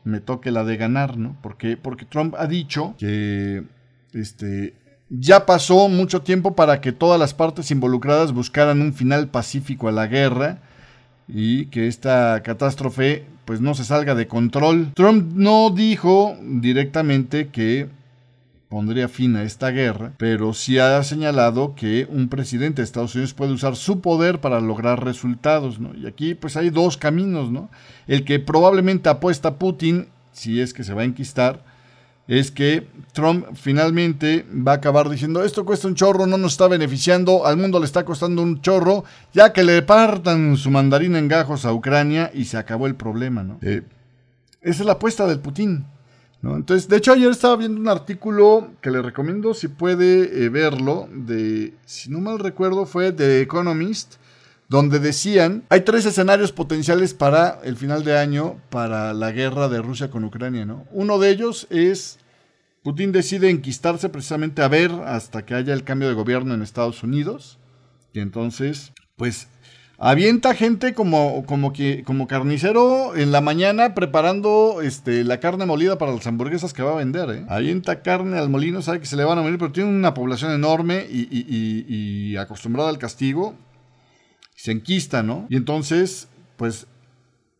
me 0.04 0.20
toque 0.20 0.50
la 0.50 0.64
de 0.64 0.76
ganar, 0.76 1.16
¿no? 1.16 1.36
Porque, 1.42 1.76
porque 1.76 2.04
Trump 2.04 2.34
ha 2.38 2.46
dicho 2.46 2.94
que 2.98 3.64
este, 4.12 4.74
ya 5.08 5.46
pasó 5.46 5.88
mucho 5.88 6.22
tiempo 6.22 6.54
para 6.54 6.80
que 6.80 6.92
todas 6.92 7.18
las 7.18 7.34
partes 7.34 7.70
involucradas 7.70 8.32
buscaran 8.32 8.82
un 8.82 8.92
final 8.92 9.28
pacífico 9.28 9.88
a 9.88 9.92
la 9.92 10.06
guerra 10.06 10.58
y 11.26 11.66
que 11.66 11.88
esta 11.88 12.42
catástrofe 12.42 13.24
pues 13.44 13.60
no 13.60 13.74
se 13.74 13.84
salga 13.84 14.14
de 14.14 14.26
control. 14.26 14.92
Trump 14.94 15.32
no 15.34 15.70
dijo 15.70 16.36
directamente 16.40 17.48
que 17.48 17.88
pondría 18.68 19.08
fin 19.08 19.36
a 19.36 19.44
esta 19.44 19.70
guerra, 19.70 20.12
pero 20.16 20.52
sí 20.52 20.78
ha 20.78 21.00
señalado 21.04 21.74
que 21.76 22.08
un 22.10 22.28
presidente 22.28 22.82
de 22.82 22.84
Estados 22.84 23.14
Unidos 23.14 23.32
puede 23.32 23.52
usar 23.52 23.76
su 23.76 24.00
poder 24.00 24.40
para 24.40 24.60
lograr 24.60 25.04
resultados, 25.04 25.78
¿no? 25.78 25.94
Y 25.94 26.06
aquí 26.06 26.34
pues 26.34 26.56
hay 26.56 26.70
dos 26.70 26.96
caminos, 26.96 27.52
¿no? 27.52 27.70
El 28.08 28.24
que 28.24 28.40
probablemente 28.40 29.08
apuesta 29.08 29.58
Putin, 29.58 30.08
si 30.32 30.60
es 30.60 30.74
que 30.74 30.82
se 30.82 30.92
va 30.92 31.02
a 31.02 31.04
enquistar, 31.04 31.73
es 32.26 32.50
que 32.50 32.88
Trump 33.12 33.46
finalmente 33.54 34.46
va 34.50 34.72
a 34.72 34.76
acabar 34.76 35.08
diciendo 35.08 35.44
esto 35.44 35.64
cuesta 35.64 35.88
un 35.88 35.94
chorro, 35.94 36.26
no 36.26 36.38
nos 36.38 36.52
está 36.52 36.68
beneficiando, 36.68 37.46
al 37.46 37.56
mundo 37.56 37.78
le 37.78 37.84
está 37.84 38.04
costando 38.04 38.42
un 38.42 38.60
chorro, 38.60 39.04
ya 39.32 39.52
que 39.52 39.62
le 39.62 39.82
partan 39.82 40.56
su 40.56 40.70
mandarín 40.70 41.16
en 41.16 41.28
gajos 41.28 41.64
a 41.64 41.72
Ucrania 41.72 42.30
y 42.32 42.46
se 42.46 42.56
acabó 42.56 42.86
el 42.86 42.94
problema, 42.94 43.42
¿no? 43.42 43.58
Eh, 43.62 43.82
esa 44.62 44.82
es 44.82 44.86
la 44.86 44.92
apuesta 44.92 45.26
del 45.26 45.40
Putin. 45.40 45.86
¿no? 46.40 46.56
Entonces, 46.56 46.88
de 46.88 46.96
hecho, 46.96 47.12
ayer 47.12 47.30
estaba 47.30 47.56
viendo 47.56 47.80
un 47.80 47.88
artículo 47.88 48.70
que 48.80 48.90
le 48.90 49.02
recomiendo 49.02 49.54
si 49.54 49.68
puede 49.68 50.44
eh, 50.44 50.48
verlo, 50.48 51.08
de, 51.12 51.74
si 51.84 52.10
no 52.10 52.20
mal 52.20 52.38
recuerdo, 52.38 52.86
fue 52.86 53.12
de 53.12 53.42
Economist, 53.42 54.14
donde 54.68 54.98
decían, 54.98 55.64
hay 55.68 55.82
tres 55.82 56.06
escenarios 56.06 56.52
potenciales 56.52 57.14
para 57.14 57.60
el 57.64 57.76
final 57.76 58.04
de 58.04 58.18
año, 58.18 58.56
para 58.70 59.12
la 59.12 59.30
guerra 59.30 59.68
de 59.68 59.82
Rusia 59.82 60.10
con 60.10 60.24
Ucrania, 60.24 60.64
¿no? 60.64 60.86
Uno 60.90 61.18
de 61.18 61.30
ellos 61.30 61.66
es, 61.70 62.18
Putin 62.82 63.12
decide 63.12 63.50
enquistarse 63.50 64.08
precisamente 64.08 64.62
a 64.62 64.68
ver 64.68 64.90
hasta 64.90 65.44
que 65.44 65.54
haya 65.54 65.74
el 65.74 65.84
cambio 65.84 66.08
de 66.08 66.14
gobierno 66.14 66.54
en 66.54 66.62
Estados 66.62 67.02
Unidos, 67.02 67.58
y 68.14 68.20
entonces, 68.20 68.92
pues, 69.16 69.48
avienta 69.98 70.54
gente 70.54 70.94
como, 70.94 71.44
como, 71.46 71.72
que, 71.72 72.02
como 72.04 72.26
carnicero 72.26 73.14
en 73.16 73.32
la 73.32 73.40
mañana 73.40 73.94
preparando 73.94 74.80
este, 74.82 75.24
la 75.24 75.40
carne 75.40 75.66
molida 75.66 75.98
para 75.98 76.12
las 76.12 76.26
hamburguesas 76.26 76.72
que 76.72 76.82
va 76.82 76.92
a 76.92 76.96
vender, 76.96 77.30
¿eh? 77.30 77.44
Avienta 77.48 78.02
carne 78.02 78.38
al 78.38 78.48
molino, 78.48 78.80
sabe 78.80 79.00
que 79.00 79.06
se 79.06 79.16
le 79.16 79.24
van 79.24 79.38
a 79.38 79.42
morir, 79.42 79.58
pero 79.58 79.72
tiene 79.72 79.90
una 79.90 80.14
población 80.14 80.52
enorme 80.52 81.06
y, 81.10 81.28
y 81.30 82.36
acostumbrada 82.36 82.88
al 82.88 82.98
castigo, 82.98 83.56
se 84.54 84.72
enquista, 84.72 85.22
¿no? 85.22 85.46
Y 85.50 85.56
entonces, 85.56 86.28
pues 86.56 86.86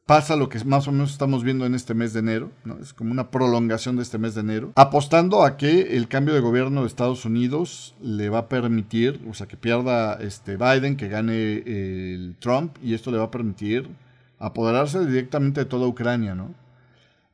pasa 0.07 0.37
lo 0.37 0.49
que 0.49 0.63
más 0.65 0.87
o 0.87 0.93
menos 0.93 1.13
estamos 1.13 1.45
viendo 1.45 1.65
en 1.65 1.75
este 1.75 1.95
mes 1.95 2.13
de 2.13 2.21
enero, 2.21 2.51
¿no? 2.65 2.79
Es 2.79 2.93
como 2.93 3.13
una 3.13 3.31
prolongación 3.31 3.97
de 3.97 4.03
este 4.03 4.19
mes 4.19 4.35
de 4.35 4.43
enero, 4.43 4.73
apostando 4.77 5.45
a 5.45 5.57
que 5.57 5.97
el 5.97 6.09
cambio 6.09 6.35
de 6.35 6.41
gobierno 6.41 6.83
de 6.83 6.89
Estados 6.89 7.25
Unidos 7.25 7.95
le 8.03 8.29
va 8.29 8.41
a 8.41 8.49
permitir, 8.49 9.21
o 9.29 9.35
sea, 9.35 9.47
que 9.47 9.57
pierda 9.57 10.15
este 10.21 10.57
Biden, 10.57 10.97
que 10.97 11.09
gane 11.09 11.63
el 11.67 12.37
Trump, 12.39 12.77
y 12.83 12.95
esto 12.95 13.11
le 13.11 13.19
va 13.19 13.25
a 13.25 13.31
permitir 13.31 13.89
apoderarse 14.39 15.07
directamente 15.07 15.61
de 15.61 15.67
toda 15.67 15.87
Ucrania, 15.87 16.35
¿no? 16.35 16.55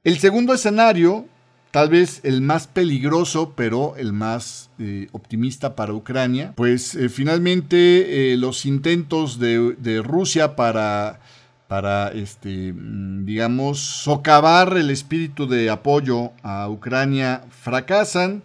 El 0.05 0.19
segundo 0.19 0.55
escenario 0.55 1.27
tal 1.71 1.89
vez 1.89 2.21
el 2.25 2.43
más 2.43 2.67
peligroso, 2.67 3.53
pero 3.57 3.95
el 3.97 4.13
más 4.13 4.71
eh, 4.79 5.09
optimista 5.13 5.77
para 5.77 5.95
Ucrania, 5.95 6.53
pues 6.57 6.95
eh, 6.95 7.09
finalmente 7.09 8.33
eh, 8.33 8.37
los 8.37 8.67
intentos 8.67 9.39
de, 9.39 10.03
Rusia 10.05 10.57
para, 10.57 11.21
para 11.69 12.09
este, 12.09 12.73
mm, 12.73 13.25
digamos, 13.25 13.79
socavar 13.79 14.77
el 14.77 14.91
espíritu 14.91 15.47
de 15.47 15.71
apoyo 15.71 16.33
a 16.43 16.69
Ucrania 16.69 17.45
fracasan. 17.51 18.43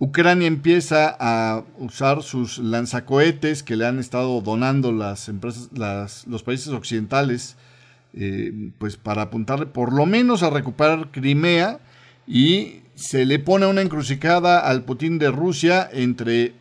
Ucrania 0.00 0.46
empieza 0.46 1.16
a 1.18 1.64
usar 1.78 2.22
sus 2.22 2.58
lanzacohetes 2.58 3.62
que 3.64 3.76
le 3.76 3.86
han 3.86 3.98
estado 3.98 4.40
donando 4.40 4.92
las 4.92 5.28
empresas, 5.28 5.70
los 6.28 6.44
países 6.44 6.68
occidentales, 6.68 7.56
pues 8.78 8.96
para 8.96 9.22
apuntarle 9.22 9.66
por 9.66 9.92
lo 9.92 10.06
menos 10.06 10.44
a 10.44 10.50
recuperar 10.50 11.10
Crimea 11.10 11.80
y 12.28 12.82
se 12.94 13.24
le 13.24 13.38
pone 13.38 13.66
una 13.66 13.80
encrucijada 13.80 14.60
al 14.60 14.84
Putin 14.84 15.18
de 15.18 15.30
Rusia 15.30 15.88
entre, 15.90 16.52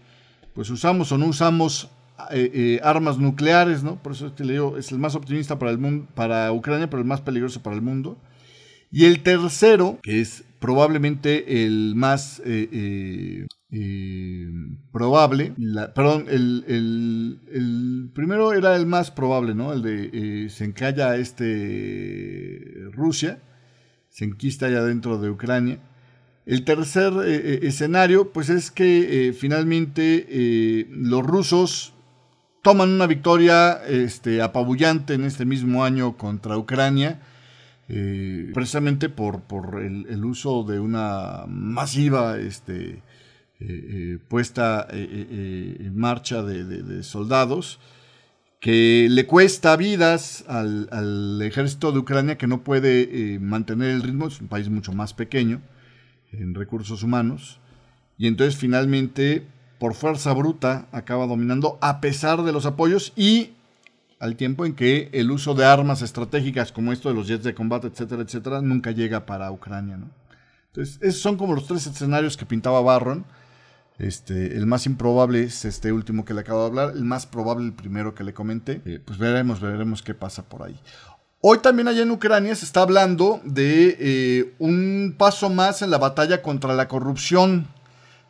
pues 0.53 0.69
usamos 0.69 1.11
o 1.11 1.17
no 1.17 1.25
usamos 1.25 1.89
eh, 2.31 2.49
eh, 2.53 2.79
armas 2.83 3.17
nucleares, 3.17 3.83
¿no? 3.83 4.01
Por 4.01 4.13
eso 4.13 4.27
es 4.27 4.33
que 4.33 4.45
le 4.45 4.53
digo, 4.53 4.77
es 4.77 4.91
el 4.93 4.97
más 4.97 5.13
optimista 5.15 5.59
para 5.59 5.71
el 5.71 5.77
mundo, 5.77 6.07
para 6.15 6.53
Ucrania, 6.53 6.89
pero 6.89 7.01
el 7.01 7.07
más 7.07 7.19
peligroso 7.19 7.61
para 7.61 7.75
el 7.75 7.81
mundo. 7.81 8.17
Y 8.91 9.05
el 9.05 9.21
tercero, 9.23 9.99
que 10.01 10.21
es 10.21 10.45
probablemente 10.59 11.65
el 11.65 11.93
más 11.95 12.41
eh, 12.45 13.45
eh, 13.69 14.47
probable, 14.93 15.53
perdón, 15.93 16.27
el, 16.29 18.11
primero 18.15 18.53
era 18.53 18.75
el 18.77 18.85
más 18.85 19.11
probable, 19.11 19.53
¿no? 19.53 19.73
El 19.73 19.81
de 19.81 20.49
se 20.49 20.63
encalla 20.63 21.17
este 21.17 22.61
Rusia, 22.93 23.41
se 24.17 24.25
enquista 24.25 24.69
ya 24.69 24.81
dentro 24.81 25.19
de 25.19 25.29
Ucrania. 25.29 25.77
El 26.47 26.63
tercer 26.63 27.13
escenario, 27.61 28.31
pues 28.31 28.49
es 28.49 28.71
que 28.71 29.35
finalmente 29.37 30.87
los 30.89 31.23
rusos 31.23 31.93
toman 32.61 32.89
una 32.89 33.05
victoria 33.05 33.81
este, 33.85 34.41
apabullante 34.41 35.13
en 35.13 35.25
este 35.25 35.43
mismo 35.45 35.83
año 35.83 36.15
contra 36.15 36.57
Ucrania 36.57 37.19
eh, 37.89 38.51
precisamente 38.53 39.07
por, 39.07 39.43
por 39.43 39.81
el, 39.81 40.25
uso 40.25 40.63
de 40.63 40.77
una 40.77 41.45
masiva 41.47 42.37
este, 42.37 42.89
eh, 42.89 43.01
eh, 43.61 44.19
puesta 44.27 44.85
en 44.91 45.95
marcha 45.95 46.43
de, 46.43 47.01
soldados 47.03 47.79
que 48.59 49.07
le 49.09 49.25
cuesta 49.25 49.75
vidas 49.75 50.43
al, 50.47 51.41
ejército 51.41 51.91
de 51.91 51.99
Ucrania 51.99 52.37
que 52.37 52.47
no 52.47 52.63
puede 52.63 53.37
mantener 53.39 53.91
el 53.91 54.03
ritmo, 54.03 54.27
es 54.27 54.41
un 54.41 54.47
país 54.47 54.69
mucho 54.69 54.93
más 54.93 55.13
pequeño 55.13 55.61
en 56.31 56.55
recursos 56.55 57.03
humanos, 57.03 57.59
y 58.17 58.27
entonces 58.27 58.57
finalmente 58.57 59.45
por 59.79 59.93
fuerza 59.93 60.33
bruta 60.33 60.87
acaba 60.91 61.27
dominando 61.27 61.77
a 61.81 62.01
pesar 62.01 62.43
de 62.43 62.51
los 62.51 62.65
apoyos 62.65 63.13
y 63.15 63.51
al 64.19 64.35
tiempo 64.35 64.65
en 64.65 64.73
que 64.73 65.09
el 65.13 65.29
uso 65.29 65.53
de 65.53 65.65
armas 65.65 66.01
estratégicas 66.01 66.71
como 66.71 66.91
esto 66.91 67.09
de 67.09 67.15
los 67.15 67.27
jets 67.27 67.43
de 67.43 67.53
combate, 67.53 67.87
etcétera, 67.87 68.23
etcétera, 68.23 68.61
nunca 68.61 68.91
llega 68.91 69.25
para 69.25 69.51
Ucrania. 69.51 69.99
Entonces, 70.67 70.99
esos 71.01 71.21
son 71.21 71.37
como 71.37 71.53
los 71.53 71.67
tres 71.67 71.85
escenarios 71.85 72.37
que 72.37 72.45
pintaba 72.45 72.81
Barron. 72.81 73.25
Este, 73.99 74.55
el 74.57 74.67
más 74.67 74.85
improbable 74.85 75.43
es 75.43 75.65
este 75.65 75.91
último 75.91 76.23
que 76.23 76.33
le 76.33 76.41
acabo 76.41 76.61
de 76.61 76.67
hablar, 76.67 76.93
el 76.95 77.03
más 77.03 77.25
probable 77.25 77.65
el 77.65 77.73
primero 77.73 78.13
que 78.13 78.23
le 78.23 78.33
comenté. 78.33 78.81
Eh, 78.85 79.01
pues 79.03 79.17
veremos, 79.17 79.59
veremos 79.59 80.01
qué 80.01 80.13
pasa 80.13 80.43
por 80.43 80.63
ahí. 80.63 80.79
Hoy 81.39 81.59
también 81.59 81.87
allá 81.87 82.01
en 82.01 82.09
Ucrania 82.09 82.55
se 82.55 82.65
está 82.65 82.81
hablando 82.81 83.39
de 83.43 83.95
eh, 83.99 84.53
un 84.57 85.15
paso 85.17 85.51
más 85.51 85.83
en 85.83 85.91
la 85.91 85.99
batalla 85.99 86.41
contra 86.41 86.73
la 86.73 86.87
corrupción. 86.87 87.67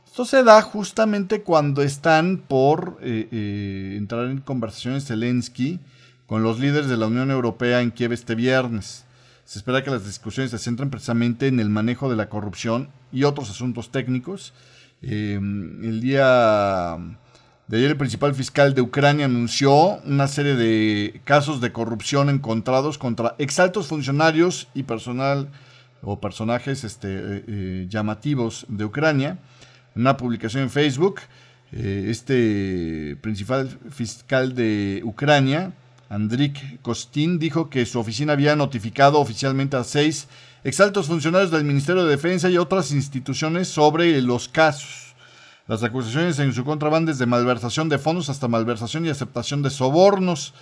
Esto 0.05 0.25
se 0.25 0.43
da 0.43 0.61
justamente 0.61 1.41
cuando 1.41 1.81
están 1.81 2.37
por 2.37 2.97
eh, 3.01 3.29
eh, 3.31 3.95
entrar 3.97 4.25
en 4.25 4.41
conversaciones 4.41 5.05
Zelensky 5.05 5.79
con 6.25 6.43
los 6.43 6.59
líderes 6.59 6.89
de 6.89 6.97
la 6.97 7.07
Unión 7.07 7.31
Europea 7.31 7.81
en 7.81 7.91
Kiev 7.91 8.11
este 8.11 8.35
viernes. 8.35 9.05
Se 9.45 9.59
espera 9.59 9.83
que 9.83 9.91
las 9.91 10.05
discusiones 10.05 10.51
se 10.51 10.57
centren 10.57 10.89
precisamente 10.89 11.47
en 11.47 11.61
el 11.61 11.69
manejo 11.69 12.09
de 12.09 12.17
la 12.17 12.27
corrupción 12.27 12.89
y 13.13 13.23
otros 13.23 13.49
asuntos 13.49 13.91
técnicos. 13.91 14.53
Eh, 15.01 15.35
el 15.35 16.01
día 16.01 16.97
de 17.67 17.77
ayer 17.77 17.91
el 17.91 17.97
principal 17.97 18.33
fiscal 18.33 18.73
de 18.73 18.81
Ucrania 18.81 19.25
anunció 19.25 19.97
una 20.05 20.27
serie 20.27 20.55
de 20.55 21.21
casos 21.23 21.61
de 21.61 21.71
corrupción 21.71 22.29
encontrados 22.29 22.97
contra 22.97 23.35
exaltos 23.37 23.87
funcionarios 23.87 24.69
y 24.73 24.83
personal 24.83 25.49
o 26.01 26.19
personajes 26.19 26.83
este, 26.83 27.87
llamativos 27.89 28.65
de 28.69 28.85
Ucrania. 28.85 29.39
Una 29.95 30.15
publicación 30.15 30.63
en 30.63 30.69
Facebook, 30.69 31.21
eh, 31.71 32.07
este 32.09 33.17
principal 33.21 33.67
fiscal 33.89 34.55
de 34.55 35.01
Ucrania, 35.03 35.73
Andrik 36.09 36.81
Kostin, 36.81 37.39
dijo 37.39 37.69
que 37.69 37.85
su 37.85 37.99
oficina 37.99 38.33
había 38.33 38.55
notificado 38.55 39.19
oficialmente 39.19 39.75
a 39.75 39.83
seis 39.83 40.27
exaltos 40.67 41.07
funcionarios 41.07 41.49
del 41.49 41.63
Ministerio 41.63 42.03
de 42.03 42.09
Defensa 42.09 42.49
y 42.49 42.57
otras 42.57 42.91
instituciones 42.91 43.69
sobre 43.69 44.21
los 44.21 44.49
casos. 44.49 45.15
Las 45.65 45.81
acusaciones 45.81 46.39
en 46.39 46.51
su 46.51 46.65
contra 46.65 46.89
van 46.89 47.05
desde 47.05 47.25
malversación 47.25 47.87
de 47.87 47.97
fondos 47.97 48.27
hasta 48.27 48.49
malversación 48.49 49.05
y 49.05 49.09
aceptación 49.09 49.61
de 49.61 49.69
sobornos. 49.69 50.53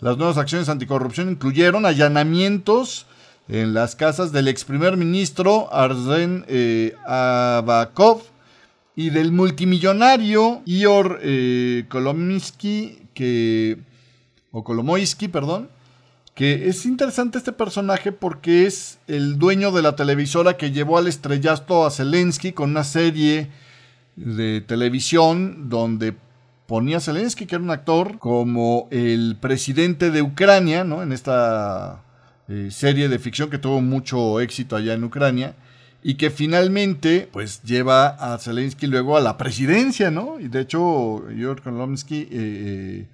Las 0.00 0.16
nuevas 0.16 0.36
acciones 0.36 0.68
anticorrupción 0.68 1.30
incluyeron 1.30 1.86
allanamientos 1.86 3.06
en 3.46 3.72
las 3.72 3.94
casas 3.94 4.32
del 4.32 4.48
ex 4.48 4.64
primer 4.64 4.96
ministro 4.96 5.72
Arzen 5.72 6.44
eh, 6.48 6.96
Abakov, 7.06 8.22
y 8.96 9.10
del 9.10 9.30
multimillonario 9.30 10.62
Ior 10.66 11.20
eh, 11.22 11.86
que, 13.14 13.78
o 14.50 14.64
Kolomoisky, 14.64 15.28
perdón, 15.28 15.68
que 16.34 16.68
es 16.68 16.86
interesante 16.86 17.38
este 17.38 17.52
personaje 17.52 18.12
porque 18.12 18.66
es 18.66 18.98
el 19.06 19.38
dueño 19.38 19.70
de 19.70 19.82
la 19.82 19.96
televisora 19.96 20.56
que 20.56 20.70
llevó 20.70 20.98
al 20.98 21.06
estrellato 21.06 21.84
a 21.84 21.90
Zelensky 21.90 22.52
con 22.52 22.70
una 22.70 22.84
serie 22.84 23.50
de 24.16 24.60
televisión 24.62 25.68
donde 25.68 26.14
ponía 26.66 26.98
a 26.98 27.00
Zelensky, 27.00 27.46
que 27.46 27.56
era 27.56 27.64
un 27.64 27.70
actor, 27.70 28.18
como 28.18 28.88
el 28.90 29.36
presidente 29.40 30.10
de 30.10 30.22
Ucrania, 30.22 30.84
¿no? 30.84 31.02
En 31.02 31.12
esta 31.12 32.02
eh, 32.48 32.68
serie 32.70 33.08
de 33.08 33.18
ficción 33.18 33.50
que 33.50 33.58
tuvo 33.58 33.80
mucho 33.82 34.40
éxito 34.40 34.76
allá 34.76 34.94
en 34.94 35.04
Ucrania 35.04 35.54
y 36.02 36.14
que 36.14 36.30
finalmente 36.30 37.28
pues 37.30 37.62
lleva 37.62 38.08
a 38.08 38.38
Zelensky 38.38 38.86
luego 38.86 39.16
a 39.16 39.20
la 39.20 39.36
presidencia, 39.36 40.10
¿no? 40.10 40.40
Y 40.40 40.48
de 40.48 40.60
hecho, 40.60 41.24
Georg 41.36 41.62
Kolomsky, 41.62 42.28
eh, 42.30 43.06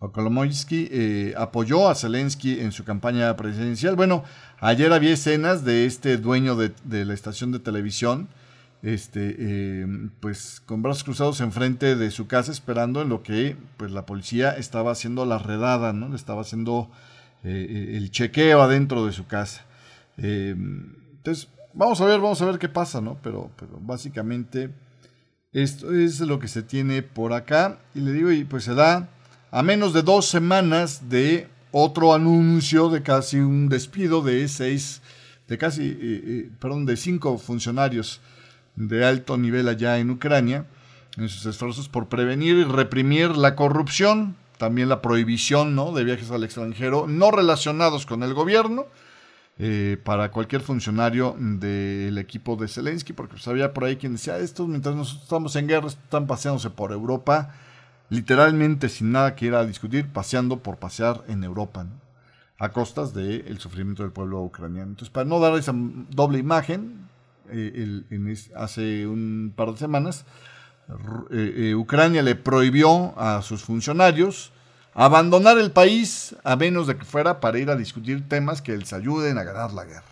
eh, 0.00 0.88
eh, 0.90 1.34
apoyó 1.36 1.88
a 1.88 1.94
Zelensky 1.94 2.60
en 2.60 2.72
su 2.72 2.84
campaña 2.84 3.34
presidencial. 3.36 3.96
Bueno, 3.96 4.24
ayer 4.60 4.92
había 4.92 5.12
escenas 5.12 5.64
de 5.64 5.86
este 5.86 6.16
dueño 6.16 6.56
de, 6.56 7.04
la 7.04 7.14
estación 7.14 7.52
de 7.52 7.58
televisión, 7.58 8.28
este, 8.82 9.86
pues 10.20 10.62
con 10.64 10.82
brazos 10.82 11.02
cruzados 11.04 11.40
enfrente 11.40 11.96
de 11.96 12.10
su 12.12 12.28
casa 12.28 12.52
esperando 12.52 13.02
en 13.02 13.08
lo 13.08 13.24
que 13.24 13.56
pues 13.76 13.90
la 13.90 14.06
policía 14.06 14.52
estaba 14.52 14.92
haciendo 14.92 15.26
la 15.26 15.38
redada, 15.38 15.92
¿no? 15.92 16.14
Estaba 16.14 16.42
haciendo 16.42 16.88
el 17.42 18.10
chequeo 18.10 18.62
adentro 18.62 19.04
de 19.04 19.12
su 19.12 19.26
casa. 19.26 19.64
entonces, 20.16 21.48
Vamos 21.78 22.00
a 22.00 22.06
ver, 22.06 22.20
vamos 22.20 22.42
a 22.42 22.46
ver 22.46 22.58
qué 22.58 22.68
pasa, 22.68 23.00
¿no? 23.00 23.18
Pero, 23.22 23.52
pero 23.56 23.78
básicamente 23.80 24.70
esto 25.52 25.94
es 25.94 26.18
lo 26.18 26.40
que 26.40 26.48
se 26.48 26.64
tiene 26.64 27.02
por 27.02 27.32
acá. 27.32 27.78
Y 27.94 28.00
le 28.00 28.12
digo, 28.12 28.32
y 28.32 28.42
pues 28.42 28.64
se 28.64 28.74
da 28.74 29.08
a 29.50 29.62
menos 29.62 29.92
de 29.92 30.02
dos 30.02 30.26
semanas 30.26 31.08
de 31.08 31.48
otro 31.70 32.14
anuncio 32.14 32.88
de 32.88 33.02
casi 33.02 33.38
un 33.38 33.68
despido 33.68 34.22
de 34.22 34.46
seis, 34.48 35.02
de 35.48 35.58
casi, 35.58 35.88
eh, 35.88 35.96
eh, 36.00 36.50
perdón, 36.58 36.86
de 36.86 36.96
cinco 36.96 37.38
funcionarios 37.38 38.20
de 38.76 39.04
alto 39.04 39.36
nivel 39.36 39.68
allá 39.68 39.98
en 39.98 40.10
Ucrania, 40.10 40.66
en 41.16 41.28
sus 41.28 41.46
esfuerzos 41.46 41.88
por 41.88 42.08
prevenir 42.08 42.56
y 42.56 42.64
reprimir 42.64 43.36
la 43.36 43.56
corrupción, 43.56 44.36
también 44.56 44.88
la 44.88 45.02
prohibición 45.02 45.74
¿no? 45.74 45.92
de 45.92 46.04
viajes 46.04 46.30
al 46.30 46.44
extranjero 46.44 47.06
no 47.06 47.30
relacionados 47.30 48.06
con 48.06 48.22
el 48.22 48.34
gobierno 48.34 48.86
eh, 49.58 49.96
para 50.04 50.30
cualquier 50.30 50.62
funcionario 50.62 51.34
del 51.38 52.16
equipo 52.18 52.56
de 52.56 52.68
Zelensky, 52.68 53.12
porque 53.12 53.36
pues, 53.42 53.70
por 53.70 53.84
ahí 53.84 53.96
quien 53.96 54.12
decía, 54.12 54.38
estos 54.38 54.68
mientras 54.68 54.94
nosotros 54.94 55.24
estamos 55.24 55.56
en 55.56 55.66
guerra 55.66 55.88
están 55.88 56.26
paseándose 56.26 56.70
por 56.70 56.92
Europa, 56.92 57.54
literalmente 58.10 58.88
sin 58.88 59.12
nada 59.12 59.34
que 59.34 59.46
ir 59.46 59.54
a 59.54 59.64
discutir, 59.64 60.08
paseando 60.08 60.62
por 60.62 60.78
pasear 60.78 61.24
en 61.28 61.44
Europa, 61.44 61.86
a 62.58 62.70
costas 62.70 63.14
del 63.14 63.58
sufrimiento 63.58 64.02
del 64.02 64.12
pueblo 64.12 64.42
ucraniano. 64.42 64.90
Entonces, 64.90 65.10
para 65.10 65.24
no 65.24 65.38
dar 65.38 65.54
esa 65.58 65.72
doble 65.74 66.38
imagen, 66.38 67.08
eh, 67.50 68.02
hace 68.56 69.06
un 69.06 69.52
par 69.54 69.72
de 69.72 69.78
semanas, 69.78 70.24
eh, 71.30 71.74
Ucrania 71.76 72.22
le 72.22 72.34
prohibió 72.34 73.18
a 73.18 73.42
sus 73.42 73.62
funcionarios 73.62 74.52
abandonar 74.94 75.58
el 75.58 75.70
país 75.70 76.34
a 76.42 76.56
menos 76.56 76.86
de 76.86 76.96
que 76.96 77.04
fuera 77.04 77.40
para 77.40 77.58
ir 77.58 77.70
a 77.70 77.76
discutir 77.76 78.28
temas 78.28 78.62
que 78.62 78.76
les 78.76 78.92
ayuden 78.92 79.38
a 79.38 79.44
ganar 79.44 79.72
la 79.72 79.84
guerra. 79.84 80.02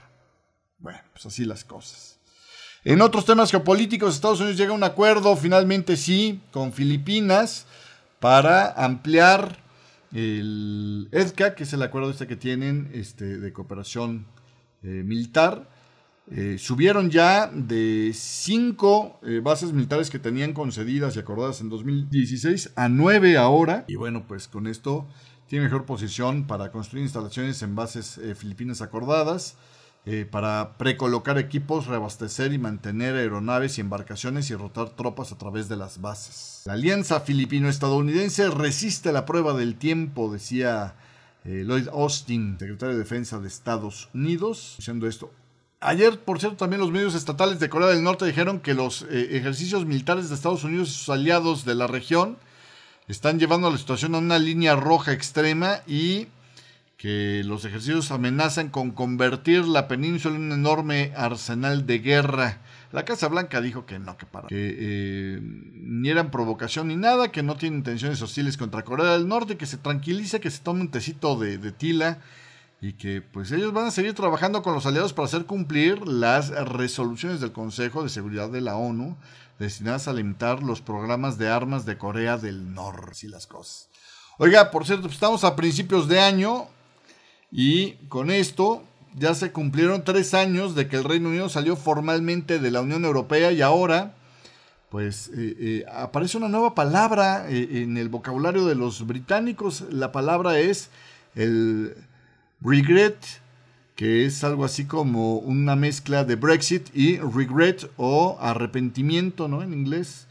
Bueno, 0.79 1.01
pues 1.13 1.27
así 1.27 1.45
las 1.45 1.65
cosas. 1.65 2.16
En 2.87 3.03
otros 3.03 3.25
temas 3.25 3.51
geopolíticos, 3.51 4.15
Estados 4.15 4.39
Unidos 4.39 4.57
llega 4.57 4.71
a 4.71 4.75
un 4.77 4.85
acuerdo, 4.85 5.35
finalmente 5.35 5.97
sí, 5.97 6.41
con 6.53 6.73
Filipinas 6.73 7.67
para 8.21 8.71
ampliar 8.75 9.59
el 10.13 11.09
EDCA, 11.11 11.57
que 11.57 11.65
es 11.65 11.73
el 11.73 11.83
acuerdo 11.83 12.11
este 12.11 12.29
que 12.29 12.37
tienen 12.37 12.89
este, 12.95 13.39
de 13.39 13.53
cooperación 13.53 14.25
eh, 14.85 15.03
militar, 15.05 15.69
eh, 16.31 16.59
subieron 16.61 17.11
ya 17.11 17.49
de 17.49 18.13
cinco 18.15 19.19
eh, 19.25 19.41
bases 19.43 19.73
militares 19.73 20.09
que 20.09 20.21
tenían 20.21 20.53
concedidas 20.53 21.17
y 21.17 21.19
acordadas 21.19 21.61
en 21.61 21.71
2016 21.71 22.71
a 22.77 22.89
nueve 22.89 23.37
ahora. 23.37 23.85
Y 23.89 23.97
bueno, 23.97 24.29
pues 24.29 24.47
con 24.47 24.69
esto 24.69 25.09
tiene 25.49 25.65
mejor 25.65 25.87
posición 25.87 26.47
para 26.47 26.71
construir 26.71 27.03
instalaciones 27.03 27.61
en 27.63 27.75
bases 27.75 28.21
filipinas 28.37 28.81
acordadas, 28.81 29.57
para 30.31 30.77
precolocar 30.79 31.37
equipos, 31.37 31.87
reabastecer 31.87 32.53
y 32.53 32.59
mantener 32.59 33.17
aeronaves 33.17 33.79
y 33.79 33.81
embarcaciones 33.81 34.51
y 34.51 34.55
rotar 34.55 34.91
tropas 34.91 35.33
a 35.33 35.39
través 35.39 35.69
de 35.69 35.77
las 35.77 36.01
bases. 36.01 36.63
La 36.65 36.75
alianza 36.75 37.21
filipino-estadounidense 37.21 38.49
resiste 38.51 39.11
la 39.13 39.27
prueba 39.27 39.55
del 39.55 39.77
tiempo, 39.77 40.33
decía 40.33 40.95
Lloyd 41.45 41.89
Austin, 41.89 42.57
secretario 42.59 42.95
de 42.95 43.01
Defensa 43.01 43.41
de 43.41 43.49
Estados 43.49 44.09
Unidos, 44.15 44.75
diciendo 44.79 45.09
esto 45.09 45.33
Ayer, 45.81 46.19
por 46.19 46.41
cierto, 46.41 46.57
también 46.57 46.81
los 46.81 46.91
medios 46.91 47.15
estatales 47.15 47.61
de 47.61 47.69
Corea 47.69 47.89
del 47.89 48.03
Norte 48.03 48.25
dijeron 48.25 48.61
que 48.61 48.75
los 48.75 49.03
eh, 49.03 49.37
ejercicios 49.37 49.85
militares 49.85 50.29
de 50.29 50.35
Estados 50.35 50.65
Unidos 50.65 50.89
y 50.89 50.93
sus 50.93 51.09
aliados 51.11 51.65
de 51.67 51.75
la 51.75 51.87
región 51.87 52.39
están 53.09 53.39
llevando 53.39 53.69
a 53.69 53.71
la 53.71 53.79
situación 53.79 54.15
a 54.15 54.19
una 54.19 54.39
línea 54.39 54.75
roja 54.75 55.13
extrema 55.13 55.83
y 55.87 56.29
que 57.07 57.45
los 57.45 57.65
ejercicios 57.65 58.11
amenazan 58.11 58.69
con 58.69 58.91
convertir 58.91 59.65
la 59.65 59.87
península 59.87 60.35
en 60.35 60.47
un 60.47 60.53
enorme 60.53 61.13
arsenal 61.15 61.87
de 61.87 62.01
guerra. 62.01 62.59
La 62.91 63.05
Casa 63.05 63.29
Blanca 63.29 63.61
dijo 63.61 63.87
que 63.87 64.01
no, 64.01 64.17
que 64.17 64.27
para. 64.27 64.49
Que 64.49 64.77
eh, 64.77 65.39
ni 65.41 66.09
eran 66.09 66.33
provocación 66.33 66.89
ni 66.89 66.97
nada, 66.97 67.31
que 67.31 67.45
no 67.45 67.57
tiene 67.57 67.77
intenciones 67.77 68.21
hostiles 68.23 68.57
contra 68.57 68.83
Corea 68.83 69.13
del 69.13 69.29
Norte, 69.29 69.57
que 69.57 69.67
se 69.67 69.77
tranquilice, 69.77 70.41
que 70.41 70.51
se 70.51 70.59
tome 70.59 70.81
un 70.81 70.91
tecito 70.91 71.39
de, 71.39 71.59
de 71.59 71.71
tila 71.71 72.19
y 72.81 72.95
que 72.95 73.23
pues 73.23 73.53
ellos 73.53 73.73
van 73.73 73.87
a 73.87 73.91
seguir 73.93 74.15
trabajando 74.15 74.63
con 74.63 74.75
los 74.75 74.85
aliados 74.85 75.13
para 75.13 75.27
hacer 75.27 75.45
cumplir 75.45 76.09
las 76.09 76.49
resoluciones 76.49 77.41
del 77.41 77.53
Consejo 77.53 78.03
de 78.03 78.09
Seguridad 78.09 78.51
de 78.51 78.63
la 78.63 78.75
ONU 78.75 79.17
destinadas 79.61 80.09
a 80.09 80.13
limitar 80.13 80.61
los 80.61 80.81
programas 80.81 81.39
de 81.39 81.51
armas 81.51 81.87
de 81.87 81.99
Corea 81.99 82.37
del 82.37 82.75
Norte 82.75 83.19
y 83.23 83.29
las 83.29 83.47
cosas. 83.47 83.91
Oiga, 84.39 84.73
por 84.73 84.85
cierto, 84.85 85.03
pues, 85.05 85.15
estamos 85.15 85.45
a 85.45 85.55
principios 85.55 86.09
de 86.09 86.19
año 86.19 86.67
y 87.51 87.93
con 88.09 88.31
esto 88.31 88.83
ya 89.15 89.35
se 89.35 89.53
cumplieron 89.53 90.05
tres 90.05 90.35
años 90.35 90.75
de 90.75 90.89
que 90.89 90.97
el 90.97 91.05
Reino 91.05 91.31
Unido 91.31 91.49
salió 91.49 91.77
formalmente 91.77 92.59
de 92.59 92.71
la 92.71 92.83
Unión 92.83 93.05
Europea 93.05 93.53
y 93.53 93.63
ahora 93.63 94.15
pues 94.91 95.29
eh, 95.29 95.57
eh, 95.59 95.85
aparece 95.93 96.37
una 96.39 96.49
nueva 96.49 96.75
palabra 96.75 97.51
eh, 97.51 97.83
en 97.83 97.97
el 97.97 98.09
vocabulario 98.09 98.67
de 98.67 98.77
los 98.77 99.07
británicos. 99.07 99.85
La 99.91 100.13
palabra 100.13 100.59
es 100.59 100.91
el 101.35 101.95
regret, 102.61 103.17
que 103.97 104.25
es 104.25 104.45
algo 104.45 104.65
así 104.65 104.85
como 104.85 105.39
una 105.39 105.77
mezcla 105.77 106.25
de 106.25 106.37
Brexit 106.37 106.89
y 106.95 107.19
regret 107.19 107.91
o 107.97 108.39
arrepentimiento, 108.41 109.49
¿no? 109.49 109.63
En 109.63 109.73
inglés. 109.73 110.29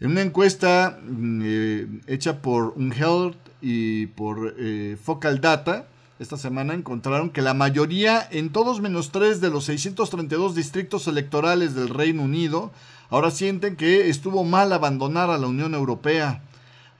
En 0.00 0.10
una 0.10 0.22
encuesta 0.22 0.98
mm, 1.02 2.00
hecha 2.06 2.42
por 2.42 2.74
Unhealth 2.76 3.36
y 3.62 4.06
por 4.06 4.54
Focal 5.02 5.40
Data, 5.40 5.88
esta 6.24 6.36
semana 6.38 6.74
encontraron 6.74 7.30
que 7.30 7.42
la 7.42 7.54
mayoría, 7.54 8.26
en 8.30 8.50
todos 8.50 8.80
menos 8.80 9.12
tres 9.12 9.40
de 9.40 9.50
los 9.50 9.64
632 9.64 10.54
distritos 10.54 11.06
electorales 11.06 11.74
del 11.74 11.90
Reino 11.90 12.22
Unido, 12.22 12.72
ahora 13.10 13.30
sienten 13.30 13.76
que 13.76 14.08
estuvo 14.08 14.42
mal 14.42 14.72
abandonar 14.72 15.30
a 15.30 15.38
la 15.38 15.46
Unión 15.46 15.74
Europea. 15.74 16.42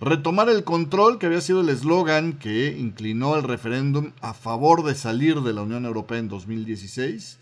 Retomar 0.01 0.51
el 0.51 0.63
control, 0.65 1.19
que 1.19 1.27
había 1.27 1.41
sido 1.41 1.63
el 1.63 1.71
eslogan 1.71 2.35
que 2.35 2.77
inclinó 2.79 3.37
el 3.37 3.45
referéndum 3.45 4.13
a 4.21 4.35
favor 4.35 4.85
de 4.85 4.95
salir 4.95 5.41
de 5.41 5.55
la 5.55 5.63
Unión 5.63 5.87
Europea 5.87 6.19
en 6.19 6.29
2016, 6.29 7.39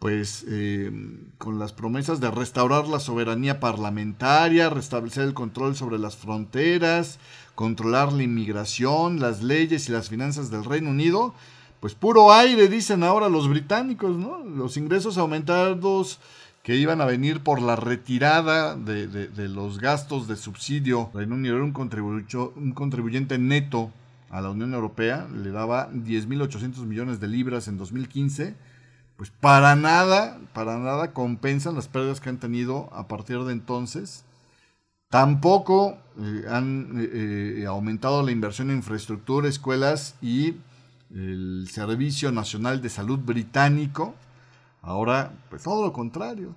pues 0.00 0.44
eh, 0.48 0.90
con 1.38 1.60
las 1.60 1.72
promesas 1.72 2.18
de 2.18 2.30
restaurar 2.30 2.88
la 2.88 2.98
soberanía 2.98 3.60
parlamentaria, 3.60 4.68
restablecer 4.68 5.22
el 5.22 5.34
control 5.34 5.76
sobre 5.76 5.98
las 5.98 6.16
fronteras, 6.16 7.20
controlar 7.54 8.12
la 8.12 8.22
inmigración, 8.22 9.20
las 9.20 9.42
leyes 9.42 9.88
y 9.88 9.92
las 9.92 10.08
finanzas 10.08 10.50
del 10.50 10.64
Reino 10.64 10.90
Unido, 10.90 11.34
pues 11.80 11.94
puro 11.94 12.32
aire, 12.32 12.68
dicen 12.68 13.02
ahora 13.02 13.28
los 13.28 13.48
británicos, 13.48 14.16
¿no? 14.16 14.38
Los 14.38 14.76
ingresos 14.76 15.18
aumentados 15.18 16.18
que 16.62 16.76
iban 16.76 17.02
a 17.02 17.04
venir 17.04 17.40
por 17.40 17.60
la 17.60 17.76
retirada 17.76 18.74
de, 18.74 19.48
los 19.48 19.78
gastos 19.78 20.26
de 20.26 20.36
subsidio. 20.36 21.10
Reino 21.12 21.34
Unido 21.34 21.56
era 21.56 21.64
un, 21.64 22.52
un 22.56 22.72
contribuyente 22.72 23.38
neto 23.38 23.90
a 24.30 24.40
la 24.40 24.50
Unión 24.50 24.72
Europea, 24.72 25.28
le 25.32 25.50
daba 25.50 25.92
10.800 25.92 26.78
millones 26.86 27.20
de 27.20 27.28
libras 27.28 27.68
en 27.68 27.76
2015, 27.76 28.56
pues 29.16 29.30
para 29.30 29.76
nada, 29.76 30.40
para 30.54 30.78
nada 30.78 31.12
compensan 31.12 31.74
las 31.74 31.86
pérdidas 31.86 32.20
que 32.20 32.30
han 32.30 32.38
tenido 32.38 32.88
a 32.92 33.06
partir 33.06 33.38
de 33.44 33.52
entonces. 33.52 34.24
Tampoco 35.14 35.96
eh, 36.18 36.44
han 36.50 36.98
eh, 36.98 37.60
eh, 37.60 37.66
aumentado 37.66 38.20
la 38.24 38.32
inversión 38.32 38.70
en 38.70 38.78
infraestructura, 38.78 39.48
escuelas 39.48 40.16
y 40.20 40.56
el 41.14 41.68
Servicio 41.70 42.32
Nacional 42.32 42.82
de 42.82 42.88
Salud 42.88 43.20
británico. 43.20 44.16
Ahora, 44.82 45.30
pues 45.50 45.62
todo 45.62 45.86
lo 45.86 45.92
contrario. 45.92 46.56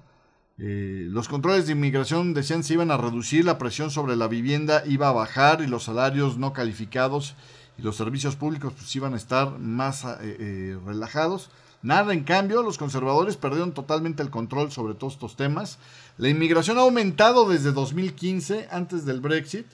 los 0.57 1.27
controles 1.27 1.67
de 1.67 1.73
inmigración 1.73 2.33
decían 2.33 2.63
se 2.63 2.73
iban 2.73 2.89
a 2.89 2.97
reducir, 2.97 3.45
la 3.45 3.59
presión 3.59 3.91
sobre 3.91 4.15
la 4.15 4.27
vivienda 4.27 4.81
iba 4.87 5.07
a 5.09 5.11
bajar 5.11 5.61
y 5.61 5.67
los 5.67 5.83
salarios 5.83 6.39
no 6.39 6.51
calificados 6.51 7.35
y 7.77 7.83
los 7.83 7.95
servicios 7.95 8.35
públicos 8.35 8.73
pues 8.75 8.95
iban 8.95 9.13
a 9.13 9.17
estar 9.17 9.59
más 9.59 10.03
relajados. 10.83 11.51
Nada, 11.81 12.13
en 12.13 12.23
cambio, 12.23 12.63
los 12.63 12.77
conservadores 12.77 13.37
perdieron 13.37 13.71
totalmente 13.71 14.23
el 14.23 14.29
control 14.29 14.71
sobre 14.71 14.95
todos 14.95 15.13
estos 15.13 15.35
temas. 15.35 15.77
La 16.17 16.29
inmigración 16.29 16.77
ha 16.77 16.81
aumentado 16.81 17.47
desde 17.47 17.71
2015, 17.71 18.67
antes 18.71 19.05
del 19.05 19.21
Brexit. 19.21 19.67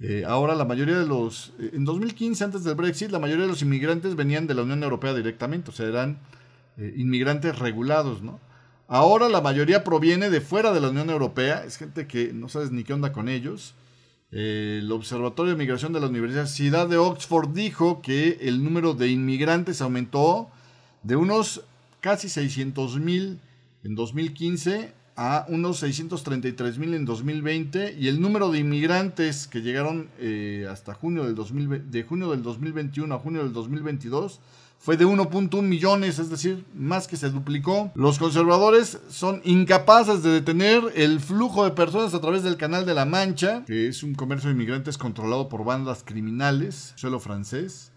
Eh, 0.00 0.24
ahora 0.26 0.54
la 0.54 0.64
mayoría 0.64 0.98
de 0.98 1.06
los... 1.06 1.52
Eh, 1.58 1.72
en 1.74 1.84
2015, 1.84 2.44
antes 2.44 2.64
del 2.64 2.74
Brexit, 2.74 3.10
la 3.10 3.18
mayoría 3.18 3.44
de 3.44 3.50
los 3.50 3.62
inmigrantes 3.62 4.16
venían 4.16 4.46
de 4.46 4.54
la 4.54 4.62
Unión 4.62 4.82
Europea 4.82 5.14
directamente, 5.14 5.70
o 5.70 5.74
sea, 5.74 5.86
eran 5.86 6.18
eh, 6.76 6.94
inmigrantes 6.96 7.58
regulados, 7.58 8.22
¿no? 8.22 8.40
Ahora 8.88 9.28
la 9.28 9.40
mayoría 9.40 9.84
proviene 9.84 10.30
de 10.30 10.40
fuera 10.40 10.72
de 10.72 10.80
la 10.80 10.90
Unión 10.90 11.10
Europea, 11.10 11.64
es 11.64 11.76
gente 11.76 12.06
que 12.06 12.32
no 12.32 12.48
sabes 12.48 12.72
ni 12.72 12.82
qué 12.82 12.92
onda 12.92 13.12
con 13.12 13.28
ellos. 13.28 13.74
el 14.32 14.90
Observatorio 14.90 15.52
de 15.52 15.58
Migración 15.58 15.92
de 15.92 16.00
la 16.00 16.08
Universidad 16.08 16.88
de 16.88 16.96
Oxford 16.96 17.50
dijo 17.50 18.02
que 18.02 18.38
el 18.42 18.64
número 18.64 18.94
de 18.94 19.08
inmigrantes 19.08 19.80
aumentó 19.80 20.50
de 21.02 21.16
unos 21.16 21.62
casi 22.00 22.28
600 22.28 22.98
mil 22.98 23.40
en 23.84 23.94
2015 23.94 24.92
a 25.16 25.44
unos 25.48 25.78
633 25.78 26.78
mil 26.78 26.94
en 26.94 27.04
2020 27.04 27.96
y 27.98 28.08
el 28.08 28.20
número 28.20 28.50
de 28.50 28.58
inmigrantes 28.60 29.46
que 29.46 29.60
llegaron 29.60 30.08
eh, 30.18 30.66
hasta 30.70 30.94
junio 30.94 31.24
del 31.24 31.90
de 31.90 32.02
junio 32.04 32.30
del 32.30 32.42
2021 32.42 33.14
a 33.14 33.18
junio 33.18 33.42
del 33.42 33.52
2022 33.52 34.40
fue 34.80 34.96
de 34.96 35.04
1.1 35.04 35.60
millones, 35.60 36.18
es 36.18 36.30
decir, 36.30 36.64
más 36.74 37.06
que 37.06 37.18
se 37.18 37.28
duplicó. 37.28 37.92
Los 37.94 38.18
conservadores 38.18 38.98
son 39.10 39.42
incapaces 39.44 40.22
de 40.22 40.30
detener 40.30 40.82
el 40.96 41.20
flujo 41.20 41.64
de 41.64 41.72
personas 41.72 42.14
a 42.14 42.20
través 42.22 42.42
del 42.42 42.56
Canal 42.56 42.86
de 42.86 42.94
la 42.94 43.04
Mancha, 43.04 43.62
que 43.66 43.88
es 43.88 44.02
un 44.02 44.14
comercio 44.14 44.48
de 44.48 44.54
inmigrantes 44.54 44.96
controlado 44.96 45.50
por 45.50 45.66
bandas 45.66 46.02
criminales, 46.02 46.94
suelo 46.96 47.20
francés. 47.20 47.89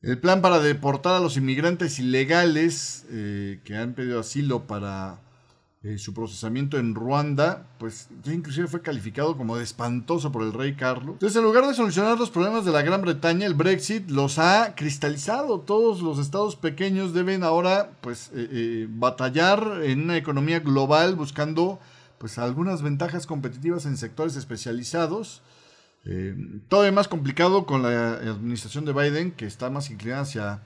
El 0.00 0.18
plan 0.18 0.42
para 0.42 0.60
deportar 0.60 1.14
a 1.14 1.20
los 1.20 1.36
inmigrantes 1.36 1.98
ilegales 1.98 3.04
eh, 3.10 3.60
que 3.64 3.76
han 3.76 3.94
pedido 3.94 4.20
asilo 4.20 4.68
para 4.68 5.18
eh, 5.82 5.98
su 5.98 6.14
procesamiento 6.14 6.78
en 6.78 6.94
Ruanda, 6.94 7.66
pues 7.78 8.08
ya 8.22 8.32
inclusive 8.32 8.68
fue 8.68 8.80
calificado 8.80 9.36
como 9.36 9.56
de 9.56 9.64
espantoso 9.64 10.30
por 10.30 10.44
el 10.44 10.52
rey 10.52 10.74
Carlos. 10.74 11.14
Entonces, 11.14 11.36
en 11.36 11.42
lugar 11.42 11.66
de 11.66 11.74
solucionar 11.74 12.16
los 12.16 12.30
problemas 12.30 12.64
de 12.64 12.70
la 12.70 12.82
Gran 12.82 13.02
Bretaña, 13.02 13.44
el 13.44 13.54
Brexit 13.54 14.08
los 14.08 14.38
ha 14.38 14.76
cristalizado. 14.76 15.60
Todos 15.60 16.00
los 16.00 16.20
estados 16.20 16.54
pequeños 16.54 17.12
deben 17.12 17.42
ahora, 17.42 17.90
pues, 18.00 18.30
eh, 18.34 18.86
batallar 18.88 19.80
en 19.82 20.02
una 20.02 20.16
economía 20.16 20.60
global 20.60 21.16
buscando, 21.16 21.80
pues, 22.18 22.38
algunas 22.38 22.82
ventajas 22.82 23.26
competitivas 23.26 23.84
en 23.84 23.96
sectores 23.96 24.36
especializados. 24.36 25.42
Eh, 26.10 26.34
todavía 26.68 26.90
más 26.90 27.06
complicado 27.06 27.66
con 27.66 27.82
la 27.82 28.12
administración 28.14 28.86
de 28.86 28.94
Biden, 28.94 29.30
que 29.32 29.44
está 29.44 29.68
más 29.68 29.90
inclinada 29.90 30.22
hacia 30.22 30.62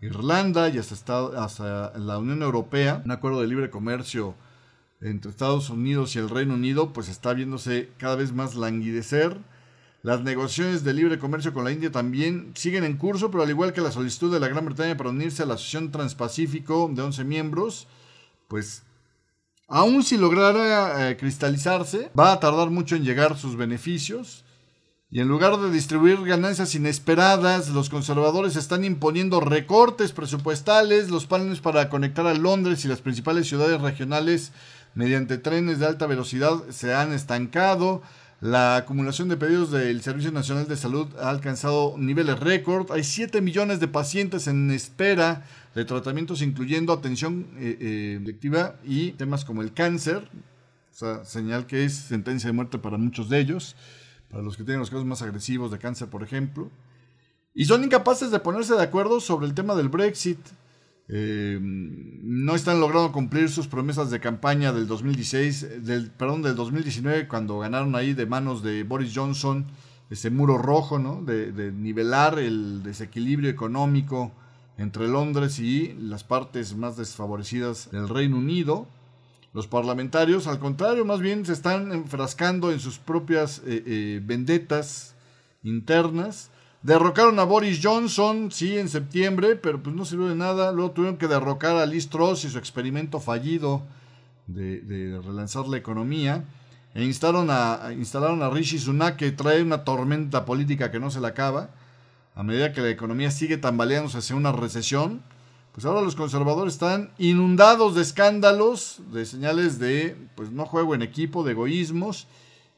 Irlanda 0.00 0.68
y 0.68 0.78
hasta, 0.78 1.92
la 1.96 2.18
Unión 2.18 2.42
Europea. 2.42 3.00
Un 3.04 3.12
acuerdo 3.12 3.40
de 3.40 3.46
libre 3.46 3.70
comercio 3.70 4.34
entre 5.00 5.30
Estados 5.30 5.70
Unidos 5.70 6.16
y 6.16 6.18
el 6.18 6.28
Reino 6.28 6.54
Unido, 6.54 6.92
pues 6.92 7.08
está 7.08 7.34
viéndose 7.34 7.90
cada 7.98 8.16
vez 8.16 8.32
más 8.32 8.56
languidecer. 8.56 9.38
Las 10.02 10.22
negociaciones 10.22 10.82
de 10.82 10.92
libre 10.92 11.20
comercio 11.20 11.54
con 11.54 11.62
la 11.62 11.70
India 11.70 11.92
también 11.92 12.50
siguen 12.56 12.82
en 12.82 12.96
curso, 12.96 13.30
pero 13.30 13.44
al 13.44 13.50
igual 13.50 13.72
que 13.72 13.82
la 13.82 13.92
solicitud 13.92 14.32
de 14.32 14.40
la 14.40 14.48
Gran 14.48 14.64
Bretaña 14.64 14.96
para 14.96 15.10
unirse 15.10 15.44
a 15.44 15.46
la 15.46 15.54
Asociación 15.54 15.92
Transpacífico 15.92 16.90
de 16.92 17.02
11 17.02 17.22
miembros, 17.22 17.86
pues 18.48 18.82
aún 19.68 20.02
si 20.02 20.16
lograra 20.16 21.10
eh, 21.10 21.16
cristalizarse, 21.16 22.10
va 22.18 22.32
a 22.32 22.40
tardar 22.40 22.70
mucho 22.70 22.96
en 22.96 23.04
llegar 23.04 23.38
sus 23.38 23.54
beneficios. 23.54 24.44
Y 25.12 25.18
en 25.18 25.26
lugar 25.26 25.58
de 25.58 25.72
distribuir 25.72 26.22
ganancias 26.22 26.76
inesperadas, 26.76 27.70
los 27.70 27.90
conservadores 27.90 28.54
están 28.54 28.84
imponiendo 28.84 29.40
recortes 29.40 30.12
presupuestales, 30.12 31.10
los 31.10 31.26
planes 31.26 31.58
para 31.58 31.88
conectar 31.88 32.28
a 32.28 32.34
Londres 32.34 32.84
y 32.84 32.88
las 32.88 33.00
principales 33.00 33.48
ciudades 33.48 33.80
regionales 33.80 34.52
mediante 34.94 35.36
trenes 35.36 35.80
de 35.80 35.86
alta 35.86 36.06
velocidad 36.06 36.62
se 36.70 36.94
han 36.94 37.12
estancado, 37.12 38.02
la 38.40 38.76
acumulación 38.76 39.28
de 39.28 39.36
pedidos 39.36 39.72
del 39.72 40.00
Servicio 40.00 40.30
Nacional 40.30 40.68
de 40.68 40.76
Salud 40.76 41.08
ha 41.20 41.28
alcanzado 41.28 41.96
niveles 41.98 42.38
récord, 42.38 42.90
hay 42.92 43.02
7 43.02 43.40
millones 43.40 43.80
de 43.80 43.88
pacientes 43.88 44.46
en 44.46 44.70
espera 44.70 45.44
de 45.74 45.84
tratamientos 45.84 46.40
incluyendo 46.40 46.92
atención 46.92 47.48
eh, 47.58 48.22
eh 48.22 48.76
y 48.84 49.10
temas 49.12 49.44
como 49.44 49.62
el 49.62 49.72
cáncer, 49.72 50.28
o 50.92 50.96
sea, 50.96 51.24
señal 51.24 51.66
que 51.66 51.84
es 51.84 51.94
sentencia 51.94 52.48
de 52.48 52.52
muerte 52.52 52.78
para 52.78 52.96
muchos 52.96 53.28
de 53.28 53.40
ellos 53.40 53.76
para 54.30 54.42
los 54.42 54.56
que 54.56 54.64
tienen 54.64 54.80
los 54.80 54.90
casos 54.90 55.04
más 55.04 55.22
agresivos 55.22 55.70
de 55.70 55.78
cáncer, 55.78 56.08
por 56.08 56.22
ejemplo. 56.22 56.70
Y 57.54 57.64
son 57.64 57.82
incapaces 57.84 58.30
de 58.30 58.38
ponerse 58.38 58.74
de 58.74 58.82
acuerdo 58.82 59.20
sobre 59.20 59.46
el 59.46 59.54
tema 59.54 59.74
del 59.74 59.88
Brexit. 59.88 60.38
eh, 61.08 61.58
no 61.60 62.54
están 62.54 62.78
logrando 62.78 63.10
cumplir 63.10 63.48
sus 63.48 63.66
promesas 63.66 64.10
de 64.12 64.20
campaña 64.20 64.72
del 64.72 64.86
2016, 64.86 65.84
del, 65.84 66.10
perdón, 66.12 66.42
del 66.42 66.54
2019, 66.54 67.26
cuando 67.26 67.58
ganaron 67.58 67.96
ahí 67.96 68.14
de 68.14 68.26
manos 68.26 68.62
de 68.62 68.84
Boris 68.84 69.12
Johnson 69.12 69.66
ese 70.08 70.30
muro 70.30 70.56
rojo, 70.58 71.00
¿no? 71.00 71.22
De, 71.22 71.50
de 71.50 71.72
nivelar 71.72 72.38
el 72.38 72.82
desequilibrio 72.84 73.50
económico 73.50 74.32
entre 74.78 75.08
Londres 75.08 75.58
y 75.58 75.94
las 75.98 76.22
partes 76.24 76.76
más 76.76 76.96
desfavorecidas 76.96 77.90
del 77.90 78.08
Reino 78.08 78.38
Unido. 78.38 78.86
Los 79.52 79.66
parlamentarios, 79.66 80.46
al 80.46 80.60
contrario, 80.60 81.04
más 81.04 81.20
bien 81.20 81.44
se 81.44 81.52
están 81.52 81.92
enfrascando 81.92 82.70
en 82.70 82.78
sus 82.78 82.98
propias 82.98 83.62
eh, 83.66 83.82
eh, 83.84 84.20
vendetas 84.22 85.16
internas. 85.64 86.50
Derrocaron 86.82 87.38
a 87.40 87.44
Boris 87.44 87.80
Johnson, 87.82 88.50
sí, 88.52 88.78
en 88.78 88.88
septiembre, 88.88 89.56
pero 89.56 89.82
pues 89.82 89.94
no 89.94 90.04
sirvió 90.04 90.28
de 90.28 90.36
nada. 90.36 90.72
Luego 90.72 90.92
tuvieron 90.92 91.18
que 91.18 91.26
derrocar 91.26 91.76
a 91.76 91.84
Liz 91.84 92.08
Truss 92.08 92.44
y 92.44 92.48
su 92.48 92.58
experimento 92.58 93.18
fallido 93.20 93.82
de, 94.46 95.20
relanzar 95.24 95.66
la 95.66 95.76
economía. 95.76 96.44
E 96.94 97.04
instalaron 97.04 97.48
a, 97.50 97.92
instalaron 97.92 98.42
a 98.42 98.50
Rishi 98.50 98.78
Sunak, 98.78 99.16
que 99.16 99.32
trae 99.32 99.62
una 99.62 99.84
tormenta 99.84 100.44
política 100.44 100.90
que 100.90 101.00
no 101.00 101.10
se 101.10 101.20
le 101.20 101.26
acaba. 101.26 101.70
A 102.34 102.42
medida 102.44 102.72
que 102.72 102.80
la 102.80 102.88
economía 102.88 103.30
sigue 103.30 103.58
tambaleándose 103.58 104.18
hacia 104.18 104.36
una 104.36 104.52
recesión, 104.52 105.22
pues 105.72 105.86
ahora 105.86 106.02
los 106.02 106.16
conservadores 106.16 106.74
están 106.74 107.10
inundados 107.18 107.94
de 107.94 108.02
escándalos, 108.02 109.00
de 109.12 109.24
señales 109.24 109.78
de, 109.78 110.16
pues 110.34 110.50
no 110.50 110.66
juego 110.66 110.94
en 110.94 111.02
equipo, 111.02 111.44
de 111.44 111.52
egoísmos, 111.52 112.26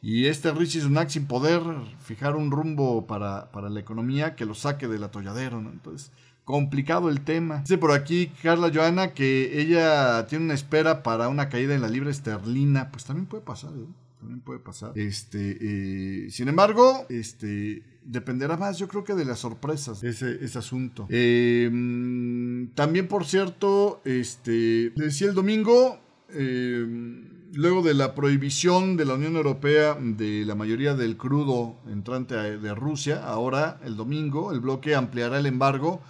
y 0.03 0.27
este 0.27 0.53
Richie 0.53 0.81
Sunak 0.81 1.09
sin 1.09 1.27
poder 1.27 1.63
fijar 2.01 2.35
un 2.35 2.51
rumbo 2.51 3.07
para, 3.07 3.49
la 3.55 3.81
economía 3.81 4.35
que 4.35 4.45
lo 4.45 4.55
saque 4.55 4.89
del 4.89 5.05
atolladero, 5.05 5.61
¿no? 5.61 5.71
Entonces, 5.71 6.11
complicado 6.45 7.09
el 7.09 7.23
tema. 7.23 7.61
Dice 7.61 7.79
por 7.79 7.93
aquí 7.93 8.33
Carla 8.43 8.73
Joana 8.75 9.15
que 9.15 9.61
ella 9.61 10.27
tiene 10.27 10.47
una 10.47 10.55
espera 10.55 11.05
para 11.05 11.29
una 11.29 11.49
caída 11.49 11.75
en 11.75 11.83
la 11.83 11.89
libra 11.89 12.11
esterlina, 12.11 12.91
pues 12.91 13.05
también 13.05 13.27
puede 13.27 13.45
pasar, 13.45 13.71
¿eh? 13.71 13.87
También 14.19 14.41
puede 14.41 14.59
pasar. 14.59 14.93
Este, 14.97 15.59
eh, 15.61 16.31
sin 16.31 16.49
embargo, 16.49 17.07
este, 17.09 17.83
dependerá 18.05 18.57
más, 18.57 18.79
yo 18.79 18.89
creo 18.89 19.05
que 19.05 19.15
de 19.15 19.25
las 19.25 19.41
sorpresas, 19.41 20.03
ese, 20.03 20.45
ese 20.45 20.59
asunto. 20.59 21.07
Em, 21.09 22.69
también, 22.75 23.09
por 23.09 23.25
cierto, 23.25 24.01
este, 24.05 24.91
decía 24.97 25.29
el 25.29 25.35
domingo, 25.35 25.99
em, 26.31 27.25
luego 27.55 27.83
de 27.83 27.95
la 27.95 28.15
prohibición 28.15 28.97
de 28.97 29.05
la 29.05 29.15
Unión 29.15 29.37
Europea 29.37 29.97
de 30.01 30.45
la 30.47 30.55
mayoría 30.55 30.95
del 30.95 31.17
crudo 31.17 31.77
entrante 31.87 32.35
de 32.35 32.75
Rusia, 32.75 33.25
ahora 33.25 33.81
el 33.85 33.97
domingo 33.97 34.53
el 34.53 34.61
bloque 34.61 34.95
ampliará 34.95 35.39
el 35.39 35.47
embargo 35.47 36.01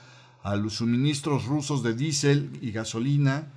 a 0.43 0.57
los 0.57 0.74
suministros 0.74 1.47
rusos 1.47 1.82
de 1.82 1.95
diésel 1.95 2.51
y 2.61 2.72
gasolina 2.72 3.49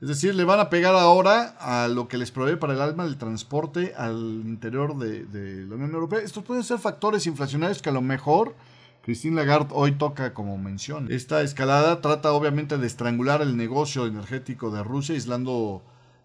es 0.00 0.08
decir, 0.08 0.34
le 0.34 0.44
van 0.44 0.60
a 0.60 0.70
pegar 0.70 0.94
ahora 0.94 1.54
a 1.60 1.86
lo 1.88 2.08
que 2.08 2.16
les 2.16 2.30
provee 2.30 2.56
para 2.56 2.72
el 2.72 2.80
alma 2.80 3.04
del 3.04 3.18
transporte 3.18 3.92
al 3.94 4.42
interior 4.46 4.96
de, 4.96 5.66
la 5.66 5.74
Unión 5.74 5.92
Europea. 5.92 6.20
Estos 6.20 6.42
pueden 6.42 6.64
ser 6.64 6.78
factores 6.78 7.26
inflacionarios 7.26 7.82
que 7.82 7.90
a 7.90 7.92
lo 7.92 8.00
mejor 8.00 8.54
Christine 9.02 9.36
Lagarde 9.36 9.68
hoy 9.72 9.92
toca 9.92 10.32
como 10.32 10.56
mención. 10.56 11.08
Esta 11.10 11.42
escalada 11.42 12.00
trata 12.00 12.32
obviamente 12.32 12.78
de 12.78 12.86
estrangular 12.86 13.42
el 13.42 13.58
negocio 13.58 14.06
energético 14.06 14.70
de 14.70 14.82
Rusia, 14.82 15.14
aislando 15.14 15.82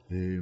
eh, 0.10 0.40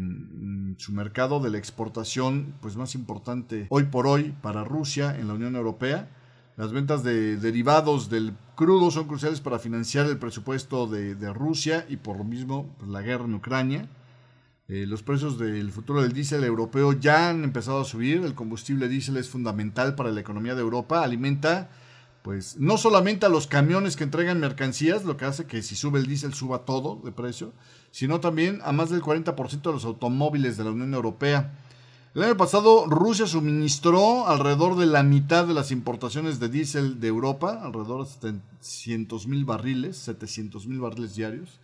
su 0.78 0.92
mercado 0.92 1.40
de 1.40 1.50
la 1.50 1.58
exportación 1.58 2.54
pues 2.62 2.76
más 2.76 2.94
importante 2.94 3.66
hoy 3.70 3.86
por 3.86 4.06
hoy 4.06 4.36
para 4.42 4.64
Rusia 4.64 5.18
en 5.18 5.28
la 5.28 5.34
Unión 5.34 5.56
Europea 5.56 6.08
las 6.56 6.72
ventas 6.72 7.04
de 7.04 7.38
derivados 7.38 8.10
del 8.10 8.34
crudo 8.56 8.92
son 8.92 9.08
cruciales 9.08 9.42
para 9.42 9.60
financiar 9.60 10.06
el 10.06 10.18
presupuesto 10.18 10.86
de, 10.88 11.34
Rusia 11.34 11.86
y 11.90 11.98
por 11.98 12.18
lo 12.18 12.24
mismo 12.24 12.74
pues, 12.78 12.92
la 12.92 13.02
guerra 13.02 13.26
en 13.26 13.34
Ucrania. 13.34 13.90
Eh, 14.68 14.86
los 14.88 15.04
precios 15.04 15.38
del 15.38 15.72
futuro 15.72 16.02
del 16.02 16.14
diésel 16.14 16.44
europeo 16.44 16.94
ya 16.94 17.30
han 17.30 17.44
empezado 17.44 17.82
a 17.82 17.86
subir. 17.86 18.24
El 18.24 18.36
combustible 18.36 18.88
diésel 18.88 19.18
es 19.18 19.30
fundamental 19.30 19.96
para 19.96 20.12
la 20.12 20.22
economía 20.22 20.56
de 20.56 20.62
Europa. 20.62 21.04
Alimenta, 21.04 21.70
pues, 22.22 22.58
no 22.60 22.78
solamente 22.78 23.26
a 23.26 23.30
los 23.30 23.48
camiones 23.48 23.96
que 23.96 24.04
entregan 24.04 24.40
mercancías, 24.40 25.04
lo 25.06 25.18
que 25.18 25.26
hace 25.26 25.46
que 25.46 25.64
si 25.64 25.76
sube 25.76 26.00
el 26.00 26.06
diésel 26.06 26.34
suba 26.34 26.60
todo 26.60 27.02
de 27.04 27.12
precio, 27.12 27.52
sino 27.92 28.20
también 28.20 28.60
a 28.64 28.72
más 28.72 28.90
del 28.90 29.02
40% 29.02 29.62
de 29.62 29.72
los 29.74 29.86
automóviles 29.86 30.56
de 30.56 30.64
la 30.64 30.72
Unión 30.72 30.94
Europea. 30.94 31.52
El 32.16 32.22
año 32.22 32.38
pasado 32.38 32.86
Rusia 32.86 33.26
suministró 33.26 34.28
alrededor 34.28 34.78
de 34.78 34.86
la 34.86 35.02
mitad 35.02 35.48
de 35.48 35.56
las 35.56 35.72
importaciones 35.72 36.40
de 36.40 36.48
diésel 36.48 37.00
de 37.00 37.08
Europa, 37.08 37.62
alrededor 37.64 38.06
de 38.06 38.40
700 38.62 39.26
mil 39.26 39.46
barriles, 39.46 39.98
700 39.98 40.68
mil 40.68 40.80
barriles 40.80 41.16
diarios. 41.16 41.60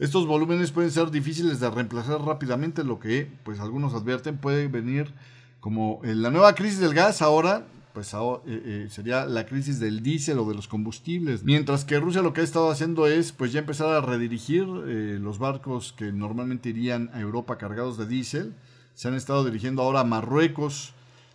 Estos 0.00 0.26
volúmenes 0.26 0.72
pueden 0.72 0.90
ser 0.90 1.12
difíciles 1.12 1.60
de 1.60 1.70
reemplazar 1.70 2.20
rápidamente, 2.20 2.82
lo 2.82 2.98
que 2.98 3.30
pues 3.44 3.60
algunos 3.60 3.94
advierten 3.94 4.38
puede 4.38 4.66
venir 4.66 5.14
como 5.60 6.00
la 6.02 6.32
nueva 6.32 6.56
crisis 6.56 6.80
del 6.80 6.94
gas 6.94 7.22
ahora, 7.22 7.68
pues 7.94 8.12
eh, 8.12 8.18
eh, 8.46 8.86
sería 8.90 9.24
la 9.26 9.46
crisis 9.46 9.78
del 9.78 10.02
diésel 10.02 10.40
o 10.40 10.48
de 10.48 10.56
los 10.56 10.66
combustibles. 10.66 11.44
Mientras 11.44 11.84
que 11.84 12.00
Rusia 12.00 12.22
lo 12.22 12.32
que 12.32 12.40
ha 12.40 12.44
estado 12.44 12.72
haciendo 12.72 13.06
es 13.06 13.30
pues 13.30 13.52
ya 13.52 13.60
empezar 13.60 13.86
a 13.90 14.00
redirigir 14.00 14.64
eh, 14.64 15.18
los 15.20 15.38
barcos 15.38 15.92
que 15.96 16.10
normalmente 16.10 16.70
irían 16.70 17.08
a 17.14 17.20
Europa 17.20 17.56
cargados 17.56 17.98
de 17.98 18.06
diésel 18.06 18.56
se 18.94 19.08
han 19.08 19.14
estado 19.14 19.44
dirigiendo 19.44 19.82
ahora 19.82 20.00
a 20.00 20.04
Marruecos, 20.04 20.92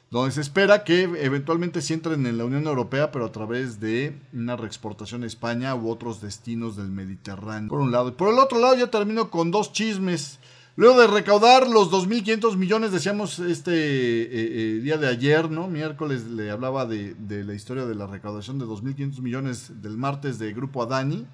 donde 0.09 0.31
se 0.31 0.41
espera 0.41 0.83
que 0.83 1.03
eventualmente 1.03 1.81
se 1.81 1.93
entren 1.93 2.25
en 2.25 2.37
la 2.37 2.45
Unión 2.45 2.65
Europea, 2.65 3.11
pero 3.11 3.25
a 3.25 3.31
través 3.31 3.79
de 3.79 4.17
una 4.31 4.55
reexportación 4.55 5.23
a 5.23 5.27
España 5.27 5.75
u 5.75 5.89
otros 5.89 6.21
destinos 6.21 6.77
del 6.77 6.87
Mediterráneo. 6.87 7.69
Por 7.69 7.79
un 7.79 7.91
lado. 7.91 8.09
Y 8.09 8.11
por 8.13 8.33
el 8.33 8.39
otro 8.39 8.59
lado, 8.59 8.75
ya 8.75 8.87
termino 8.89 9.29
con 9.29 9.51
dos 9.51 9.73
chismes. 9.73 10.39
Luego 10.77 11.01
de 11.01 11.07
recaudar 11.07 11.67
los 11.67 11.89
2.500 11.91 12.55
millones, 12.55 12.91
decíamos 12.91 13.39
este 13.39 13.71
eh, 13.71 14.27
eh, 14.31 14.79
día 14.79 14.97
de 14.97 15.07
ayer, 15.07 15.49
¿no? 15.49 15.67
Miércoles 15.67 16.25
le 16.27 16.51
hablaba 16.51 16.85
de, 16.85 17.15
de 17.15 17.43
la 17.43 17.55
historia 17.55 17.85
de 17.85 17.95
la 17.95 18.05
recaudación 18.05 18.59
de 18.59 18.65
2.500 18.65 19.21
millones 19.21 19.81
del 19.81 19.97
martes 19.97 20.37
de 20.37 20.53
Grupo 20.53 20.83
Adani. 20.83 21.25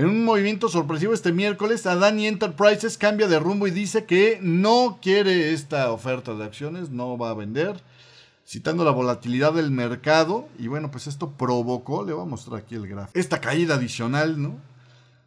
En 0.00 0.06
un 0.06 0.24
movimiento 0.24 0.70
sorpresivo 0.70 1.12
este 1.12 1.30
miércoles, 1.30 1.84
Adani 1.84 2.26
Enterprises 2.26 2.96
cambia 2.96 3.28
de 3.28 3.38
rumbo 3.38 3.66
y 3.66 3.70
dice 3.70 4.06
que 4.06 4.38
no 4.40 4.98
quiere 5.02 5.52
esta 5.52 5.92
oferta 5.92 6.34
de 6.34 6.42
acciones, 6.42 6.88
no 6.88 7.18
va 7.18 7.28
a 7.28 7.34
vender, 7.34 7.82
citando 8.46 8.82
la 8.82 8.92
volatilidad 8.92 9.52
del 9.52 9.70
mercado. 9.70 10.48
Y 10.58 10.68
bueno, 10.68 10.90
pues 10.90 11.06
esto 11.06 11.32
provocó, 11.32 12.02
le 12.02 12.14
voy 12.14 12.22
a 12.22 12.24
mostrar 12.24 12.60
aquí 12.60 12.76
el 12.76 12.88
gráfico, 12.88 13.20
esta 13.20 13.42
caída 13.42 13.74
adicional, 13.74 14.40
¿no? 14.40 14.54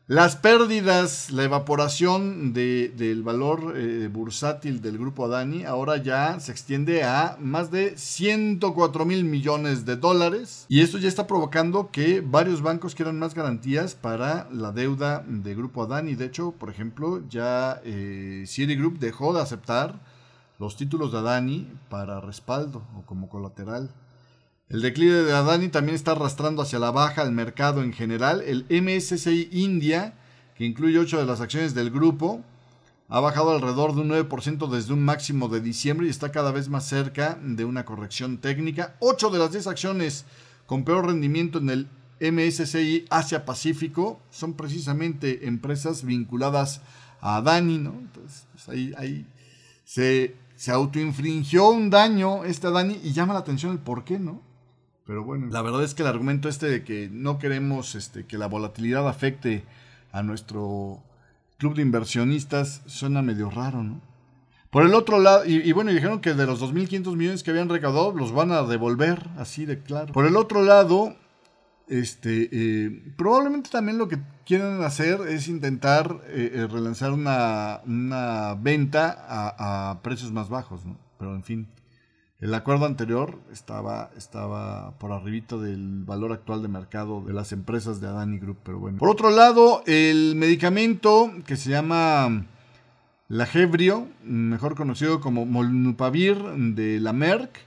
Las 0.07 0.35
pérdidas, 0.35 1.31
la 1.31 1.43
evaporación 1.43 2.51
del 2.51 3.23
valor 3.23 3.75
eh, 3.77 4.09
bursátil 4.11 4.81
del 4.81 4.97
grupo 4.97 5.23
Adani 5.23 5.63
ahora 5.63 5.95
ya 5.95 6.41
se 6.41 6.51
extiende 6.51 7.05
a 7.05 7.37
más 7.39 7.71
de 7.71 7.97
104 7.97 9.05
mil 9.05 9.23
millones 9.23 9.85
de 9.85 9.95
dólares 9.95 10.65
y 10.67 10.81
esto 10.81 10.97
ya 10.97 11.07
está 11.07 11.25
provocando 11.25 11.89
que 11.89 12.19
varios 12.19 12.61
bancos 12.61 12.95
quieran 12.95 13.17
más 13.17 13.33
garantías 13.33 13.95
para 13.95 14.49
la 14.51 14.73
deuda 14.73 15.23
del 15.25 15.55
grupo 15.55 15.83
Adani. 15.83 16.15
De 16.15 16.25
hecho, 16.25 16.51
por 16.51 16.69
ejemplo, 16.69 17.21
ya 17.29 17.79
eh, 17.85 18.43
Citigroup 18.45 18.99
dejó 18.99 19.33
de 19.33 19.41
aceptar 19.41 20.01
los 20.59 20.75
títulos 20.75 21.13
de 21.13 21.19
Adani 21.19 21.71
para 21.87 22.19
respaldo 22.19 22.83
o 22.97 23.03
como 23.03 23.29
colateral. 23.29 23.89
El 24.73 24.81
declive 24.81 25.21
de 25.21 25.33
Adani 25.33 25.69
también 25.69 25.93
está 25.93 26.13
arrastrando 26.13 26.63
hacia 26.63 26.79
la 26.79 26.89
baja 26.89 27.21
el 27.21 27.31
mercado 27.31 27.83
en 27.83 27.93
general. 27.93 28.41
El 28.41 28.65
MSCI 28.71 29.49
India, 29.51 30.15
que 30.55 30.65
incluye 30.65 30.97
8 30.97 31.19
de 31.19 31.25
las 31.27 31.41
acciones 31.41 31.75
del 31.75 31.91
grupo, 31.91 32.41
ha 33.07 33.19
bajado 33.19 33.51
alrededor 33.51 33.93
de 33.93 34.01
un 34.01 34.09
9% 34.09 34.67
desde 34.71 34.93
un 34.93 35.05
máximo 35.05 35.47
de 35.47 35.61
diciembre 35.61 36.07
y 36.07 36.09
está 36.09 36.31
cada 36.31 36.51
vez 36.51 36.69
más 36.69 36.87
cerca 36.87 37.37
de 37.39 37.65
una 37.65 37.85
corrección 37.85 38.39
técnica. 38.39 38.95
8 38.97 39.29
de 39.29 39.37
las 39.37 39.51
10 39.51 39.67
acciones 39.67 40.25
con 40.65 40.85
peor 40.85 41.05
rendimiento 41.05 41.59
en 41.59 41.69
el 41.69 41.87
MSCI 42.19 43.05
Asia 43.11 43.45
Pacífico 43.45 44.21
son 44.31 44.55
precisamente 44.55 45.47
empresas 45.47 46.03
vinculadas 46.03 46.81
a 47.21 47.35
Adani, 47.35 47.77
¿no? 47.77 47.91
Entonces, 47.91 48.47
pues 48.51 48.69
ahí, 48.69 48.91
ahí 48.97 49.27
se, 49.85 50.35
se 50.55 50.71
autoinfringió 50.71 51.69
un 51.69 51.91
daño 51.91 52.43
este 52.43 52.65
Adani 52.65 52.99
y 53.03 53.13
llama 53.13 53.35
la 53.35 53.41
atención 53.41 53.71
el 53.71 53.77
por 53.77 54.03
qué, 54.03 54.17
¿no? 54.17 54.51
Pero 55.05 55.23
bueno, 55.23 55.47
la 55.49 55.61
verdad 55.61 55.83
es 55.83 55.93
que 55.93 56.03
el 56.03 56.07
argumento 56.07 56.47
este 56.47 56.67
de 56.67 56.83
que 56.83 57.09
no 57.11 57.37
queremos 57.37 57.95
este, 57.95 58.25
que 58.25 58.37
la 58.37 58.47
volatilidad 58.47 59.07
afecte 59.07 59.63
a 60.11 60.23
nuestro 60.23 61.03
club 61.57 61.75
de 61.75 61.81
inversionistas 61.81 62.81
suena 62.85 63.21
medio 63.21 63.49
raro, 63.49 63.83
¿no? 63.83 64.01
Por 64.69 64.85
el 64.85 64.95
otro 64.95 65.19
lado, 65.19 65.45
y, 65.45 65.71
bueno, 65.71 65.91
dijeron 65.91 66.19
que 66.19 66.33
de 66.33 66.47
los 66.47 66.59
2.500 66.59 67.15
millones 67.15 67.43
que 67.43 67.51
habían 67.51 67.69
recaudado, 67.69 68.11
los 68.11 68.31
van 68.31 68.51
a 68.51 68.63
devolver, 68.63 69.29
así 69.37 69.67
de 69.67 69.77
claro. 69.79 70.11
Por 70.11 70.25
el 70.25 70.35
otro 70.35 70.63
lado, 70.63 71.15
este, 71.87 72.49
eh, 72.51 73.13
probablemente 73.15 73.69
también 73.69 73.99
lo 73.99 74.07
que 74.07 74.17
quieren 74.47 74.81
hacer 74.81 75.21
es 75.27 75.47
intentar 75.47 76.21
eh, 76.25 76.53
eh, 76.55 76.67
relanzar 76.67 77.11
una, 77.11 77.81
una 77.85 78.55
venta 78.55 79.15
a, 79.29 79.91
a, 79.91 80.01
precios 80.01 80.31
más 80.31 80.49
bajos, 80.49 80.83
¿no? 80.85 80.97
Pero 81.19 81.35
en 81.35 81.43
fin, 81.43 81.67
El 82.43 82.53
acuerdo 82.55 82.85
anterior 82.85 83.39
estaba, 83.53 84.11
estaba 84.17 84.99
por 84.99 85.13
arribito 85.13 85.61
del 85.61 86.03
valor 86.03 86.33
actual 86.33 86.61
de 86.61 86.67
mercado 86.67 87.23
de 87.25 87.31
las 87.31 87.53
empresas 87.53 88.01
de 88.01 88.07
Adani 88.07 88.37
Group, 88.37 88.57
pero 88.65 88.79
bueno. 88.79 88.97
Por 88.97 89.07
otro 89.07 89.29
lado, 89.29 89.81
el 89.85 90.35
medicamento 90.35 91.31
que 91.45 91.55
se 91.55 91.69
llama 91.69 92.45
Lagebrio, 93.29 94.09
mejor 94.25 94.75
conocido 94.75 95.21
como 95.21 95.45
Molnupavir 95.45 96.35
de 96.75 96.99
la 96.99 97.13
Merck, 97.13 97.59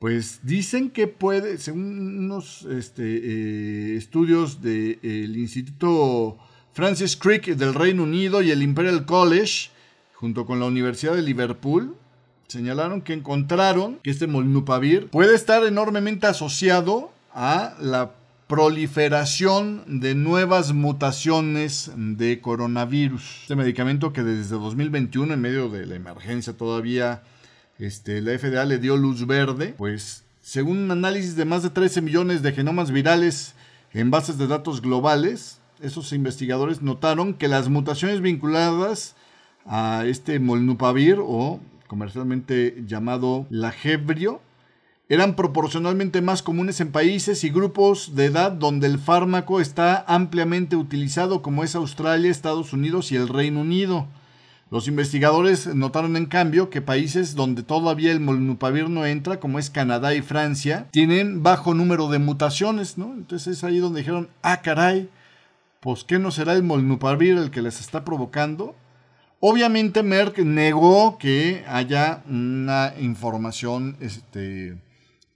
pues 0.00 0.40
dicen 0.42 0.90
que 0.90 1.06
puede, 1.06 1.58
según 1.58 2.18
unos 2.18 2.62
este, 2.64 3.04
eh, 3.04 3.96
estudios 3.96 4.60
del 4.60 5.36
Instituto 5.36 6.38
Francis 6.72 7.16
Crick 7.16 7.46
del 7.46 7.74
Reino 7.74 8.02
Unido 8.02 8.42
y 8.42 8.50
el 8.50 8.60
Imperial 8.60 9.06
College, 9.06 9.70
junto 10.14 10.46
con 10.46 10.58
la 10.58 10.66
Universidad 10.66 11.14
de 11.14 11.22
Liverpool, 11.22 11.94
señalaron 12.54 13.02
que 13.02 13.14
encontraron 13.14 13.98
que 14.04 14.10
este 14.12 14.28
molnupavir 14.28 15.08
puede 15.08 15.34
estar 15.34 15.64
enormemente 15.64 16.28
asociado 16.28 17.10
a 17.34 17.74
la 17.80 18.12
proliferación 18.46 19.82
de 20.00 20.14
nuevas 20.14 20.72
mutaciones 20.72 21.90
de 21.96 22.40
coronavirus. 22.40 23.40
Este 23.42 23.56
medicamento 23.56 24.12
que 24.12 24.22
desde 24.22 24.54
2021, 24.54 25.34
en 25.34 25.40
medio 25.40 25.68
de 25.68 25.84
la 25.84 25.96
emergencia 25.96 26.52
todavía, 26.52 27.24
este, 27.80 28.20
la 28.20 28.38
FDA 28.38 28.64
le 28.66 28.78
dio 28.78 28.96
luz 28.96 29.26
verde, 29.26 29.74
pues 29.76 30.22
según 30.40 30.78
un 30.78 30.90
análisis 30.92 31.34
de 31.34 31.46
más 31.46 31.64
de 31.64 31.70
13 31.70 32.02
millones 32.02 32.42
de 32.42 32.52
genomas 32.52 32.92
virales 32.92 33.56
en 33.92 34.12
bases 34.12 34.38
de 34.38 34.46
datos 34.46 34.80
globales, 34.80 35.58
esos 35.82 36.12
investigadores 36.12 36.82
notaron 36.82 37.34
que 37.34 37.48
las 37.48 37.68
mutaciones 37.68 38.20
vinculadas 38.20 39.16
a 39.66 40.04
este 40.06 40.38
molnupavir 40.38 41.18
o 41.20 41.58
comercialmente 41.94 42.82
llamado 42.88 43.46
lagebrio, 43.50 44.40
eran 45.08 45.36
proporcionalmente 45.36 46.22
más 46.22 46.42
comunes 46.42 46.80
en 46.80 46.90
países 46.90 47.44
y 47.44 47.50
grupos 47.50 48.16
de 48.16 48.24
edad 48.24 48.50
donde 48.50 48.88
el 48.88 48.98
fármaco 48.98 49.60
está 49.60 50.04
ampliamente 50.08 50.74
utilizado 50.74 51.40
como 51.40 51.62
es 51.62 51.76
Australia, 51.76 52.32
Estados 52.32 52.72
Unidos 52.72 53.12
y 53.12 53.16
el 53.16 53.28
Reino 53.28 53.60
Unido. 53.60 54.08
Los 54.72 54.88
investigadores 54.88 55.72
notaron 55.72 56.16
en 56.16 56.26
cambio 56.26 56.68
que 56.68 56.82
países 56.82 57.36
donde 57.36 57.62
todavía 57.62 58.10
el 58.10 58.18
molnupavir 58.18 58.90
no 58.90 59.06
entra, 59.06 59.38
como 59.38 59.60
es 59.60 59.70
Canadá 59.70 60.16
y 60.16 60.22
Francia, 60.22 60.88
tienen 60.90 61.44
bajo 61.44 61.74
número 61.74 62.08
de 62.08 62.18
mutaciones, 62.18 62.98
¿no? 62.98 63.12
Entonces 63.12 63.58
es 63.58 63.62
ahí 63.62 63.78
donde 63.78 64.00
dijeron, 64.00 64.30
ah, 64.42 64.62
caray, 64.62 65.10
pues 65.78 66.02
¿qué 66.02 66.18
no 66.18 66.32
será 66.32 66.54
el 66.54 66.64
molnupavir 66.64 67.36
el 67.36 67.52
que 67.52 67.62
les 67.62 67.78
está 67.78 68.04
provocando? 68.04 68.74
Obviamente 69.46 70.02
Merck 70.02 70.38
negó 70.38 71.18
que 71.18 71.64
haya 71.68 72.22
una 72.30 72.94
información 72.98 73.94
este, 74.00 74.78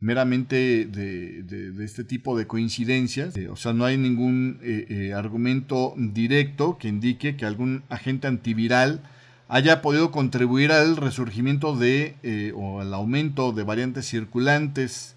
meramente 0.01 0.87
de, 0.87 1.75
este 1.85 2.05
tipo 2.05 2.35
de 2.35 2.47
coincidencias. 2.47 3.37
Eh, 3.37 3.51
o 3.51 3.57
sea, 3.57 3.75
no 3.75 3.85
hay 3.85 3.99
ningún 3.99 4.61
eh, 4.63 4.87
eh, 4.89 5.13
argumento 5.13 5.93
directo 5.99 6.79
que 6.79 6.89
indique 6.89 7.37
que 7.37 7.45
algún 7.45 7.83
agente 7.91 8.29
antiviral 8.29 9.03
haya 9.47 9.83
podido 9.83 10.11
contribuir 10.11 10.73
al 10.73 10.97
resurgimiento 10.97 11.77
de 11.77 12.55
o 12.57 12.81
al 12.81 12.95
aumento 12.95 13.53
de 13.53 13.63
variantes 13.63 14.09
circulantes. 14.09 15.17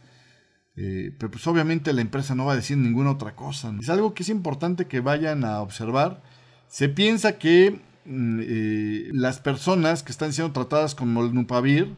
pero 0.76 1.32
pues 1.32 1.48
obviamente 1.48 1.94
la 1.94 2.02
empresa 2.02 2.36
no 2.36 2.44
va 2.44 2.54
a 2.54 2.58
decir 2.58 2.76
ninguna 2.76 3.12
otra 3.12 3.38
cosa. 3.38 3.74
Es 3.80 3.88
algo 3.88 4.14
que 4.14 4.24
es 4.24 4.30
importante 4.30 4.88
que 4.88 5.00
vayan 5.00 5.46
a 5.46 5.62
observar. 5.62 6.22
Se 6.68 6.90
piensa 6.90 7.38
que 7.38 7.80
eh, 8.06 9.10
las 9.14 9.40
personas 9.40 10.04
que 10.04 10.12
están 10.12 10.34
siendo 10.34 10.54
tratadas 10.54 10.96
con 10.96 11.14
molnupavir 11.14 11.96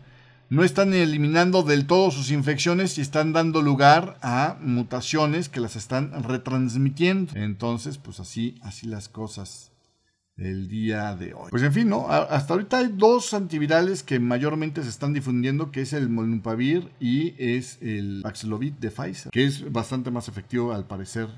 no 0.49 0.63
están 0.63 0.93
eliminando 0.93 1.63
del 1.63 1.87
todo 1.87 2.11
sus 2.11 2.29
infecciones 2.29 2.97
y 2.97 3.01
están 3.01 3.33
dando 3.33 3.61
lugar 3.61 4.17
a 4.21 4.57
mutaciones 4.61 5.49
que 5.49 5.59
las 5.59 5.75
están 5.75 6.23
retransmitiendo. 6.23 7.33
Entonces, 7.35 7.97
pues 7.97 8.19
así, 8.19 8.55
así 8.61 8.87
las 8.87 9.09
cosas 9.09 9.71
el 10.37 10.67
día 10.67 11.15
de 11.15 11.33
hoy. 11.33 11.49
Pues 11.49 11.63
en 11.63 11.73
fin, 11.73 11.89
¿no? 11.89 12.07
Hasta 12.09 12.53
ahorita 12.53 12.79
hay 12.79 12.89
dos 12.91 13.33
antivirales 13.33 14.03
que 14.03 14.19
mayormente 14.19 14.83
se 14.83 14.89
están 14.89 15.13
difundiendo, 15.13 15.71
que 15.71 15.81
es 15.81 15.93
el 15.93 16.09
molnupavir 16.09 16.91
y 16.99 17.35
es 17.37 17.77
el 17.81 18.21
Paxlovid 18.23 18.73
de 18.73 18.91
Pfizer, 18.91 19.31
que 19.31 19.45
es 19.45 19.71
bastante 19.71 20.11
más 20.11 20.27
efectivo 20.27 20.73
al 20.73 20.85
parecer 20.85 21.29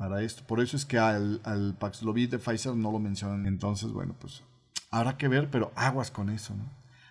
para 0.00 0.22
esto. 0.22 0.42
Por 0.46 0.60
eso 0.60 0.78
es 0.78 0.86
que 0.86 0.98
al, 0.98 1.42
al 1.44 1.74
Paxlovid 1.74 2.30
de 2.30 2.38
Pfizer 2.38 2.74
no 2.74 2.90
lo 2.90 2.98
mencionan. 2.98 3.44
Entonces, 3.44 3.92
bueno, 3.92 4.14
pues 4.18 4.42
habrá 4.90 5.18
que 5.18 5.28
ver, 5.28 5.50
pero 5.50 5.72
aguas 5.76 6.10
con 6.10 6.30
eso, 6.30 6.54
¿no? 6.54 6.64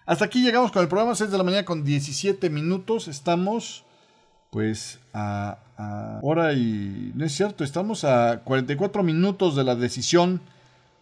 Hasta 0.08 0.26
aquí 0.26 0.42
llegamos 0.42 0.72
con 0.72 0.82
el 0.82 0.88
programa 0.88 1.14
6 1.14 1.30
de 1.30 1.38
la 1.38 1.44
mañana 1.44 1.66
con 1.66 1.84
17 1.84 2.50
minutos. 2.50 3.08
Estamos, 3.08 3.86
pues, 4.50 5.00
a, 5.14 5.60
hora 6.24 6.54
y... 6.54 7.12
No 7.14 7.26
es 7.26 7.32
cierto, 7.32 7.64
estamos 7.64 8.04
a 8.06 8.42
44 8.44 9.04
minutos 9.04 9.56
de 9.56 9.64
la 9.64 9.76
decisión 9.76 10.42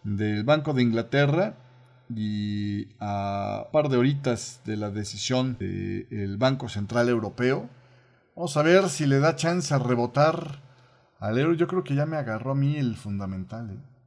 del 0.04 0.44
Banco 0.44 0.74
de 0.74 0.82
Inglaterra 0.82 1.54
y 2.14 2.88
a 3.00 3.62
un 3.64 3.72
par 3.72 3.88
de 3.88 3.96
horitas 3.96 4.60
de 4.66 4.76
la 4.76 4.90
decisión 4.90 5.56
del 5.58 6.36
Banco 6.36 6.68
Central 6.68 7.08
Europeo. 7.08 7.70
Vamos 8.36 8.58
a 8.58 8.62
ver 8.62 8.90
si 8.90 9.06
le 9.06 9.20
da 9.20 9.36
chance 9.36 9.72
a 9.72 9.78
rebotar 9.78 10.67
al 11.18 11.56
yo 11.56 11.66
creo 11.66 11.84
que 11.84 11.94
ya 11.94 12.06
me 12.06 12.16
agarró 12.16 12.52
a 12.52 12.54
mí 12.54 12.76
el 12.76 12.96
fundamental. 12.96 13.70
¿eh? 13.70 13.98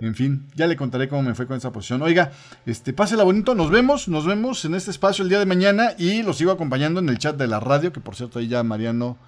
En 0.00 0.14
fin, 0.14 0.48
ya 0.54 0.66
le 0.66 0.76
contaré 0.76 1.08
cómo 1.08 1.22
me 1.22 1.34
fue 1.34 1.46
con 1.46 1.56
esa 1.56 1.72
posición. 1.72 2.02
Oiga, 2.02 2.32
este, 2.66 2.92
pásela 2.92 3.24
bonito, 3.24 3.54
nos 3.54 3.70
vemos, 3.70 4.08
nos 4.08 4.26
vemos 4.26 4.64
en 4.64 4.74
este 4.74 4.90
espacio 4.90 5.22
el 5.22 5.28
día 5.28 5.38
de 5.38 5.46
mañana 5.46 5.90
y 5.98 6.22
los 6.22 6.38
sigo 6.38 6.50
acompañando 6.52 7.00
en 7.00 7.08
el 7.08 7.18
chat 7.18 7.36
de 7.36 7.46
la 7.46 7.60
radio, 7.60 7.92
que 7.92 8.00
por 8.00 8.16
cierto 8.16 8.38
ahí 8.38 8.48
ya 8.48 8.62
Mariano 8.62 9.18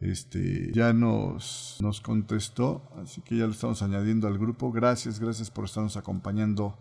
este, 0.00 0.72
ya 0.72 0.92
nos, 0.92 1.78
nos 1.80 2.00
contestó, 2.00 2.90
así 3.02 3.22
que 3.22 3.36
ya 3.36 3.46
lo 3.46 3.52
estamos 3.52 3.82
añadiendo 3.82 4.26
al 4.26 4.38
grupo. 4.38 4.72
Gracias, 4.72 5.20
gracias 5.20 5.50
por 5.50 5.64
estarnos 5.66 5.96
acompañando 5.96 6.76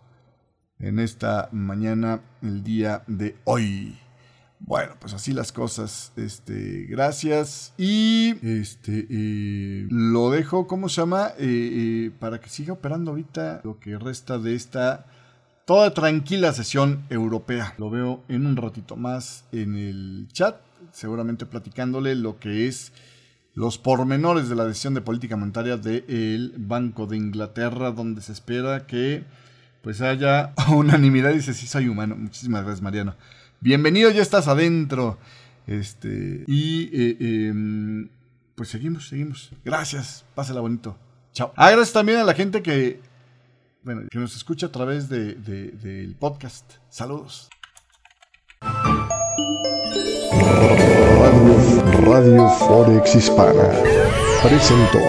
en 0.80 0.99
esta 0.99 1.49
mañana, 1.51 2.21
el 2.41 2.63
día 2.63 3.03
de 3.07 3.38
hoy. 3.45 3.97
Bueno, 4.66 4.93
pues 4.99 5.14
así 5.14 5.34
las 5.34 5.51
cosas. 5.51 6.14
Este, 6.16 6.86
gracias. 6.89 7.74
Y 7.78 8.36
este 8.41 9.07
lo 9.89 10.32
dejo, 10.32 10.68
¿cómo 10.68 10.88
se 10.88 11.01
llama? 11.01 11.32
Eh, 11.38 12.07
eh, 12.07 12.11
para 12.18 12.39
que 12.39 12.49
siga 12.49 12.74
operando 12.74 13.11
ahorita 13.11 13.61
lo 13.64 13.80
que 13.80 13.97
resta 13.97 14.39
de 14.39 14.55
esta 14.55 15.05
toda 15.66 15.93
tranquila 15.93 16.53
sesión 16.53 17.03
europea. 17.09 17.76
Lo 17.78 17.89
veo 17.89 18.24
en 18.30 18.45
un 18.45 18.55
ratito 18.55 18.95
más 18.95 19.43
en 19.51 19.76
el 19.76 20.28
chat, 20.32 20.55
seguramente 20.91 21.45
platicándole 21.45 22.16
lo 22.16 22.39
que 22.39 22.68
es 22.68 22.93
los 23.55 23.78
pormenores 23.78 24.49
de 24.49 24.55
la 24.55 24.66
decisión 24.66 24.93
de 24.93 25.01
política 25.01 25.36
monetaria 25.36 25.78
del 25.78 26.53
Banco 26.57 27.05
de 27.05 27.18
Inglaterra, 27.18 27.91
donde 27.91 28.22
se 28.22 28.32
espera 28.32 28.88
que 28.88 29.26
pues 29.82 29.99
haya 29.99 30.53
unanimidad. 30.74 31.34
Dice, 31.34 31.53
sí, 31.53 31.68
soy 31.68 31.89
humano. 31.89 32.16
Muchísimas 32.16 32.64
gracias, 32.64 32.82
Mariano. 32.82 33.16
Bienvenido, 33.64 34.11
ya 34.11 34.22
estás 34.22 34.49
adentro. 34.49 35.18
Este, 35.68 36.43
y 36.47 36.89
eh, 36.91 37.47
em, 37.47 38.09
pues 38.55 38.68
seguimos, 38.68 39.07
seguimos. 39.07 39.51
Gracias, 39.64 40.26
pásela 40.36 40.59
bonito. 40.59 40.97
Chao. 41.32 41.53
Ah, 41.55 41.72
gracias 41.72 41.93
también 41.93 42.18
a 42.20 42.26
la 42.26 42.34
gente 42.34 42.61
que, 42.61 42.99
bueno, 43.84 44.01
que 44.11 44.20
nos 44.20 44.36
escucha 44.36 44.66
a 44.66 44.72
través 44.74 45.07
de, 45.07 45.36
del 45.36 46.14
podcast. 46.16 46.74
Saludos. 46.89 47.49
Radio, 51.22 52.03
Radio 52.05 52.49
Forex 52.49 53.16
Hispana 53.16 53.64
presentó. 54.41 54.99